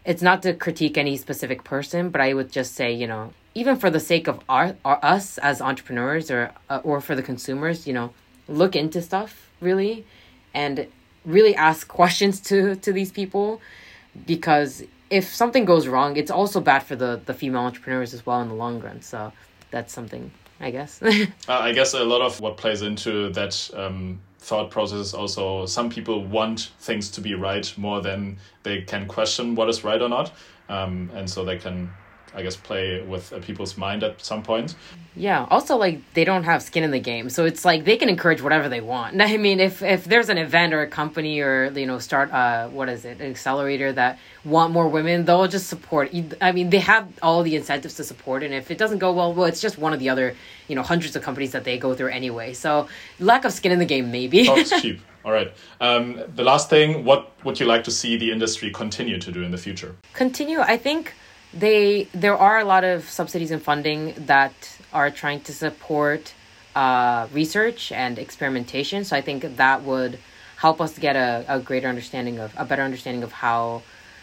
it's 0.05 0.23
not 0.23 0.43
to 0.43 0.55
critique 0.55 0.97
any 0.97 1.17
specific 1.19 1.65
person 1.65 2.09
but 2.09 2.21
i 2.21 2.33
would 2.33 2.51
just 2.51 2.75
say 2.75 2.93
you 2.93 3.07
know 3.07 3.33
even 3.55 3.77
for 3.77 3.91
the 3.91 4.01
sake 4.01 4.29
of 4.29 4.41
our, 4.49 4.77
our 4.85 4.99
us 5.03 5.39
as 5.39 5.61
entrepreneurs 5.61 6.31
or 6.31 6.53
uh, 6.71 6.81
or 6.85 7.01
for 7.01 7.15
the 7.15 7.23
consumers, 7.23 7.87
you 7.87 7.93
know, 7.93 8.13
look 8.49 8.77
into 8.77 9.03
stuff 9.03 9.51
really 9.61 10.07
and 10.55 10.87
really 11.25 11.55
ask 11.55 11.89
questions 11.89 12.41
to 12.49 12.77
to 12.77 12.93
these 12.93 13.13
people 13.13 13.61
because 14.27 14.85
if 15.11 15.35
something 15.35 15.65
goes 15.65 15.87
wrong, 15.89 16.17
it's 16.17 16.31
also 16.31 16.61
bad 16.61 16.83
for 16.83 16.97
the 16.97 17.21
the 17.25 17.35
female 17.35 17.63
entrepreneurs 17.63 18.15
as 18.15 18.25
well 18.25 18.41
in 18.41 18.49
the 18.49 18.55
long 18.55 18.81
run. 18.81 19.03
So 19.03 19.33
that's 19.71 19.93
something 19.93 20.31
I 20.61 20.71
guess. 20.71 21.03
uh, 21.03 21.27
I 21.49 21.73
guess 21.73 21.95
a 21.95 22.05
lot 22.05 22.21
of 22.21 22.41
what 22.41 22.57
plays 22.57 22.83
into 22.83 23.31
that 23.31 23.71
um, 23.75 24.21
thought 24.39 24.71
process 24.71 25.15
also 25.15 25.67
some 25.67 25.91
people 25.91 26.25
want 26.25 26.71
things 26.81 27.11
to 27.11 27.21
be 27.21 27.35
right 27.35 27.73
more 27.77 28.01
than 28.01 28.39
they 28.63 28.83
can 28.83 29.07
question 29.07 29.55
what 29.55 29.69
is 29.69 29.85
right 29.85 30.01
or 30.01 30.09
not 30.09 30.33
um, 30.69 31.11
and 31.15 31.29
so 31.29 31.45
they 31.45 31.59
can 31.59 31.91
I 32.35 32.43
guess 32.43 32.57
play 32.57 33.03
with 33.03 33.33
uh, 33.33 33.39
people's 33.41 33.77
mind 33.77 34.03
at 34.03 34.23
some 34.23 34.43
point. 34.43 34.75
Yeah. 35.17 35.47
Also, 35.51 35.77
like 35.77 36.01
they 36.15 36.25
don't 36.25 36.45
have 36.45 36.63
skin 36.63 36.85
in 36.85 36.91
the 36.91 37.01
game, 37.01 37.31
so 37.31 37.45
it's 37.45 37.65
like 37.65 37.85
they 37.85 37.97
can 37.97 38.09
encourage 38.09 38.41
whatever 38.41 38.69
they 38.69 38.81
want. 38.81 39.21
I 39.35 39.37
mean, 39.37 39.61
if 39.61 39.83
if 39.83 40.05
there's 40.05 40.29
an 40.29 40.39
event 40.39 40.75
or 40.75 40.83
a 40.83 40.87
company 40.87 41.41
or 41.41 41.71
you 41.73 41.87
know 41.87 41.99
start 41.99 42.33
uh 42.33 42.69
what 42.69 42.89
is 42.89 43.05
it 43.05 43.21
an 43.21 43.31
accelerator 43.31 43.93
that 43.93 44.19
want 44.45 44.73
more 44.73 44.89
women, 44.89 45.25
they'll 45.25 45.49
just 45.49 45.69
support. 45.69 46.15
I 46.41 46.53
mean, 46.53 46.71
they 46.71 46.79
have 46.79 47.09
all 47.23 47.43
the 47.43 47.57
incentives 47.57 47.95
to 47.95 48.05
support, 48.05 48.43
and 48.43 48.55
if 48.55 48.71
it 48.71 48.79
doesn't 48.79 48.99
go 48.99 49.13
well, 49.13 49.33
well, 49.35 49.47
it's 49.47 49.61
just 49.61 49.79
one 49.79 49.93
of 49.93 50.01
the 50.01 50.09
other 50.09 50.35
you 50.69 50.77
know 50.77 50.83
hundreds 50.83 51.17
of 51.17 51.23
companies 51.23 51.53
that 51.53 51.65
they 51.65 51.79
go 51.79 51.95
through 51.95 52.09
anyway. 52.09 52.53
So 52.55 52.89
lack 53.19 53.45
of 53.45 53.53
skin 53.53 53.73
in 53.73 53.79
the 53.79 53.87
game, 53.87 54.11
maybe. 54.11 54.47
Talk's 54.47 54.71
cheap. 54.83 55.01
All 55.25 55.33
right. 55.33 55.53
Um, 55.81 56.23
the 56.35 56.45
last 56.45 56.71
thing, 56.71 57.05
what 57.05 57.33
would 57.45 57.61
you 57.61 57.67
like 57.67 57.85
to 57.85 57.91
see 57.91 58.17
the 58.17 58.31
industry 58.31 58.71
continue 58.71 59.19
to 59.19 59.33
do 59.33 59.43
in 59.43 59.51
the 59.51 59.59
future? 59.59 59.97
Continue. 60.15 60.61
I 60.61 60.77
think 60.77 61.13
they 61.53 62.09
there 62.13 62.37
are 62.37 62.59
a 62.59 62.65
lot 62.65 62.85
of 62.85 63.09
subsidies 63.09 63.51
and 63.51 63.63
funding 63.63 64.15
that 64.17 64.53
are 64.93 65.11
trying 65.11 65.41
to 65.43 65.53
support 65.53 66.35
uh, 66.75 67.27
research 67.33 67.91
and 67.93 68.19
experimentation. 68.19 69.05
So 69.05 69.17
I 69.17 69.21
think 69.21 69.57
that 69.57 69.83
would 69.83 70.19
help 70.57 70.81
us 70.81 70.99
get 70.99 71.17
a, 71.17 71.45
a 71.49 71.61
greater 71.61 71.89
understanding 71.89 72.39
of 72.39 72.53
a 72.57 72.65
better 72.65 72.83
understanding 72.83 73.23
of 73.23 73.33
how 73.33 73.83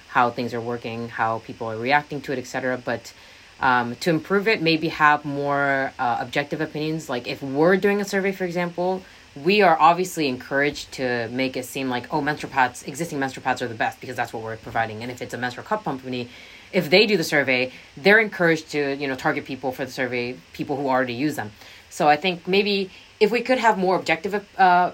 how 0.09 0.30
things 0.30 0.53
are 0.53 0.61
working, 0.61 1.09
how 1.09 1.39
people 1.39 1.67
are 1.67 1.78
reacting 1.78 2.21
to 2.21 2.32
it, 2.32 2.39
etc. 2.39 2.78
But 2.84 3.13
um, 3.59 3.95
to 3.97 4.09
improve 4.09 4.47
it, 4.47 4.61
maybe 4.61 4.89
have 4.89 5.26
more 5.26 5.91
uh, 5.97 6.17
objective 6.19 6.61
opinions. 6.61 7.09
Like 7.09 7.28
if 7.28 7.41
we're 7.41 7.78
doing 7.78 8.01
a 8.01 8.05
survey, 8.05 8.32
for 8.32 8.45
example, 8.45 9.01
we 9.36 9.61
are 9.61 9.78
obviously 9.80 10.28
encouraged 10.28 10.93
to 10.93 11.28
make 11.30 11.57
it 11.57 11.65
seem 11.65 11.89
like 11.89 12.13
oh 12.13 12.21
menstrual 12.21 12.51
pads 12.51 12.84
existing 12.84 13.19
menstrual 13.19 13.43
pads 13.43 13.61
are 13.61 13.67
the 13.67 13.76
best 13.76 13.99
because 13.99 14.15
that's 14.15 14.32
what 14.32 14.41
we're 14.41 14.55
providing 14.55 15.01
and 15.01 15.11
if 15.11 15.21
it's 15.21 15.34
a 15.34 15.38
menstrual 15.38 15.65
cup 15.65 15.84
company 15.84 16.30
if 16.76 16.89
they 16.89 17.05
do 17.11 17.15
the 17.17 17.23
survey 17.23 17.71
they're 17.97 18.19
encouraged 18.19 18.69
to 18.76 18.95
you 19.01 19.07
know 19.07 19.15
target 19.15 19.45
people 19.45 19.71
for 19.71 19.86
the 19.86 19.91
survey 19.91 20.36
people 20.53 20.76
who 20.76 20.88
already 20.88 21.13
use 21.13 21.36
them. 21.36 21.51
So 21.89 22.07
i 22.15 22.17
think 22.23 22.47
maybe 22.55 22.91
if 23.19 23.32
we 23.32 23.41
could 23.41 23.59
have 23.67 23.78
more 23.78 23.95
objective 23.95 24.34
uh, 24.57 24.91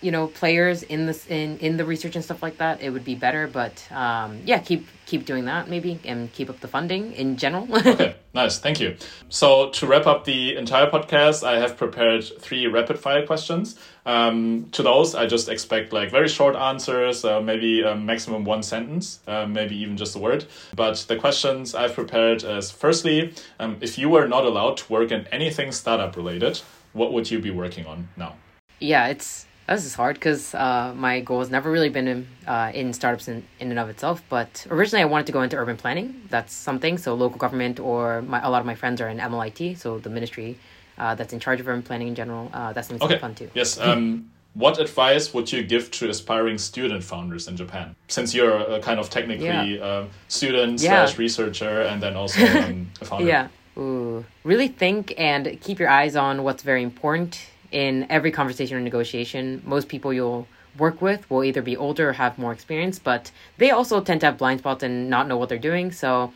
you 0.00 0.10
know 0.10 0.26
players 0.26 0.82
in 0.82 1.06
this 1.06 1.26
in 1.28 1.58
in 1.58 1.76
the 1.76 1.84
research 1.84 2.14
and 2.16 2.24
stuff 2.24 2.42
like 2.42 2.58
that 2.58 2.82
it 2.82 2.90
would 2.90 3.04
be 3.04 3.14
better 3.14 3.46
but 3.46 3.86
um 3.90 4.40
yeah 4.44 4.58
keep 4.58 4.86
keep 5.06 5.24
doing 5.24 5.44
that 5.46 5.68
maybe 5.68 5.98
and 6.04 6.32
keep 6.32 6.50
up 6.50 6.60
the 6.60 6.68
funding 6.68 7.12
in 7.12 7.36
general. 7.36 7.66
Okay 7.86 8.16
nice 8.34 8.58
thank 8.58 8.80
you. 8.80 8.96
So 9.28 9.70
to 9.70 9.86
wrap 9.86 10.06
up 10.06 10.24
the 10.24 10.56
entire 10.56 10.90
podcast 10.90 11.46
i 11.46 11.58
have 11.58 11.76
prepared 11.76 12.24
three 12.40 12.66
rapid 12.66 12.98
fire 12.98 13.24
questions. 13.26 13.78
Um, 14.04 14.68
to 14.72 14.82
those 14.82 15.14
i 15.14 15.26
just 15.26 15.48
expect 15.48 15.92
like 15.92 16.10
very 16.10 16.28
short 16.28 16.54
answers 16.56 17.24
uh, 17.24 17.40
maybe 17.40 17.82
a 17.82 17.94
maximum 17.94 18.44
one 18.44 18.62
sentence 18.62 19.20
uh, 19.26 19.46
maybe 19.46 19.76
even 19.76 19.96
just 19.96 20.14
a 20.14 20.18
word. 20.18 20.44
But 20.74 20.96
the 21.08 21.16
questions 21.16 21.74
i've 21.74 21.94
prepared 21.94 22.44
is 22.44 22.70
firstly 22.70 23.32
um, 23.58 23.78
if 23.80 23.96
you 23.98 24.08
were 24.10 24.28
not 24.28 24.44
allowed 24.44 24.76
to 24.78 24.92
work 24.92 25.10
in 25.10 25.26
anything 25.32 25.72
startup 25.72 26.16
related 26.16 26.60
what 26.92 27.12
would 27.12 27.30
you 27.30 27.38
be 27.38 27.50
working 27.50 27.86
on 27.86 28.08
now? 28.16 28.36
Yeah 28.78 29.08
it's 29.08 29.46
this 29.74 29.84
is 29.84 29.94
hard 29.94 30.14
because 30.14 30.54
uh, 30.54 30.94
my 30.96 31.20
goal 31.20 31.40
has 31.40 31.50
never 31.50 31.70
really 31.70 31.88
been 31.88 32.06
in, 32.06 32.28
uh, 32.46 32.70
in 32.72 32.92
startups 32.92 33.26
in, 33.26 33.42
in 33.58 33.70
and 33.70 33.78
of 33.78 33.88
itself. 33.88 34.22
But 34.28 34.66
originally, 34.70 35.02
I 35.02 35.06
wanted 35.06 35.26
to 35.26 35.32
go 35.32 35.42
into 35.42 35.56
urban 35.56 35.76
planning. 35.76 36.22
That's 36.30 36.52
something. 36.52 36.98
So 36.98 37.14
local 37.14 37.38
government 37.38 37.80
or 37.80 38.22
my, 38.22 38.40
a 38.42 38.50
lot 38.50 38.60
of 38.60 38.66
my 38.66 38.76
friends 38.76 39.00
are 39.00 39.08
in 39.08 39.18
MLIT, 39.18 39.78
so 39.78 39.98
the 39.98 40.10
ministry 40.10 40.58
uh, 40.98 41.14
that's 41.14 41.32
in 41.32 41.40
charge 41.40 41.60
of 41.60 41.68
urban 41.68 41.82
planning 41.82 42.08
in 42.08 42.14
general. 42.14 42.50
Uh, 42.52 42.72
that 42.72 42.84
seems 42.84 43.02
okay. 43.02 43.18
fun 43.18 43.34
too. 43.34 43.50
Yes. 43.54 43.78
Um, 43.80 44.30
what 44.54 44.78
advice 44.78 45.34
would 45.34 45.52
you 45.52 45.62
give 45.62 45.90
to 45.90 46.08
aspiring 46.08 46.56
student 46.56 47.04
founders 47.04 47.46
in 47.46 47.56
Japan? 47.56 47.94
Since 48.08 48.34
you're 48.34 48.56
a 48.56 48.80
kind 48.80 48.98
of 48.98 49.10
technically 49.10 49.76
yeah. 49.76 49.84
Uh, 49.84 50.06
student 50.28 50.80
yeah. 50.80 51.04
slash 51.04 51.18
researcher 51.18 51.82
and 51.82 52.02
then 52.02 52.16
also 52.16 52.40
um, 52.40 52.90
a 53.00 53.04
founder. 53.04 53.26
Yeah. 53.28 53.48
Ooh. 53.76 54.24
Really 54.44 54.68
think 54.68 55.12
and 55.18 55.60
keep 55.60 55.78
your 55.78 55.90
eyes 55.90 56.16
on 56.16 56.42
what's 56.44 56.62
very 56.62 56.82
important 56.82 57.38
in 57.72 58.06
every 58.10 58.30
conversation 58.30 58.76
or 58.76 58.80
negotiation, 58.80 59.62
most 59.64 59.88
people 59.88 60.12
you'll 60.12 60.46
work 60.78 61.00
with 61.00 61.28
will 61.30 61.44
either 61.44 61.62
be 61.62 61.76
older 61.76 62.10
or 62.10 62.12
have 62.12 62.38
more 62.38 62.52
experience, 62.52 62.98
but 62.98 63.30
they 63.58 63.70
also 63.70 64.00
tend 64.00 64.20
to 64.20 64.26
have 64.26 64.38
blind 64.38 64.60
spots 64.60 64.82
and 64.82 65.08
not 65.08 65.28
know 65.28 65.36
what 65.36 65.48
they're 65.48 65.58
doing. 65.58 65.90
So, 65.92 66.32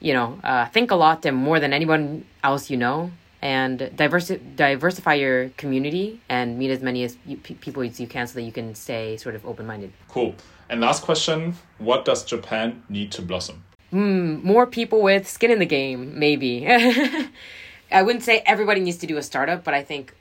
you 0.00 0.12
know, 0.12 0.38
uh, 0.42 0.66
think 0.66 0.90
a 0.90 0.96
lot 0.96 1.24
and 1.24 1.36
more 1.36 1.60
than 1.60 1.72
anyone 1.72 2.24
else 2.42 2.70
you 2.70 2.76
know, 2.76 3.10
and 3.42 3.78
diversi- 3.78 4.40
diversify 4.56 5.14
your 5.14 5.50
community 5.50 6.20
and 6.28 6.58
meet 6.58 6.70
as 6.70 6.82
many 6.82 7.04
as 7.04 7.16
you, 7.26 7.36
p- 7.36 7.54
people 7.54 7.82
as 7.82 8.00
you 8.00 8.06
can 8.06 8.26
so 8.26 8.34
that 8.34 8.42
you 8.42 8.52
can 8.52 8.74
stay 8.74 9.16
sort 9.16 9.34
of 9.34 9.46
open 9.46 9.66
minded. 9.66 9.92
Cool. 10.08 10.34
And 10.68 10.80
last 10.80 11.02
question 11.02 11.54
What 11.78 12.04
does 12.04 12.24
Japan 12.24 12.82
need 12.88 13.12
to 13.12 13.22
blossom? 13.22 13.62
Mm, 13.92 14.42
more 14.42 14.66
people 14.66 15.00
with 15.00 15.28
skin 15.28 15.50
in 15.50 15.58
the 15.58 15.66
game, 15.66 16.18
maybe. 16.18 16.66
I 17.92 18.02
wouldn't 18.02 18.24
say 18.24 18.42
everybody 18.44 18.80
needs 18.80 18.98
to 18.98 19.06
do 19.06 19.16
a 19.16 19.22
startup, 19.22 19.62
but 19.62 19.74
I 19.74 19.82
think 19.84 20.12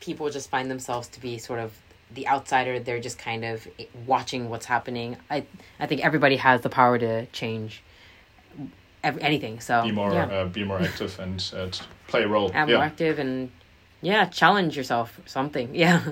people 0.00 0.30
just 0.30 0.50
find 0.50 0.70
themselves 0.70 1.08
to 1.08 1.20
be 1.20 1.38
sort 1.38 1.60
of 1.60 1.72
the 2.14 2.26
outsider. 2.26 2.78
They're 2.80 3.00
just 3.00 3.18
kind 3.18 3.44
of 3.44 3.66
watching 4.06 4.48
what's 4.48 4.66
happening. 4.66 5.16
I 5.30 5.44
i 5.78 5.86
think 5.86 6.04
everybody 6.04 6.36
has 6.36 6.60
the 6.62 6.70
power 6.70 6.98
to 6.98 7.26
change 7.26 7.82
every, 9.02 9.22
anything 9.22 9.60
so. 9.60 9.82
Be 9.82 9.92
more 9.92 10.12
yeah. 10.12 10.26
uh, 10.26 10.44
be 10.46 10.64
more 10.64 10.80
active 10.80 11.18
and 11.18 11.52
uh, 11.56 11.68
play 12.06 12.22
a 12.22 12.28
role. 12.28 12.50
Yeah. 12.54 12.66
more 12.66 12.82
active 12.82 13.18
and 13.18 13.50
yeah 14.00 14.26
challenge 14.26 14.76
yourself 14.76 15.20
something. 15.26 15.74
Yeah 15.84 16.02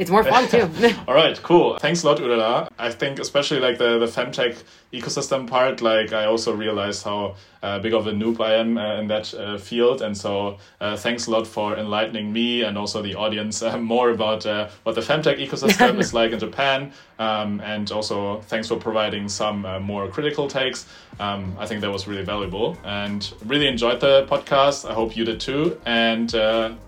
it's 0.00 0.10
more 0.10 0.24
fun 0.24 0.48
too. 0.48 0.68
All 1.06 1.14
right, 1.14 1.40
cool. 1.42 1.78
Thanks 1.78 2.02
a 2.02 2.06
lot, 2.06 2.18
Urara. 2.18 2.68
I 2.78 2.90
think 2.90 3.18
especially 3.18 3.60
like 3.60 3.76
the 3.76 3.98
the 3.98 4.06
femtech 4.06 4.62
ecosystem 4.94 5.46
part, 5.46 5.82
like 5.82 6.14
I 6.14 6.24
also 6.24 6.54
realized 6.54 7.04
how 7.04 7.36
uh, 7.62 7.78
big 7.80 7.92
of 7.92 8.06
a 8.06 8.12
noob 8.12 8.40
I 8.40 8.54
am 8.54 8.78
uh, 8.78 8.98
in 8.98 9.08
that 9.08 9.34
uh, 9.34 9.58
field, 9.58 10.00
and 10.00 10.16
so 10.16 10.56
uh, 10.80 10.96
thanks 10.96 11.26
a 11.26 11.30
lot 11.30 11.46
for 11.46 11.76
enlightening 11.76 12.32
me 12.32 12.62
and 12.62 12.78
also 12.78 13.02
the 13.02 13.14
audience 13.14 13.62
uh, 13.62 13.76
more 13.94 14.10
about 14.10 14.46
uh, 14.46 14.70
what 14.84 14.94
the 14.94 15.02
femtech 15.02 15.38
ecosystem 15.38 16.00
is 16.00 16.14
like 16.20 16.32
in 16.32 16.38
Japan, 16.38 16.92
um, 17.18 17.60
and 17.60 17.92
also 17.92 18.40
thanks 18.48 18.68
for 18.68 18.76
providing 18.76 19.28
some 19.28 19.60
more 19.82 20.08
critical 20.08 20.48
takes. 20.48 20.86
Um, 21.20 21.54
I 21.58 21.66
think 21.66 21.82
that 21.82 21.90
was 21.90 22.08
really 22.08 22.24
valuable, 22.24 22.78
and 22.84 23.30
really 23.44 23.68
enjoyed 23.68 24.00
the 24.00 24.26
podcast. 24.30 24.88
I 24.88 24.94
hope 24.94 25.14
you 25.14 25.26
did 25.26 25.40
too, 25.40 25.78
and 25.84 26.30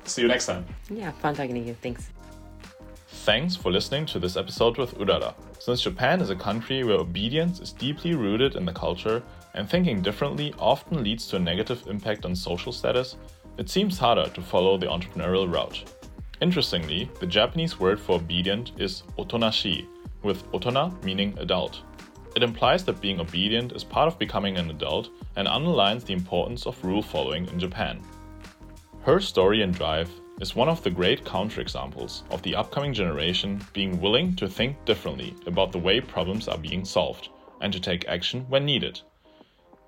see 0.05 0.23
you 0.23 0.29
next 0.29 0.47
time. 0.47 0.65
Yeah, 0.89 1.11
fun 1.11 1.35
talking 1.35 1.55
to 1.55 1.61
you. 1.61 1.75
Thanks. 1.75 2.09
Thanks 3.25 3.55
for 3.55 3.71
listening 3.71 4.05
to 4.07 4.19
this 4.19 4.37
episode 4.37 4.79
with 4.79 4.99
Urara. 4.99 5.33
Since 5.61 5.83
Japan 5.83 6.21
is 6.21 6.31
a 6.31 6.35
country 6.35 6.83
where 6.83 6.97
obedience 6.97 7.61
is 7.61 7.71
deeply 7.71 8.17
rooted 8.17 8.57
in 8.57 8.65
the 8.65 8.73
culture 8.73 9.23
and 9.55 9.71
thinking 9.71 10.03
differently 10.03 10.53
often 10.59 11.05
leads 11.05 11.29
to 11.29 11.37
a 11.37 11.39
negative 11.39 11.87
impact 11.87 12.25
on 12.25 12.35
social 12.35 12.73
status, 12.73 13.17
it 13.59 13.71
seems 13.71 13.97
harder 13.97 14.29
to 14.31 14.43
follow 14.43 14.77
the 14.77 14.87
entrepreneurial 14.87 15.49
route. 15.49 15.85
Interestingly, 16.41 17.09
the 17.21 17.27
Japanese 17.27 17.79
word 17.79 18.01
for 18.01 18.17
obedient 18.17 18.73
is 18.81 19.05
otonashi, 19.17 19.87
with 20.25 20.45
otona 20.51 21.01
meaning 21.05 21.39
adult. 21.39 21.83
It 22.35 22.43
implies 22.43 22.85
that 22.87 23.01
being 23.01 23.21
obedient 23.21 23.71
is 23.71 23.85
part 23.85 24.09
of 24.09 24.19
becoming 24.19 24.57
an 24.57 24.69
adult 24.69 25.11
and 25.37 25.47
underlines 25.47 26.03
the 26.03 26.13
importance 26.13 26.67
of 26.67 26.85
rule 26.85 27.03
following 27.03 27.47
in 27.47 27.61
Japan. 27.61 28.03
Her 29.05 29.21
story 29.21 29.63
and 29.63 29.73
drive 29.73 30.11
is 30.41 30.57
one 30.57 30.69
of 30.69 30.83
the 30.83 30.91
great 30.91 31.25
counterexamples 31.25 32.23
of 32.31 32.43
the 32.43 32.55
upcoming 32.55 32.93
generation 32.93 33.61
being 33.73 34.01
willing 34.01 34.35
to 34.37 34.49
think 34.49 34.83
differently 34.85 35.35
about 35.47 35.73
the 35.73 35.79
way 35.79 36.01
problems 36.01 36.49
are 36.49 36.59
being 36.59 36.85
solved 36.85 37.29
and 37.61 37.73
to 37.73 37.81
take 37.81 38.09
action 38.09 38.45
when 38.49 38.65
needed. 38.65 39.01